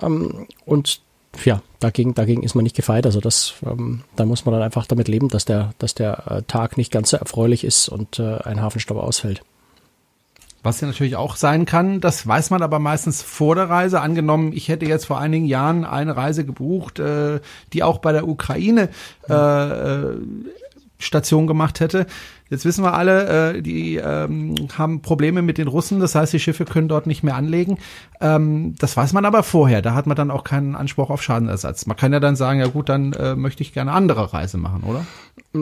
Ähm, 0.00 0.46
und 0.64 1.00
ja, 1.44 1.62
dagegen, 1.80 2.14
dagegen 2.14 2.42
ist 2.42 2.54
man 2.54 2.64
nicht 2.64 2.76
gefeit. 2.76 3.06
Also 3.06 3.20
das, 3.20 3.54
ähm, 3.64 4.02
da 4.16 4.24
muss 4.24 4.44
man 4.44 4.54
dann 4.54 4.62
einfach 4.62 4.86
damit 4.86 5.08
leben, 5.08 5.28
dass 5.28 5.44
der, 5.44 5.72
dass 5.78 5.94
der 5.94 6.30
äh, 6.30 6.42
Tag 6.42 6.76
nicht 6.76 6.92
ganz 6.92 7.10
so 7.10 7.16
erfreulich 7.16 7.64
ist 7.64 7.88
und 7.88 8.18
äh, 8.18 8.38
ein 8.38 8.60
Hafenstopp 8.62 8.96
ausfällt. 8.96 9.42
Was 10.64 10.80
ja 10.80 10.88
natürlich 10.88 11.14
auch 11.14 11.36
sein 11.36 11.66
kann, 11.66 12.00
das 12.00 12.26
weiß 12.26 12.50
man 12.50 12.62
aber 12.62 12.80
meistens 12.80 13.22
vor 13.22 13.54
der 13.54 13.70
Reise. 13.70 14.00
Angenommen, 14.00 14.52
ich 14.52 14.68
hätte 14.68 14.86
jetzt 14.86 15.06
vor 15.06 15.18
einigen 15.18 15.46
Jahren 15.46 15.84
eine 15.84 16.16
Reise 16.16 16.44
gebucht, 16.44 16.98
äh, 16.98 17.40
die 17.72 17.84
auch 17.84 17.98
bei 17.98 18.10
der 18.10 18.26
Ukraine 18.26 18.88
äh, 19.28 19.34
äh, 19.34 20.16
Station 20.98 21.46
gemacht 21.46 21.80
hätte. 21.80 22.06
Jetzt 22.50 22.64
wissen 22.64 22.82
wir 22.82 22.94
alle, 22.94 23.56
äh, 23.56 23.62
die 23.62 23.96
ähm, 23.96 24.54
haben 24.76 25.02
Probleme 25.02 25.42
mit 25.42 25.58
den 25.58 25.68
Russen, 25.68 26.00
das 26.00 26.14
heißt, 26.14 26.32
die 26.32 26.40
Schiffe 26.40 26.64
können 26.64 26.88
dort 26.88 27.06
nicht 27.06 27.22
mehr 27.22 27.36
anlegen. 27.36 27.78
Ähm, 28.20 28.74
das 28.78 28.96
weiß 28.96 29.12
man 29.12 29.24
aber 29.24 29.42
vorher, 29.42 29.82
da 29.82 29.94
hat 29.94 30.06
man 30.06 30.16
dann 30.16 30.30
auch 30.30 30.44
keinen 30.44 30.74
Anspruch 30.74 31.10
auf 31.10 31.22
Schadenersatz. 31.22 31.86
Man 31.86 31.96
kann 31.96 32.12
ja 32.12 32.20
dann 32.20 32.36
sagen, 32.36 32.60
ja 32.60 32.66
gut, 32.66 32.88
dann 32.88 33.12
äh, 33.12 33.36
möchte 33.36 33.62
ich 33.62 33.72
gerne 33.72 33.90
eine 33.90 33.98
andere 33.98 34.32
Reise 34.32 34.56
machen, 34.56 34.82
oder? 34.84 35.06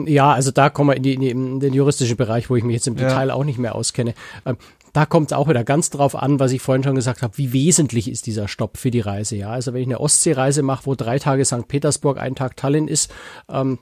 Ja, 0.05 0.31
also 0.33 0.51
da 0.51 0.69
kommen 0.69 0.89
wir 0.89 0.97
in, 0.97 1.03
die, 1.03 1.13
in, 1.13 1.21
die, 1.21 1.29
in 1.29 1.59
den 1.59 1.73
juristischen 1.73 2.17
Bereich, 2.17 2.49
wo 2.49 2.55
ich 2.55 2.63
mich 2.63 2.75
jetzt 2.75 2.87
im 2.87 2.97
Ja. 2.97 3.07
Detail 3.07 3.31
auch 3.31 3.43
nicht 3.43 3.59
mehr 3.59 3.75
auskenne. 3.75 4.13
Ähm, 4.45 4.57
da 4.93 5.05
kommt 5.05 5.31
es 5.31 5.37
auch 5.37 5.47
wieder 5.47 5.63
ganz 5.63 5.89
drauf 5.89 6.15
an, 6.15 6.39
was 6.39 6.51
ich 6.53 6.61
vorhin 6.61 6.83
schon 6.83 6.95
gesagt 6.95 7.21
habe, 7.21 7.37
wie 7.37 7.53
wesentlich 7.53 8.09
ist 8.09 8.25
dieser 8.25 8.47
Stopp 8.47 8.77
für 8.77 8.91
die 8.91 8.99
Reise. 9.01 9.35
Ja, 9.35 9.49
also 9.51 9.73
wenn 9.73 9.81
ich 9.81 9.87
eine 9.87 9.99
Ostseereise 9.99 10.63
mache, 10.63 10.85
wo 10.85 10.95
drei 10.95 11.19
Tage 11.19 11.45
St. 11.45 11.67
Petersburg, 11.67 12.17
ein 12.17 12.33
Tag 12.33 12.57
Tallinn 12.57 12.87
ist, 12.87 13.13
ähm, 13.49 13.77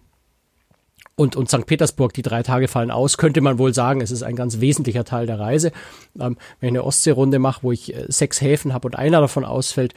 und, 1.18 1.36
und 1.38 1.50
St. 1.50 1.66
Petersburg, 1.66 2.14
die 2.14 2.22
drei 2.22 2.44
Tage 2.44 2.68
fallen 2.68 2.92
aus, 2.92 3.18
könnte 3.18 3.40
man 3.40 3.58
wohl 3.58 3.74
sagen, 3.74 4.02
es 4.02 4.12
ist 4.12 4.24
ein 4.24 4.36
ganz 4.36 4.60
wesentlicher 4.60 5.06
Teil 5.06 5.28
der 5.28 5.40
Reise. 5.40 5.72
Ähm, 6.20 6.38
wenn 6.60 6.68
ich 6.68 6.72
eine 6.72 6.84
Ostseerunde 6.84 7.40
mache, 7.40 7.64
wo 7.64 7.72
ich 7.72 7.96
äh, 7.96 8.06
sechs 8.10 8.42
Häfen 8.42 8.74
habe 8.74 8.88
und 8.88 8.96
einer 8.96 9.22
davon 9.22 9.46
ausfällt, 9.46 9.94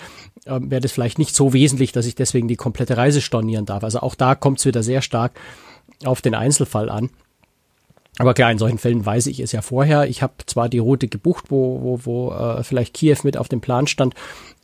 ähm, 0.47 0.71
wäre 0.71 0.81
das 0.81 0.93
vielleicht 0.93 1.19
nicht 1.19 1.35
so 1.35 1.53
wesentlich, 1.53 1.91
dass 1.91 2.07
ich 2.07 2.15
deswegen 2.15 2.47
die 2.47 2.57
komplette 2.57 2.97
Reise 2.97 3.21
stornieren 3.21 3.67
darf. 3.67 3.83
Also 3.83 4.01
auch 4.01 4.15
da 4.15 4.37
kommt 4.37 4.61
es 4.61 4.67
wieder 4.67 4.85
sehr 4.85 5.03
stark 5.03 5.33
auf 6.05 6.23
den 6.23 6.37
Einzelfall 6.37 6.89
an. 6.89 7.11
Aber 8.21 8.35
klar, 8.35 8.51
in 8.51 8.59
solchen 8.59 8.79
Fällen 8.79 9.05
weiß 9.05 9.27
ich 9.29 9.39
es 9.41 9.53
ja 9.53 9.63
vorher. 9.63 10.09
Ich 10.09 10.23
habe 10.23 10.35
zwar 10.47 10.69
die 10.69 10.79
Route 10.79 11.07
gebucht, 11.07 11.47
wo, 11.51 11.81
wo, 11.83 12.01
wo 12.05 12.33
äh, 12.33 12.65
vielleicht 12.65 12.95
Kiew 12.95 13.19
mit 13.23 13.37
auf 13.37 13.49
dem 13.49 13.61
Plan 13.61 13.87
stand 13.87 14.15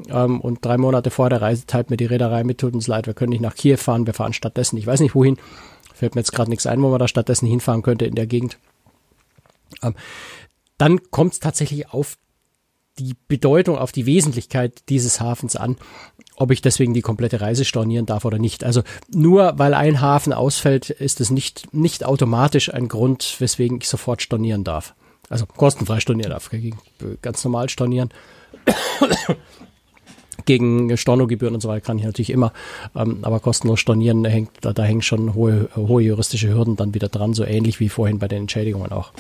ähm, 0.09 0.41
und 0.41 0.65
drei 0.65 0.77
Monate 0.77 1.11
vor 1.11 1.31
der 1.31 1.41
Reise 1.41 1.67
teilt 1.67 1.91
mir 1.91 1.97
die 1.97 2.07
Reederei 2.07 2.43
mit, 2.43 2.59
tut 2.59 2.75
uns 2.75 2.89
leid, 2.89 3.07
wir 3.07 3.15
können 3.15 3.31
nicht 3.31 3.43
nach 3.43 3.55
Kiew 3.55 3.77
fahren, 3.77 4.07
wir 4.07 4.15
fahren 4.15 4.33
stattdessen, 4.33 4.77
ich 4.77 4.87
weiß 4.87 5.01
nicht 5.01 5.15
wohin, 5.15 5.37
fällt 5.95 6.15
mir 6.15 6.21
jetzt 6.21 6.33
gerade 6.33 6.51
nichts 6.51 6.67
ein, 6.67 6.83
wo 6.83 6.91
man 6.91 6.99
da 6.99 7.09
stattdessen 7.09 7.47
hinfahren 7.47 7.83
könnte 7.83 8.05
in 8.05 8.15
der 8.15 8.27
Gegend. 8.27 8.59
Ähm, 9.83 9.95
dann 10.77 11.01
kommt 11.11 11.35
es 11.35 11.41
tatsächlich 11.41 11.89
auf 11.91 12.19
die 12.99 13.17
Bedeutung, 13.27 13.77
auf 13.77 13.93
die 13.93 14.07
Wesentlichkeit 14.07 14.89
dieses 14.89 15.21
Hafens 15.21 15.57
an, 15.57 15.77
ob 16.37 16.51
ich 16.51 16.63
deswegen 16.63 16.95
die 16.95 17.03
komplette 17.03 17.41
Reise 17.41 17.65
stornieren 17.65 18.07
darf 18.07 18.25
oder 18.25 18.39
nicht. 18.39 18.63
Also 18.65 18.83
nur 19.13 19.59
weil 19.59 19.75
ein 19.75 20.01
Hafen 20.01 20.33
ausfällt, 20.33 20.91
ist 20.91 21.21
es 21.21 21.31
nicht, 21.31 21.73
nicht 21.75 22.05
automatisch 22.05 22.73
ein 22.73 22.89
Grund, 22.89 23.37
weswegen 23.41 23.79
ich 23.81 23.89
sofort 23.89 24.23
stornieren 24.23 24.65
darf. 24.65 24.95
Also 25.29 25.47
kostenfrei 25.47 26.01
stornieren 26.01 26.31
darf, 26.31 26.51
ganz 27.23 27.43
normal 27.45 27.69
stornieren. 27.69 28.11
Gegen 30.45 30.97
Stornogebühren 30.97 31.55
und 31.55 31.61
so 31.61 31.69
weiter 31.69 31.81
kann 31.81 31.99
ich 31.99 32.05
natürlich 32.05 32.31
immer, 32.31 32.53
ähm, 32.95 33.19
aber 33.23 33.41
kostenlos 33.41 33.81
stornieren, 33.81 34.23
da, 34.23 34.31
hängt, 34.31 34.51
da, 34.61 34.73
da 34.73 34.83
hängen 34.83 35.03
schon 35.03 35.35
hohe, 35.35 35.69
hohe 35.77 36.03
juristische 36.03 36.49
Hürden 36.49 36.77
dann 36.77 36.95
wieder 36.95 37.09
dran, 37.09 37.35
so 37.35 37.45
ähnlich 37.45 37.81
wie 37.81 37.89
vorhin 37.89 38.19
bei 38.19 38.29
den 38.29 38.43
Entschädigungen 38.43 38.93
auch. 38.93 39.13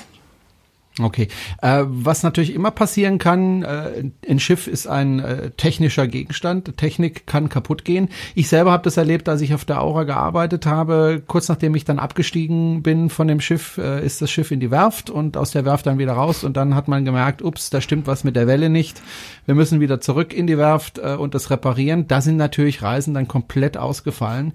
Okay. 1.00 1.26
Äh, 1.60 1.82
was 1.86 2.22
natürlich 2.22 2.54
immer 2.54 2.70
passieren 2.70 3.18
kann, 3.18 3.64
äh, 3.64 4.04
ein 4.28 4.38
Schiff 4.38 4.68
ist 4.68 4.86
ein 4.86 5.18
äh, 5.18 5.50
technischer 5.50 6.06
Gegenstand. 6.06 6.76
Technik 6.76 7.26
kann 7.26 7.48
kaputt 7.48 7.84
gehen. 7.84 8.10
Ich 8.36 8.48
selber 8.48 8.70
habe 8.70 8.84
das 8.84 8.96
erlebt, 8.96 9.28
als 9.28 9.40
ich 9.40 9.54
auf 9.54 9.64
der 9.64 9.82
Aura 9.82 10.04
gearbeitet 10.04 10.66
habe. 10.66 11.20
Kurz 11.26 11.48
nachdem 11.48 11.74
ich 11.74 11.84
dann 11.84 11.98
abgestiegen 11.98 12.84
bin 12.84 13.10
von 13.10 13.26
dem 13.26 13.40
Schiff, 13.40 13.76
äh, 13.76 14.06
ist 14.06 14.22
das 14.22 14.30
Schiff 14.30 14.52
in 14.52 14.60
die 14.60 14.70
Werft 14.70 15.10
und 15.10 15.36
aus 15.36 15.50
der 15.50 15.64
Werft 15.64 15.86
dann 15.86 15.98
wieder 15.98 16.12
raus. 16.12 16.44
Und 16.44 16.56
dann 16.56 16.76
hat 16.76 16.86
man 16.86 17.04
gemerkt, 17.04 17.42
ups, 17.42 17.70
da 17.70 17.80
stimmt 17.80 18.06
was 18.06 18.22
mit 18.22 18.36
der 18.36 18.46
Welle 18.46 18.70
nicht. 18.70 19.02
Wir 19.46 19.56
müssen 19.56 19.80
wieder 19.80 20.00
zurück 20.00 20.32
in 20.32 20.46
die 20.46 20.58
Werft 20.58 20.98
äh, 20.98 21.16
und 21.16 21.34
das 21.34 21.50
reparieren. 21.50 22.06
Da 22.06 22.20
sind 22.20 22.36
natürlich 22.36 22.82
Reisen 22.82 23.14
dann 23.14 23.26
komplett 23.26 23.76
ausgefallen. 23.76 24.52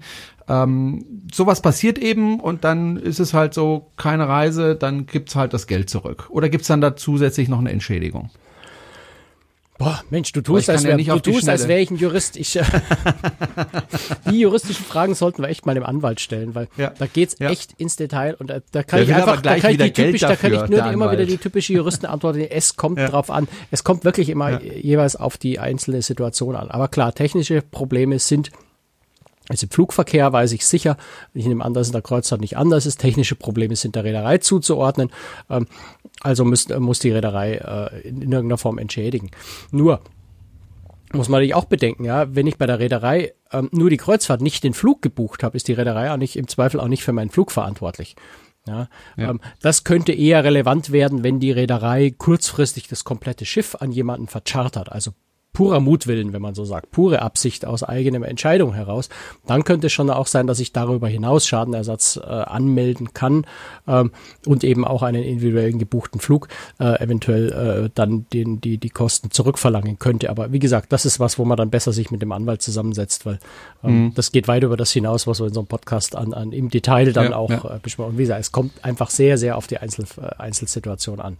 Ähm, 0.50 1.04
sowas 1.32 1.62
passiert 1.62 1.96
eben 1.98 2.40
und 2.40 2.64
dann 2.64 2.96
ist 2.96 3.20
es 3.20 3.32
halt 3.34 3.54
so, 3.54 3.86
keine 3.96 4.26
Reise, 4.28 4.74
dann 4.74 5.06
gibt's 5.06 5.36
halt 5.36 5.54
das 5.54 5.68
Geld 5.68 5.88
zurück. 5.88 6.26
Oder 6.30 6.48
gibt's 6.48 6.66
dann 6.66 6.80
da 6.80 6.96
zusätzlich 6.96 7.48
noch 7.48 7.60
eine 7.60 7.70
Entschädigung? 7.70 8.30
Boah, 9.78 10.02
Mensch, 10.10 10.32
du 10.32 10.42
tust, 10.42 10.68
als 10.68 10.82
ja 10.82 10.90
wär, 10.90 10.96
nicht 10.96 11.08
du 11.08 11.18
tust, 11.20 11.48
als 11.48 11.66
wäre 11.66 11.80
ich 11.80 11.90
ein 11.90 11.96
Jurist. 11.96 12.36
Ich, 12.36 12.54
äh, 12.56 12.62
die 14.30 14.40
juristischen 14.40 14.84
Fragen 14.84 15.14
sollten 15.14 15.40
wir 15.42 15.48
echt 15.48 15.64
mal 15.64 15.74
dem 15.74 15.84
Anwalt 15.84 16.20
stellen, 16.20 16.54
weil 16.54 16.68
Ja. 16.76 16.92
da 16.98 17.06
geht's 17.06 17.36
Ja. 17.38 17.48
echt 17.48 17.72
ins 17.78 17.96
Detail 17.96 18.34
und 18.34 18.50
da, 18.50 18.58
da 18.72 18.82
kann 18.82 18.98
Der 18.98 19.08
ich 19.08 19.14
einfach, 19.14 19.36
da 19.36 19.40
gleich 19.40 19.62
kann 19.62 19.70
ich 19.70 19.78
die 19.78 19.84
typisch, 19.92 20.20
Geld 20.20 20.22
da 20.22 20.36
kann 20.36 20.52
ich 20.52 20.58
dafür, 20.58 20.82
nur 20.82 20.92
immer 20.92 21.12
wieder 21.12 21.24
die 21.24 21.38
typische 21.38 21.72
Juristenantwort, 21.72 22.36
es 22.36 22.76
kommt 22.76 22.98
Ja. 22.98 23.08
drauf 23.08 23.30
an. 23.30 23.48
Es 23.70 23.82
kommt 23.82 24.04
wirklich 24.04 24.28
immer 24.28 24.50
Ja. 24.50 24.58
jeweils 24.60 25.16
auf 25.16 25.38
die 25.38 25.58
einzelne 25.58 26.02
Situation 26.02 26.56
an. 26.56 26.70
Aber 26.70 26.88
klar, 26.88 27.14
technische 27.14 27.62
Probleme 27.62 28.18
sind 28.18 28.50
also 29.50 29.66
im 29.66 29.70
Flugverkehr 29.70 30.32
weiß 30.32 30.52
ich 30.52 30.64
sicher, 30.64 30.96
ich 31.34 31.44
nehme 31.44 31.64
an, 31.64 31.74
dass 31.74 31.88
in 31.88 31.92
der 31.92 32.02
Kreuzfahrt 32.02 32.40
nicht 32.40 32.56
anders 32.56 32.86
ist. 32.86 33.00
Technische 33.00 33.34
Probleme 33.34 33.74
sind 33.74 33.96
der 33.96 34.04
Reederei 34.04 34.38
zuzuordnen. 34.38 35.10
Ähm, 35.50 35.66
also 36.20 36.44
muss, 36.44 36.68
muss 36.68 37.00
die 37.00 37.10
Reederei 37.10 37.54
äh, 37.54 38.08
in, 38.08 38.22
in 38.22 38.30
irgendeiner 38.30 38.58
Form 38.58 38.78
entschädigen. 38.78 39.32
Nur 39.72 40.02
muss 41.12 41.28
man 41.28 41.38
natürlich 41.38 41.56
auch 41.56 41.64
bedenken, 41.64 42.04
ja, 42.04 42.32
wenn 42.32 42.46
ich 42.46 42.58
bei 42.58 42.66
der 42.66 42.78
Reederei 42.78 43.34
ähm, 43.50 43.68
nur 43.72 43.90
die 43.90 43.96
Kreuzfahrt 43.96 44.40
nicht 44.40 44.62
den 44.62 44.72
Flug 44.72 45.02
gebucht 45.02 45.42
habe, 45.42 45.56
ist 45.56 45.66
die 45.66 45.72
Reederei 45.72 46.12
auch 46.12 46.16
nicht 46.16 46.36
im 46.36 46.46
Zweifel 46.46 46.78
auch 46.78 46.86
nicht 46.86 47.02
für 47.02 47.12
meinen 47.12 47.30
Flug 47.30 47.50
verantwortlich. 47.50 48.14
Ja, 48.68 48.88
ja. 49.16 49.30
Ähm, 49.30 49.40
das 49.60 49.82
könnte 49.82 50.12
eher 50.12 50.44
relevant 50.44 50.92
werden, 50.92 51.24
wenn 51.24 51.40
die 51.40 51.50
Reederei 51.50 52.14
kurzfristig 52.16 52.86
das 52.86 53.02
komplette 53.02 53.46
Schiff 53.46 53.74
an 53.80 53.90
jemanden 53.90 54.28
verchartert, 54.28 54.92
also 54.92 55.10
purer 55.52 55.80
Mutwillen, 55.80 56.32
wenn 56.32 56.42
man 56.42 56.54
so 56.54 56.64
sagt, 56.64 56.90
pure 56.90 57.22
Absicht 57.22 57.64
aus 57.64 57.82
eigener 57.82 58.26
Entscheidung 58.26 58.72
heraus, 58.72 59.08
dann 59.46 59.64
könnte 59.64 59.88
es 59.88 59.92
schon 59.92 60.08
auch 60.10 60.26
sein, 60.26 60.46
dass 60.46 60.60
ich 60.60 60.72
darüber 60.72 61.08
hinaus 61.08 61.46
Schadenersatz 61.46 62.20
äh, 62.22 62.26
anmelden 62.26 63.12
kann 63.14 63.46
ähm, 63.88 64.12
und 64.46 64.62
eben 64.62 64.84
auch 64.84 65.02
einen 65.02 65.24
individuellen 65.24 65.78
gebuchten 65.78 66.20
Flug 66.20 66.48
äh, 66.78 67.02
eventuell 67.02 67.52
äh, 67.86 67.90
dann 67.94 68.26
den, 68.32 68.60
die, 68.60 68.78
die 68.78 68.90
Kosten 68.90 69.30
zurückverlangen 69.30 69.98
könnte. 69.98 70.30
Aber 70.30 70.52
wie 70.52 70.60
gesagt, 70.60 70.92
das 70.92 71.04
ist 71.04 71.18
was, 71.18 71.38
wo 71.38 71.44
man 71.44 71.56
dann 71.56 71.70
besser 71.70 71.92
sich 71.92 72.10
mit 72.10 72.22
dem 72.22 72.32
Anwalt 72.32 72.62
zusammensetzt, 72.62 73.26
weil 73.26 73.40
ähm, 73.82 74.04
mhm. 74.04 74.14
das 74.14 74.30
geht 74.30 74.46
weit 74.46 74.62
über 74.62 74.76
das 74.76 74.92
hinaus, 74.92 75.26
was 75.26 75.40
wir 75.40 75.48
in 75.48 75.54
so 75.54 75.60
einem 75.60 75.66
Podcast 75.66 76.14
an, 76.14 76.32
an 76.32 76.52
im 76.52 76.70
Detail 76.70 77.12
dann 77.12 77.32
ja, 77.32 77.36
auch 77.36 77.50
ja. 77.50 77.76
Äh, 77.76 77.78
besprechen. 77.82 78.12
Und 78.12 78.18
wie 78.18 78.22
gesagt, 78.22 78.40
es 78.40 78.52
kommt 78.52 78.84
einfach 78.84 79.10
sehr, 79.10 79.36
sehr 79.36 79.56
auf 79.56 79.66
die 79.66 79.78
Einzel, 79.78 80.04
äh, 80.16 80.26
Einzelsituation 80.38 81.20
an. 81.20 81.36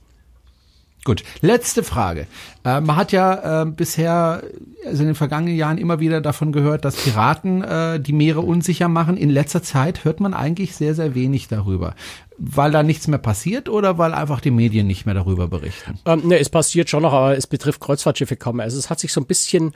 Gut, 1.05 1.23
letzte 1.41 1.83
Frage. 1.83 2.27
Äh, 2.63 2.81
man 2.83 2.97
hat 2.97 3.11
ja 3.13 3.63
äh, 3.63 3.67
bisher, 3.67 4.43
also 4.85 5.01
in 5.03 5.09
den 5.09 5.15
vergangenen 5.15 5.57
Jahren 5.57 5.79
immer 5.79 5.99
wieder 5.99 6.21
davon 6.21 6.53
gehört, 6.53 6.85
dass 6.85 6.97
Piraten 6.97 7.63
äh, 7.63 7.99
die 8.01 8.13
Meere 8.13 8.41
unsicher 8.41 8.89
machen. 8.89 9.17
In 9.17 9.31
letzter 9.31 9.63
Zeit 9.63 10.05
hört 10.05 10.21
man 10.21 10.35
eigentlich 10.35 10.77
sehr, 10.77 10.95
sehr 10.95 11.15
wenig 11.15 11.49
darüber. 11.49 11.95
Weil 12.37 12.71
da 12.71 12.83
nichts 12.83 13.07
mehr 13.07 13.19
passiert 13.19 13.69
oder 13.69 13.99
weil 13.99 14.15
einfach 14.15 14.41
die 14.41 14.51
Medien 14.51 14.87
nicht 14.87 15.05
mehr 15.07 15.15
darüber 15.15 15.49
berichten? 15.49 15.99
Ähm, 16.07 16.29
ne, 16.29 16.39
es 16.39 16.49
passiert 16.49 16.91
schon 16.91 17.03
noch, 17.03 17.13
aber 17.13 17.37
es 17.37 17.47
betrifft 17.47 17.81
Kreuzfahrtschiffe 17.81 18.37
kaum. 18.37 18.61
Also 18.61 18.79
es 18.79 18.91
hat 18.91 19.01
sich 19.01 19.13
so 19.13 19.21
ein 19.21 19.27
bisschen 19.27 19.73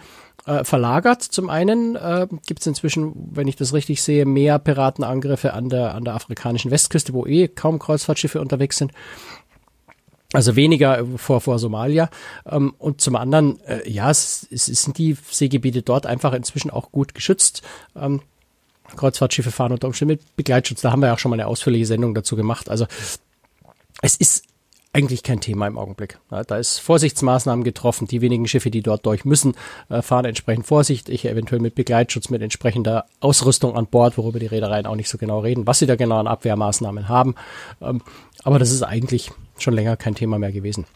äh, 0.47 0.64
verlagert. 0.64 1.22
Zum 1.22 1.49
einen 1.49 1.97
äh, 1.97 2.27
gibt 2.47 2.61
es 2.61 2.66
inzwischen, 2.66 3.12
wenn 3.33 3.49
ich 3.49 3.57
das 3.57 3.72
richtig 3.72 4.03
sehe, 4.03 4.27
mehr 4.27 4.59
Piratenangriffe 4.59 5.55
an 5.55 5.68
der, 5.68 5.95
an 5.95 6.05
der 6.05 6.14
afrikanischen 6.14 6.70
Westküste, 6.70 7.12
wo 7.12 7.27
eh 7.27 7.49
kaum 7.49 7.79
Kreuzfahrtschiffe 7.79 8.41
unterwegs 8.41 8.77
sind. 8.77 8.93
Also 10.35 10.57
weniger 10.57 11.07
vor, 11.16 11.41
vor 11.41 11.61
Somalia. 11.61 12.11
Ähm, 12.45 12.74
und 12.78 13.01
zum 13.01 13.14
anderen, 13.14 13.61
äh, 13.66 13.89
ja, 13.89 14.11
es, 14.11 14.47
es 14.51 14.66
sind 14.66 14.99
die 14.99 15.16
Seegebiete 15.30 15.82
dort 15.82 16.07
einfach 16.07 16.32
inzwischen 16.32 16.72
auch 16.72 16.91
gut 16.91 17.14
geschützt. 17.14 17.62
Ähm, 17.95 18.20
Kreuzfahrtschiffe 18.97 19.53
fahren 19.53 19.70
unter 19.70 19.87
Umständen 19.87 20.14
mit 20.14 20.37
Begleitschutz. 20.37 20.80
Da 20.80 20.91
haben 20.91 21.01
wir 21.01 21.07
ja 21.07 21.14
auch 21.14 21.20
schon 21.20 21.30
mal 21.30 21.37
eine 21.37 21.47
ausführliche 21.47 21.87
Sendung 21.87 22.14
dazu 22.14 22.35
gemacht. 22.35 22.68
Also 22.68 22.87
es 24.03 24.16
ist 24.16 24.45
eigentlich 24.93 25.22
kein 25.22 25.41
Thema 25.41 25.68
im 25.68 25.78
Augenblick. 25.78 26.18
da 26.30 26.57
ist 26.57 26.80
Vorsichtsmaßnahmen 26.80 27.62
getroffen. 27.64 28.09
Die 28.09 28.20
wenigen 28.20 28.49
Schiffe, 28.49 28.72
die 28.72 28.82
dort 28.82 29.07
durch 29.07 29.24
müssen, 29.24 29.55
äh, 29.89 30.03
fahren 30.03 30.24
entsprechend 30.24 30.66
vorsichtig, 30.66 31.24
eventuell 31.26 31.61
mit 31.61 31.76
Begleitschutz, 31.76 32.28
mit 32.28 32.43
entsprechender 32.43 33.07
Ausrüstung 33.20 33.76
an 33.76 33.87
Bord, 33.87 34.18
worüber 34.18 34.41
die 34.41 34.47
Reedereien 34.47 34.87
auch 34.87 34.97
nicht 34.97 35.09
so 35.09 35.16
genau 35.16 35.41
reden, 35.41 35.66
was 35.66 35.78
sie 35.78 35.87
da 35.87 35.95
genau 35.95 36.18
an 36.18 36.26
Abwehrmaßnahmen 36.26 37.09
haben. 37.09 37.37
Ähm, 37.80 38.03
aber 38.43 38.59
das 38.59 38.72
ist 38.72 38.82
eigentlich 38.82 39.30
schon 39.59 39.74
länger 39.74 39.96
kein 39.96 40.14
Thema 40.14 40.38
mehr 40.38 40.52
gewesen. 40.52 40.86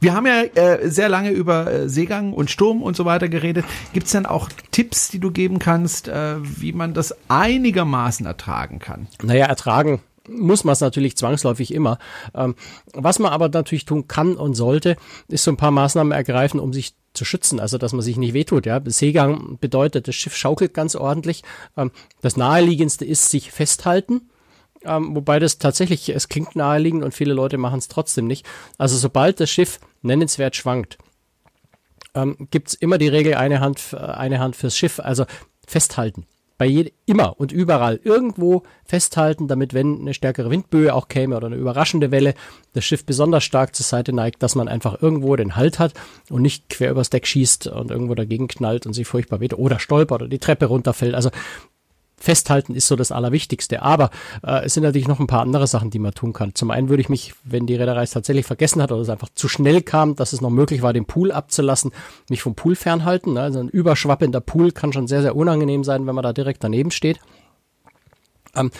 Wir 0.00 0.14
haben 0.14 0.26
ja 0.26 0.42
äh, 0.42 0.88
sehr 0.88 1.08
lange 1.08 1.30
über 1.30 1.70
äh, 1.70 1.88
Seegang 1.88 2.32
und 2.32 2.50
Sturm 2.50 2.82
und 2.82 2.96
so 2.96 3.04
weiter 3.04 3.28
geredet. 3.28 3.64
Gibt 3.92 4.06
es 4.06 4.12
denn 4.12 4.26
auch 4.26 4.48
Tipps, 4.70 5.08
die 5.08 5.18
du 5.18 5.30
geben 5.30 5.58
kannst, 5.58 6.08
äh, 6.08 6.36
wie 6.40 6.72
man 6.72 6.94
das 6.94 7.14
einigermaßen 7.28 8.26
ertragen 8.26 8.78
kann? 8.78 9.08
Naja, 9.22 9.46
ertragen 9.46 10.00
muss 10.28 10.62
man 10.62 10.74
es 10.74 10.80
natürlich 10.80 11.16
zwangsläufig 11.16 11.72
immer. 11.72 11.98
Ähm, 12.34 12.54
was 12.92 13.18
man 13.18 13.32
aber 13.32 13.48
natürlich 13.48 13.86
tun 13.86 14.08
kann 14.08 14.36
und 14.36 14.54
sollte, 14.54 14.96
ist 15.28 15.44
so 15.44 15.50
ein 15.50 15.56
paar 15.56 15.70
Maßnahmen 15.70 16.12
ergreifen, 16.12 16.60
um 16.60 16.72
sich 16.72 16.94
zu 17.14 17.24
schützen, 17.24 17.60
also 17.60 17.78
dass 17.78 17.92
man 17.92 18.02
sich 18.02 18.18
nicht 18.18 18.34
wehtut. 18.34 18.66
Ja, 18.66 18.80
Seegang 18.84 19.58
bedeutet, 19.58 20.06
das 20.06 20.14
Schiff 20.14 20.36
schaukelt 20.36 20.74
ganz 20.74 20.94
ordentlich. 20.94 21.42
Ähm, 21.76 21.90
das 22.20 22.36
naheliegendste 22.36 23.04
ist 23.04 23.30
sich 23.30 23.50
festhalten 23.50 24.28
ähm, 24.84 25.14
wobei 25.14 25.38
das 25.38 25.58
tatsächlich, 25.58 26.08
es 26.08 26.28
klingt 26.28 26.56
naheliegend 26.56 27.04
und 27.04 27.14
viele 27.14 27.34
Leute 27.34 27.58
machen 27.58 27.78
es 27.78 27.88
trotzdem 27.88 28.26
nicht. 28.26 28.46
Also 28.76 28.96
sobald 28.96 29.40
das 29.40 29.50
Schiff 29.50 29.80
nennenswert 30.02 30.56
schwankt, 30.56 30.98
ähm, 32.14 32.48
gibt 32.50 32.68
es 32.68 32.74
immer 32.74 32.98
die 32.98 33.08
Regel 33.08 33.34
eine 33.34 33.60
Hand, 33.60 33.94
eine 33.94 34.38
Hand 34.38 34.56
fürs 34.56 34.76
Schiff, 34.76 35.00
also 35.00 35.24
festhalten. 35.66 36.26
Bei 36.56 36.66
jed 36.66 36.92
immer 37.06 37.38
und 37.38 37.52
überall 37.52 38.00
irgendwo 38.02 38.64
festhalten, 38.84 39.46
damit 39.46 39.74
wenn 39.74 40.00
eine 40.00 40.12
stärkere 40.12 40.50
Windböe 40.50 40.92
auch 40.92 41.06
käme 41.06 41.36
oder 41.36 41.46
eine 41.46 41.54
überraschende 41.54 42.10
Welle, 42.10 42.34
das 42.72 42.84
Schiff 42.84 43.06
besonders 43.06 43.44
stark 43.44 43.76
zur 43.76 43.86
Seite 43.86 44.12
neigt, 44.12 44.42
dass 44.42 44.56
man 44.56 44.66
einfach 44.66 45.00
irgendwo 45.00 45.36
den 45.36 45.54
Halt 45.54 45.78
hat 45.78 45.94
und 46.30 46.42
nicht 46.42 46.68
quer 46.68 46.90
übers 46.90 47.10
Deck 47.10 47.28
schießt 47.28 47.68
und 47.68 47.92
irgendwo 47.92 48.16
dagegen 48.16 48.48
knallt 48.48 48.86
und 48.86 48.92
sich 48.92 49.06
furchtbar 49.06 49.38
weht 49.38 49.54
oder 49.54 49.78
stolpert 49.78 50.22
oder 50.22 50.28
die 50.28 50.40
Treppe 50.40 50.66
runterfällt. 50.66 51.14
Also 51.14 51.30
Festhalten 52.18 52.74
ist 52.74 52.88
so 52.88 52.96
das 52.96 53.12
Allerwichtigste. 53.12 53.82
Aber 53.82 54.10
äh, 54.42 54.64
es 54.64 54.74
sind 54.74 54.82
natürlich 54.82 55.08
noch 55.08 55.20
ein 55.20 55.26
paar 55.26 55.42
andere 55.42 55.66
Sachen, 55.66 55.90
die 55.90 55.98
man 55.98 56.12
tun 56.12 56.32
kann. 56.32 56.54
Zum 56.54 56.70
einen 56.70 56.88
würde 56.88 57.00
ich 57.00 57.08
mich, 57.08 57.34
wenn 57.44 57.66
die 57.66 57.76
Reederei 57.76 58.02
es 58.02 58.10
tatsächlich 58.10 58.46
vergessen 58.46 58.82
hat 58.82 58.92
oder 58.92 59.02
es 59.02 59.08
einfach 59.08 59.28
zu 59.34 59.48
schnell 59.48 59.82
kam, 59.82 60.16
dass 60.16 60.32
es 60.32 60.40
noch 60.40 60.50
möglich 60.50 60.82
war, 60.82 60.92
den 60.92 61.06
Pool 61.06 61.32
abzulassen, 61.32 61.92
mich 62.28 62.42
vom 62.42 62.54
Pool 62.54 62.76
fernhalten. 62.76 63.34
Ne? 63.34 63.40
Also 63.40 63.60
ein 63.60 63.68
überschwappender 63.68 64.40
Pool 64.40 64.72
kann 64.72 64.92
schon 64.92 65.08
sehr, 65.08 65.22
sehr 65.22 65.36
unangenehm 65.36 65.84
sein, 65.84 66.06
wenn 66.06 66.14
man 66.14 66.24
da 66.24 66.32
direkt 66.32 66.64
daneben 66.64 66.90
steht. 66.90 67.20
Ähm, 68.54 68.70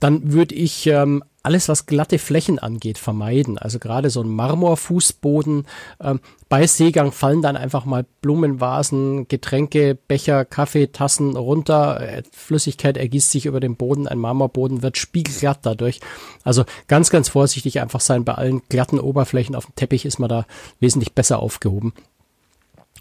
dann 0.00 0.32
würde 0.32 0.54
ich 0.54 0.86
ähm, 0.86 1.24
alles, 1.44 1.68
was 1.68 1.86
glatte 1.86 2.18
Flächen 2.18 2.58
angeht, 2.58 2.98
vermeiden. 2.98 3.58
Also 3.58 3.78
gerade 3.78 4.08
so 4.08 4.22
ein 4.22 4.28
Marmorfußboden. 4.30 5.66
Ähm, 6.00 6.20
bei 6.48 6.66
Seegang 6.66 7.12
fallen 7.12 7.42
dann 7.42 7.56
einfach 7.56 7.84
mal 7.84 8.06
Blumenvasen, 8.22 9.28
Getränke, 9.28 9.94
Becher, 9.94 10.46
Kaffeetassen 10.46 11.36
runter. 11.36 12.00
Äh, 12.00 12.22
Flüssigkeit 12.32 12.96
ergießt 12.96 13.30
sich 13.30 13.44
über 13.44 13.60
den 13.60 13.76
Boden. 13.76 14.08
Ein 14.08 14.18
Marmorboden 14.18 14.82
wird 14.82 14.96
spiegelglatt 14.96 15.60
dadurch. 15.62 16.00
Also 16.44 16.64
ganz, 16.88 17.10
ganz 17.10 17.28
vorsichtig 17.28 17.80
einfach 17.80 18.00
sein. 18.00 18.24
Bei 18.24 18.34
allen 18.34 18.62
glatten 18.70 18.98
Oberflächen 18.98 19.54
auf 19.54 19.66
dem 19.66 19.74
Teppich 19.74 20.06
ist 20.06 20.18
man 20.18 20.30
da 20.30 20.46
wesentlich 20.80 21.12
besser 21.12 21.40
aufgehoben. 21.40 21.92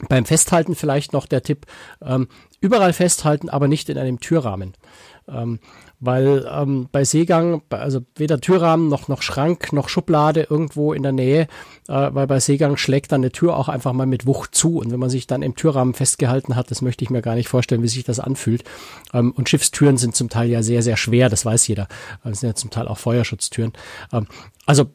Beim 0.10 0.26
Festhalten 0.26 0.76
vielleicht 0.76 1.14
noch 1.14 1.28
der 1.28 1.44
Tipp, 1.44 1.66
ähm, 2.02 2.28
überall 2.60 2.94
festhalten, 2.94 3.50
aber 3.50 3.68
nicht 3.68 3.90
in 3.90 3.98
einem 3.98 4.20
Türrahmen. 4.20 4.74
Ähm, 5.28 5.60
weil 6.06 6.48
ähm, 6.52 6.88
bei 6.92 7.06
Seegang, 7.06 7.62
also 7.70 8.02
weder 8.16 8.40
Türrahmen 8.40 8.90
noch, 8.90 9.08
noch 9.08 9.22
Schrank 9.22 9.74
noch 9.74 9.90
Schublade 9.90 10.48
irgendwo 10.50 10.94
in 10.94 11.04
der 11.04 11.12
Nähe, 11.12 11.48
äh, 11.88 12.10
weil 12.12 12.28
bei 12.28 12.40
Seegang 12.40 12.78
schlägt 12.78 13.12
dann 13.12 13.22
eine 13.22 13.32
Tür 13.32 13.58
auch 13.58 13.70
einfach 13.70 13.94
mal 13.94 14.06
mit 14.06 14.26
Wucht 14.26 14.56
zu 14.56 14.78
und 14.78 14.92
wenn 14.92 15.00
man 15.00 15.10
sich 15.10 15.28
dann 15.28 15.42
im 15.42 15.56
Türrahmen 15.56 15.94
festgehalten 15.94 16.56
hat, 16.56 16.72
das 16.72 16.82
möchte 16.82 17.04
ich 17.04 17.10
mir 17.10 17.22
gar 17.22 17.36
nicht 17.36 17.48
vorstellen, 17.48 17.84
wie 17.84 17.88
sich 17.88 18.04
das 18.04 18.20
anfühlt. 18.20 18.64
Ähm, 19.14 19.32
und 19.32 19.50
Schiffstüren 19.50 19.98
sind 19.98 20.16
zum 20.16 20.30
Teil 20.30 20.50
ja 20.50 20.62
sehr, 20.64 20.82
sehr 20.82 20.98
schwer, 20.98 21.30
das 21.30 21.46
weiß 21.46 21.68
jeder. 21.68 21.88
Das 22.24 22.40
sind 22.42 22.50
ja 22.50 22.56
zum 22.56 22.70
Teil 22.70 22.88
auch 22.88 22.98
Feuerschutztüren. 22.98 23.74
Ähm, 24.12 24.28
also 24.66 24.86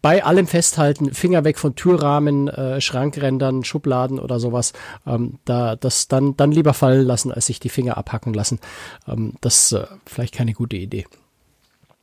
bei 0.00 0.24
allem 0.24 0.46
Festhalten, 0.46 1.12
Finger 1.12 1.44
weg 1.44 1.58
von 1.58 1.74
Türrahmen, 1.74 2.48
äh, 2.48 2.80
Schrankrändern, 2.80 3.64
Schubladen 3.64 4.18
oder 4.18 4.40
sowas, 4.40 4.72
ähm, 5.06 5.38
da 5.44 5.76
das 5.76 6.08
dann 6.08 6.36
dann 6.36 6.52
lieber 6.52 6.72
fallen 6.72 7.06
lassen, 7.06 7.32
als 7.32 7.46
sich 7.46 7.60
die 7.60 7.68
Finger 7.68 7.98
abhacken 7.98 8.32
lassen. 8.32 8.60
Ähm, 9.06 9.34
das 9.42 9.72
äh, 9.72 9.84
vielleicht 10.06 10.34
keine 10.34 10.52
gute 10.52 10.76
Idee. 10.76 11.06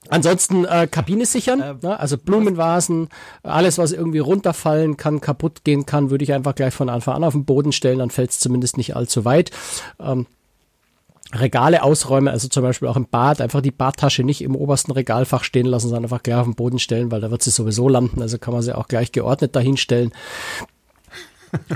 Ansonsten 0.08 0.66
äh, 0.66 0.88
Kabine 0.90 1.26
sichern, 1.26 1.60
äh, 1.60 1.76
ne? 1.82 2.00
also 2.00 2.18
Blumenvasen, 2.18 3.10
alles 3.44 3.78
was 3.78 3.92
irgendwie 3.92 4.20
runterfallen 4.20 4.98
kann, 4.98 5.22
kaputt 5.22 5.64
gehen 5.64 5.86
kann, 5.86 6.10
würde 6.10 6.24
ich 6.24 6.34
einfach 6.34 6.56
gleich 6.56 6.74
von 6.74 6.90
Anfang 6.90 7.16
an 7.16 7.24
auf 7.24 7.34
den 7.34 7.46
Boden 7.46 7.72
stellen, 7.72 8.00
dann 8.00 8.10
fällt 8.10 8.32
es 8.32 8.40
zumindest 8.40 8.78
nicht 8.78 8.96
allzu 8.96 9.26
weit. 9.26 9.52
Ähm, 10.00 10.26
Regale 11.32 11.84
ausräumen, 11.84 12.28
also 12.28 12.48
zum 12.48 12.64
Beispiel 12.64 12.88
auch 12.88 12.96
im 12.96 13.08
Bad, 13.08 13.40
einfach 13.40 13.62
die 13.62 13.72
Badtasche 13.72 14.24
nicht 14.24 14.42
im 14.42 14.56
obersten 14.56 14.92
Regalfach 14.92 15.44
stehen 15.44 15.68
lassen, 15.68 15.90
sondern 15.90 16.06
einfach 16.06 16.24
gleich 16.24 16.38
auf 16.38 16.48
den 16.48 16.56
Boden 16.56 16.80
stellen, 16.80 17.12
weil 17.12 17.22
da 17.22 17.30
wird 17.30 17.44
sie 17.44 17.52
sowieso 17.52 17.88
landen, 17.88 18.22
also 18.22 18.40
kann 18.40 18.54
man 18.54 18.64
sie 18.64 18.76
auch 18.76 18.88
gleich 18.88 19.12
geordnet 19.12 19.56
dahinstellen. 19.56 20.12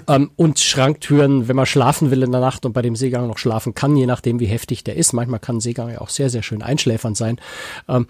Ähm, 0.08 0.32
und 0.36 0.60
Schranktüren, 0.60 1.48
wenn 1.48 1.56
man 1.56 1.66
schlafen 1.66 2.12
will 2.12 2.24
in 2.24 2.32
der 2.32 2.42
Nacht 2.42 2.66
und 2.66 2.74
bei 2.74 2.82
dem 2.82 2.96
Seegang 2.96 3.28
noch 3.28 3.38
schlafen 3.38 3.74
kann, 3.74 3.96
je 3.96 4.06
nachdem 4.06 4.40
wie 4.40 4.46
heftig 4.46 4.84
der 4.84 4.96
ist. 4.96 5.14
Manchmal 5.14 5.40
kann 5.40 5.60
Seegang 5.60 5.90
ja 5.90 6.02
auch 6.02 6.10
sehr, 6.10 6.30
sehr 6.30 6.44
schön 6.44 6.62
einschläfernd 6.62 7.18
sein. 7.18 7.40
Ähm, 7.88 8.08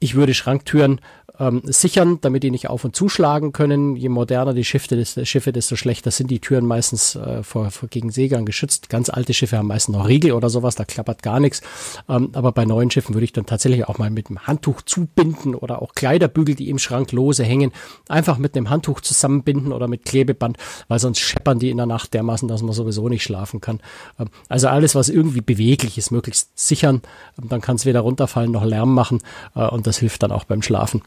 ich 0.00 0.14
würde 0.14 0.34
Schranktüren 0.34 1.00
ähm, 1.38 1.62
sichern, 1.64 2.18
damit 2.20 2.42
die 2.42 2.50
nicht 2.50 2.68
auf 2.68 2.84
und 2.84 2.96
zuschlagen 2.96 3.52
können. 3.52 3.96
Je 3.96 4.08
moderner 4.08 4.54
die 4.54 4.64
Schiffe, 4.64 4.96
desto, 4.96 5.24
Schiffe, 5.24 5.52
desto 5.52 5.76
schlechter 5.76 6.10
sind 6.10 6.30
die 6.30 6.40
Türen 6.40 6.66
meistens 6.66 7.14
äh, 7.16 7.42
vor, 7.42 7.70
vor 7.70 7.88
gegen 7.88 8.10
Seegang 8.10 8.44
geschützt. 8.44 8.88
Ganz 8.88 9.08
alte 9.08 9.34
Schiffe 9.34 9.58
haben 9.58 9.68
meistens 9.68 9.94
noch 9.94 10.08
Riegel 10.08 10.32
oder 10.32 10.50
sowas, 10.50 10.74
da 10.74 10.84
klappert 10.84 11.22
gar 11.22 11.40
nichts. 11.40 11.60
Ähm, 12.08 12.30
aber 12.32 12.52
bei 12.52 12.64
neuen 12.64 12.90
Schiffen 12.90 13.14
würde 13.14 13.24
ich 13.24 13.32
dann 13.32 13.46
tatsächlich 13.46 13.86
auch 13.86 13.98
mal 13.98 14.10
mit 14.10 14.28
einem 14.28 14.46
Handtuch 14.46 14.82
zubinden 14.82 15.54
oder 15.54 15.82
auch 15.82 15.94
Kleiderbügel, 15.94 16.54
die 16.54 16.68
im 16.70 16.78
Schrank 16.78 17.12
lose 17.12 17.44
hängen, 17.44 17.72
einfach 18.08 18.38
mit 18.38 18.56
einem 18.56 18.70
Handtuch 18.70 19.00
zusammenbinden 19.00 19.72
oder 19.72 19.88
mit 19.88 20.04
Klebeband, 20.04 20.56
weil 20.88 20.98
sonst 20.98 21.20
scheppern 21.20 21.58
die 21.58 21.70
in 21.70 21.76
der 21.76 21.86
Nacht 21.86 22.14
dermaßen, 22.14 22.48
dass 22.48 22.62
man 22.62 22.72
sowieso 22.72 23.08
nicht 23.08 23.22
schlafen 23.22 23.60
kann. 23.60 23.80
Ähm, 24.18 24.28
also 24.48 24.68
alles, 24.68 24.94
was 24.94 25.08
irgendwie 25.08 25.40
beweglich 25.40 25.98
ist, 25.98 26.10
möglichst 26.10 26.58
sichern. 26.58 27.02
Ähm, 27.40 27.48
dann 27.48 27.60
kann 27.60 27.76
es 27.76 27.86
weder 27.86 28.00
runterfallen 28.00 28.50
noch 28.50 28.64
Lärm 28.64 28.92
machen 28.94 29.20
äh, 29.54 29.66
und 29.66 29.86
das 29.86 29.98
hilft 29.98 30.22
dann 30.22 30.32
auch 30.32 30.44
beim 30.44 30.62
Schlafen. 30.62 31.02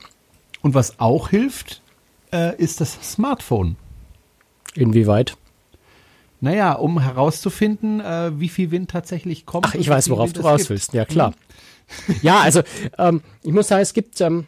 Und 0.62 0.74
was 0.74 1.00
auch 1.00 1.30
hilft, 1.30 1.82
äh, 2.32 2.56
ist 2.58 2.82
das 2.82 2.98
Smartphone. 3.02 3.76
Inwieweit? 4.76 5.38
Naja, 6.40 6.74
um 6.74 7.00
herauszufinden, 7.00 8.00
äh, 8.00 8.40
wie 8.40 8.50
viel 8.50 8.72
Wind 8.72 8.90
tatsächlich 8.90 9.46
kommt. 9.46 9.68
Ach, 9.68 9.76
ich 9.76 9.88
weiß, 9.88 10.10
worauf 10.10 10.34
du 10.34 10.42
raus 10.42 10.70
willst. 10.70 10.94
Ja, 10.94 11.06
klar. 11.06 11.34
Mhm. 12.08 12.16
ja, 12.22 12.40
also 12.40 12.62
ähm, 12.98 13.22
ich 13.44 13.52
muss 13.52 13.68
sagen, 13.68 13.82
es 13.82 13.94
gibt 13.94 14.22
ähm, 14.22 14.48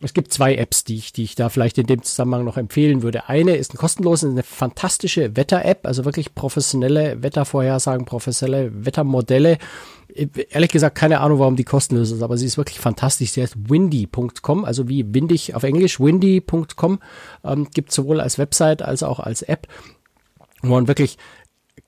es 0.00 0.12
gibt 0.12 0.32
zwei 0.32 0.56
Apps, 0.56 0.84
die 0.84 0.96
ich, 0.96 1.12
die 1.12 1.24
ich 1.24 1.36
da 1.36 1.48
vielleicht 1.48 1.78
in 1.78 1.86
dem 1.86 2.02
Zusammenhang 2.02 2.44
noch 2.44 2.58
empfehlen 2.58 3.02
würde. 3.02 3.28
Eine 3.28 3.56
ist 3.56 3.72
ein 3.72 3.78
kostenlose, 3.78 4.28
eine 4.28 4.42
fantastische 4.42 5.36
Wetter-App, 5.36 5.86
also 5.86 6.04
wirklich 6.04 6.34
professionelle 6.34 7.22
Wettervorhersagen, 7.22 8.04
professionelle 8.04 8.84
Wettermodelle. 8.84 9.56
Ehrlich 10.50 10.70
gesagt, 10.70 10.96
keine 10.96 11.20
Ahnung, 11.20 11.38
warum 11.38 11.56
die 11.56 11.64
kostenlos 11.64 12.10
ist, 12.10 12.22
aber 12.22 12.36
sie 12.36 12.46
ist 12.46 12.58
wirklich 12.58 12.78
fantastisch. 12.78 13.30
Sie 13.30 13.42
heißt 13.42 13.70
windy.com, 13.70 14.66
also 14.66 14.86
wie 14.88 15.14
windig 15.14 15.54
auf 15.54 15.62
Englisch, 15.62 15.98
windy.com, 15.98 16.98
ähm, 17.44 17.68
gibt 17.72 17.90
sowohl 17.90 18.20
als 18.20 18.38
Website 18.38 18.82
als 18.82 19.02
auch 19.02 19.18
als 19.18 19.40
App 19.42 19.66
wo 20.62 20.74
man 20.74 20.88
wirklich 20.88 21.18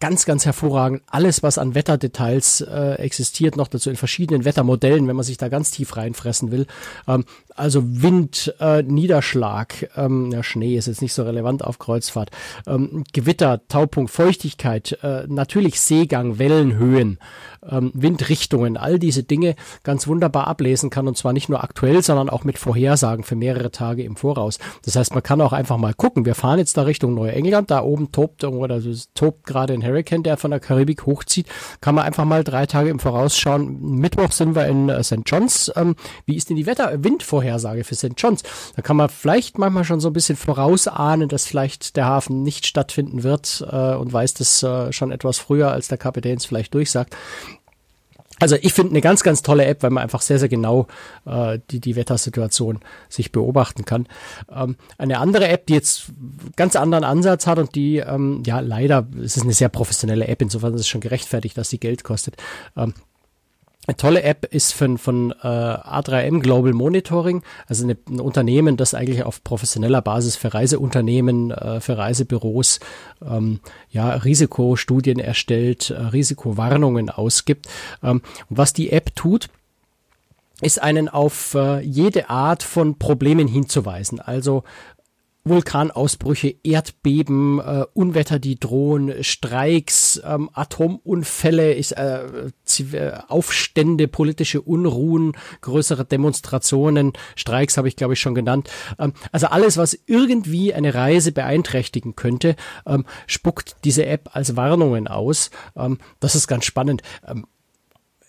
ganz, 0.01 0.27
ganz 0.27 0.47
hervorragend. 0.47 1.03
Alles, 1.07 1.43
was 1.43 1.59
an 1.59 1.75
Wetterdetails 1.75 2.61
äh, 2.61 2.95
existiert, 2.95 3.57
noch 3.57 3.69
dazu 3.69 3.91
in 3.91 3.97
verschiedenen 3.97 4.45
Wettermodellen, 4.45 5.09
wenn 5.09 5.17
man 5.17 5.25
sich 5.25 5.39
da 5.39 5.49
ganz 5.49 5.71
tief 5.71 5.97
reinfressen 5.97 6.51
will. 6.51 6.67
Ähm, 7.07 7.25
also 7.57 7.83
Wind, 7.85 8.55
äh, 8.61 8.83
Niederschlag, 8.83 9.91
ähm, 9.97 10.31
ja, 10.31 10.43
Schnee 10.43 10.77
ist 10.77 10.87
jetzt 10.87 11.03
nicht 11.03 11.15
so 11.15 11.25
relevant 11.25 11.65
auf 11.65 11.79
Kreuzfahrt, 11.79 12.31
ähm, 12.67 13.05
Gewitter, 13.13 13.61
Taupunkt, 13.69 14.11
Feuchtigkeit, 14.11 14.99
äh, 15.03 15.25
natürlich 15.27 15.81
Seegang, 15.81 16.39
Wellenhöhen, 16.39 17.19
ähm, 17.69 17.91
Windrichtungen, 17.95 18.77
all 18.77 18.99
diese 18.99 19.23
Dinge 19.23 19.55
ganz 19.83 20.07
wunderbar 20.07 20.47
ablesen 20.47 20.91
kann 20.91 21.09
und 21.09 21.17
zwar 21.17 21.33
nicht 21.33 21.49
nur 21.49 21.63
aktuell, 21.63 22.03
sondern 22.03 22.29
auch 22.29 22.45
mit 22.45 22.59
Vorhersagen 22.59 23.25
für 23.25 23.37
mehrere 23.37 23.71
Tage 23.71 24.03
im 24.03 24.17
Voraus. 24.17 24.59
Das 24.85 24.97
heißt, 24.97 25.15
man 25.15 25.23
kann 25.23 25.41
auch 25.41 25.53
einfach 25.53 25.77
mal 25.77 25.95
gucken. 25.95 26.25
Wir 26.25 26.35
fahren 26.35 26.59
jetzt 26.59 26.77
da 26.77 26.83
Richtung 26.83 27.15
Neuengland, 27.15 27.71
da 27.71 27.83
oben 27.83 28.13
tobt 28.13 28.43
irgendwo, 28.43 28.65
also 28.65 28.91
tobt 29.15 29.47
gerade 29.47 29.75
ein 29.75 29.85
Hurricane, 29.85 30.23
der 30.23 30.37
von 30.37 30.51
der 30.51 30.61
Karibik 30.61 31.07
hochzieht. 31.07 31.47
Kann 31.81 31.95
man 31.95 32.05
einfach 32.05 32.25
mal 32.25 32.45
drei 32.45 32.67
Tage 32.67 32.91
im 32.91 32.99
Voraus 32.99 33.37
schauen. 33.39 33.79
Mittwoch 33.81 34.33
sind 34.33 34.55
wir 34.55 34.67
in 34.67 34.89
äh, 34.89 35.03
St. 35.03 35.23
John's. 35.27 35.71
Ähm, 35.77 35.97
wie 36.27 36.37
ist 36.37 36.49
denn 36.49 36.57
die 36.57 36.67
Wetter 36.67 37.05
Windvorhersage 37.05 37.85
für 37.85 37.95
St. 37.95 38.15
John's? 38.17 38.43
Da 38.77 38.83
kann 38.83 38.97
man 38.97 39.09
vielleicht 39.09 39.59
manchmal 39.59 39.85
schon 39.85 40.01
so 40.01 40.09
ein 40.09 40.13
bisschen 40.13 40.37
vorausahnen, 40.37 41.29
dass 41.29 41.47
vielleicht 41.47 41.97
der 41.97 42.07
Hafen 42.07 42.43
nicht 42.43 42.67
stattfinden 42.67 43.23
wird 43.23 43.67
äh, 43.71 43.95
und 43.95 44.13
weiß 44.13 44.35
das 44.35 44.63
äh, 44.63 44.93
schon 44.93 45.13
etwas 45.13 45.39
früher, 45.39 45.71
als 45.73 45.89
der 45.89 45.99
Kapitän 45.99 46.37
es 46.37 46.47
vielleicht 46.47 46.75
durchsagt. 46.75 47.17
Also 48.41 48.57
ich 48.61 48.73
finde 48.73 48.93
eine 48.93 49.01
ganz, 49.01 49.23
ganz 49.23 49.43
tolle 49.43 49.65
App, 49.65 49.83
weil 49.83 49.91
man 49.91 50.03
einfach 50.03 50.21
sehr, 50.21 50.39
sehr 50.39 50.49
genau 50.49 50.87
äh, 51.27 51.59
die, 51.71 51.81
die 51.81 51.97
Wettersituation 51.97 52.81
sich 53.09 53.33
beobachten 53.33 53.85
kann. 53.85 54.07
Ähm, 54.51 54.77
eine 54.97 55.19
andere 55.19 55.49
App, 55.49 55.67
die 55.67 55.75
jetzt 55.75 56.13
ganz 56.57 56.77
anderen 56.77 57.05
Ansatz 57.05 57.47
hat 57.47 57.59
und 57.59 57.75
die, 57.75 57.99
ähm, 57.99 58.43
ja, 58.47 58.61
leider, 58.61 59.07
es 59.23 59.37
ist 59.37 59.43
eine 59.43 59.53
sehr 59.53 59.69
professionelle 59.69 60.29
App, 60.29 60.43
insofern 60.43 60.75
ist 60.75 60.83
es 60.83 60.89
schon 60.89 61.01
gerechtfertigt, 61.01 61.57
dass 61.57 61.71
sie 61.71 61.79
Geld 61.79 62.05
kostet. 62.05 62.37
Ähm, 62.77 62.95
eine 63.89 63.97
tolle 63.97 64.23
App 64.23 64.45
ist 64.45 64.75
von, 64.75 64.99
von 64.99 65.33
äh, 65.43 65.47
A3M 65.47 66.41
Global 66.41 66.75
Monitoring, 66.75 67.43
also 67.69 67.85
eine, 67.85 67.97
ein 68.07 68.21
Unternehmen, 68.21 68.77
das 68.77 68.93
eigentlich 68.93 69.23
auf 69.23 69.43
professioneller 69.43 70.03
Basis 70.03 70.37
für 70.37 70.53
Reiseunternehmen, 70.53 71.53
äh, 71.53 71.81
für 71.81 71.97
Reisebüros 71.97 72.81
ähm, 73.27 73.61
ja, 73.89 74.11
Risikostudien 74.11 75.19
erstellt, 75.19 75.89
äh, 75.89 75.95
Risikowarnungen 75.95 77.09
ausgibt. 77.09 77.67
Ähm, 78.03 78.21
was 78.51 78.75
die 78.75 78.93
App 78.93 79.17
tut, 79.17 79.49
ist 80.61 80.83
einen 80.83 81.09
auf 81.09 81.55
äh, 81.55 81.81
jede 81.81 82.29
Art 82.29 82.63
von 82.63 82.99
Problemen 82.99 83.49
hinzuweisen. 83.49 84.21
Also 84.21 84.65
Vulkanausbrüche, 85.45 86.55
Erdbeben, 86.63 87.59
äh, 87.61 87.87
Unwetter, 87.95 88.39
die 88.39 88.59
drohen, 88.59 89.25
Streiks, 89.25 90.21
ähm, 90.25 90.51
Atomunfälle, 90.53 91.73
ist, 91.73 91.93
äh, 91.93 92.49
Aufstände, 93.29 94.09
politische 94.09 94.61
Unruhen, 94.61 95.33
größere 95.61 96.05
Demonstrationen, 96.05 97.13
Streiks 97.35 97.77
habe 97.77 97.89
ich 97.89 97.97
glaube 97.97 98.15
ich 98.15 98.21
schon 98.21 98.35
genannt. 98.35 98.69
Ähm, 98.99 99.15
also 99.33 99.47
alles, 99.47 99.77
was 99.77 99.99
irgendwie 100.07 100.75
eine 100.75 100.95
Reise 100.95 101.33
beeinträchtigen 101.33 102.15
könnte, 102.15 102.57
ähm, 102.87 103.07
spuckt 103.27 103.77
diese 103.85 104.07
App 104.07 104.31
als 104.35 104.57
Warnungen 104.57 105.09
aus. 105.09 105.51
Ähm, 105.77 105.99
das 106.21 106.35
ist 106.35 106.47
ganz 106.47 106.65
spannend. 106.65 107.03
Ähm, 107.27 107.47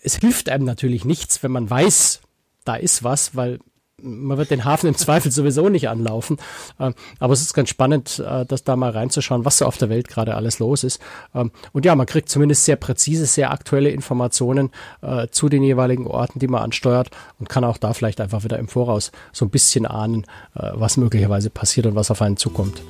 es 0.02 0.16
hilft 0.16 0.50
einem 0.50 0.66
natürlich 0.66 1.06
nichts, 1.06 1.44
wenn 1.44 1.52
man 1.52 1.70
weiß, 1.70 2.22
da 2.64 2.76
ist 2.76 3.04
was, 3.04 3.36
weil 3.36 3.60
man 4.02 4.38
wird 4.38 4.52
den 4.52 4.66
Hafen 4.66 4.88
im 4.88 4.96
Zweifel 4.96 5.32
sowieso 5.32 5.70
nicht 5.70 5.90
anlaufen. 5.90 6.38
Ähm, 6.80 6.94
aber 7.20 7.34
es 7.34 7.42
ist 7.42 7.54
ganz 7.54 7.70
spannend, 7.70 8.20
äh, 8.20 8.46
das 8.46 8.64
da 8.64 8.76
mal 8.76 8.92
reinzuschauen, 8.92 9.46
was 9.46 9.60
so 9.60 9.66
auf 9.66 9.78
der 9.78 9.90
Welt 9.90 10.08
gerade 10.08 10.36
alles 10.36 10.60
los 10.60 10.84
ist. 10.84 11.02
Ähm, 11.34 11.52
und 11.74 11.86
ja, 11.86 11.96
man 11.96 12.06
kriegt 12.06 12.30
zumindest 12.30 12.66
sehr 12.66 12.76
präzise, 12.76 13.26
sehr 13.26 13.52
aktuelle 13.52 13.90
Informationen 13.90 14.72
äh, 15.02 15.28
zu 15.30 15.50
den 15.50 15.64
jeweiligen 15.64 16.08
Orten, 16.08 16.40
die 16.40 16.48
man 16.48 16.64
ansteuert 16.64 17.10
und 17.40 17.50
kann 17.50 17.64
auch 17.64 17.78
da 17.78 17.94
vielleicht 17.94 18.22
einfach 18.22 18.44
wieder 18.44 18.60
im 18.60 18.68
Voraus 18.68 19.12
so 19.32 19.46
ein 19.46 19.50
bisschen 19.50 19.86
ahnen, 19.86 20.26
äh, 20.56 20.70
was 20.74 20.98
möglicherweise 20.98 21.50
passiert 21.50 21.86
und 21.86 21.96
was 21.96 22.12
auf 22.12 22.22
einen 22.22 22.38
zukommt. 22.38 22.82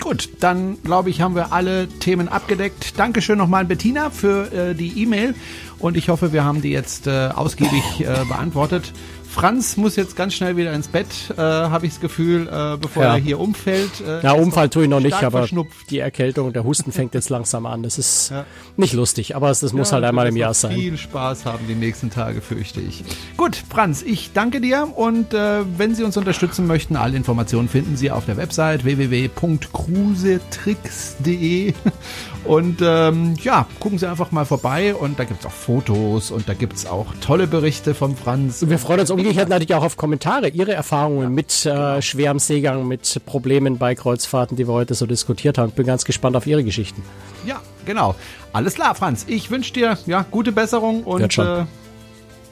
Gut, 0.00 0.28
dann 0.40 0.80
glaube 0.82 1.10
ich, 1.10 1.20
haben 1.20 1.34
wir 1.34 1.52
alle 1.52 1.88
Themen 1.88 2.28
abgedeckt. 2.28 2.98
Dankeschön 2.98 3.36
nochmal 3.36 3.64
Bettina 3.64 4.10
für 4.10 4.52
äh, 4.52 4.74
die 4.74 5.02
E-Mail 5.02 5.34
und 5.80 5.96
ich 5.96 6.08
hoffe, 6.08 6.32
wir 6.32 6.44
haben 6.44 6.62
die 6.62 6.70
jetzt 6.70 7.06
äh, 7.06 7.28
ausgiebig 7.34 8.00
äh, 8.00 8.24
beantwortet. 8.28 8.92
Franz 9.38 9.76
muss 9.76 9.94
jetzt 9.94 10.16
ganz 10.16 10.34
schnell 10.34 10.56
wieder 10.56 10.72
ins 10.72 10.88
Bett, 10.88 11.06
äh, 11.30 11.40
habe 11.40 11.86
ich 11.86 11.92
das 11.92 12.00
Gefühl, 12.00 12.48
äh, 12.48 12.76
bevor 12.76 13.04
ja. 13.04 13.14
er 13.14 13.20
hier 13.20 13.38
umfällt. 13.38 14.00
Äh, 14.04 14.24
ja, 14.24 14.32
umfallen 14.32 14.68
tue 14.68 14.82
ich 14.82 14.88
noch 14.88 14.98
nicht, 14.98 15.22
aber 15.22 15.46
die 15.90 16.00
Erkältung, 16.00 16.52
der 16.52 16.64
Husten 16.64 16.90
fängt 16.90 17.14
jetzt 17.14 17.30
langsam 17.30 17.64
an. 17.64 17.84
Das 17.84 17.98
ist 17.98 18.30
ja. 18.30 18.44
nicht 18.76 18.94
lustig, 18.94 19.36
aber 19.36 19.50
es, 19.50 19.60
das 19.60 19.72
muss 19.72 19.90
ja, 19.90 19.94
halt 19.94 20.06
einmal 20.06 20.26
im 20.26 20.36
Jahr 20.36 20.54
sein. 20.54 20.72
Viel 20.72 20.98
Spaß 20.98 21.44
haben 21.44 21.68
die 21.68 21.76
nächsten 21.76 22.10
Tage, 22.10 22.40
fürchte 22.40 22.80
ich. 22.80 23.04
Gut, 23.36 23.62
Franz, 23.70 24.02
ich 24.02 24.32
danke 24.32 24.60
dir 24.60 24.88
und 24.96 25.32
äh, 25.32 25.60
wenn 25.76 25.94
Sie 25.94 26.02
uns 26.02 26.16
unterstützen 26.16 26.66
möchten, 26.66 26.96
alle 26.96 27.16
Informationen 27.16 27.68
finden 27.68 27.96
Sie 27.96 28.10
auf 28.10 28.26
der 28.26 28.38
Website 28.38 28.84
www.cruisetricks.de 28.84 31.74
und 32.44 32.80
ähm, 32.82 33.34
ja, 33.40 33.68
gucken 33.78 33.98
Sie 33.98 34.10
einfach 34.10 34.32
mal 34.32 34.46
vorbei 34.46 34.96
und 34.96 35.20
da 35.20 35.24
gibt 35.24 35.38
es 35.38 35.46
auch 35.46 35.52
Fotos 35.52 36.32
und 36.32 36.48
da 36.48 36.54
gibt 36.54 36.72
es 36.72 36.86
auch 36.86 37.06
tolle 37.20 37.46
Berichte 37.46 37.94
vom 37.94 38.16
Franz. 38.16 38.62
Und 38.62 38.70
wir 38.70 38.80
freuen 38.80 38.98
uns 38.98 39.12
umgekehrt 39.28 39.48
natürlich 39.48 39.74
auch 39.74 39.84
auf 39.84 39.96
Kommentare, 39.96 40.48
Ihre 40.48 40.72
Erfahrungen 40.72 41.22
ja, 41.22 41.28
mit 41.28 41.66
äh, 41.66 41.70
genau. 41.70 42.00
schwerem 42.00 42.38
Seegang, 42.38 42.86
mit 42.86 43.20
Problemen 43.26 43.78
bei 43.78 43.94
Kreuzfahrten, 43.94 44.56
die 44.56 44.66
wir 44.66 44.74
heute 44.74 44.94
so 44.94 45.06
diskutiert 45.06 45.58
haben. 45.58 45.72
Bin 45.72 45.86
ganz 45.86 46.04
gespannt 46.04 46.36
auf 46.36 46.46
Ihre 46.46 46.64
Geschichten. 46.64 47.02
Ja, 47.46 47.60
genau. 47.84 48.14
Alles 48.52 48.74
klar, 48.74 48.94
Franz. 48.94 49.24
Ich 49.28 49.50
wünsche 49.50 49.72
dir 49.72 49.98
ja, 50.06 50.24
gute 50.30 50.52
Besserung 50.52 51.04
und 51.04 51.38
äh, 51.38 51.64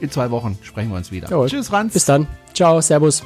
in 0.00 0.10
zwei 0.10 0.30
Wochen 0.30 0.58
sprechen 0.62 0.90
wir 0.90 0.96
uns 0.96 1.10
wieder. 1.10 1.28
Jawohl. 1.28 1.48
Tschüss, 1.48 1.68
Franz. 1.68 1.92
Bis 1.92 2.04
dann. 2.04 2.26
Ciao, 2.54 2.80
Servus. 2.80 3.22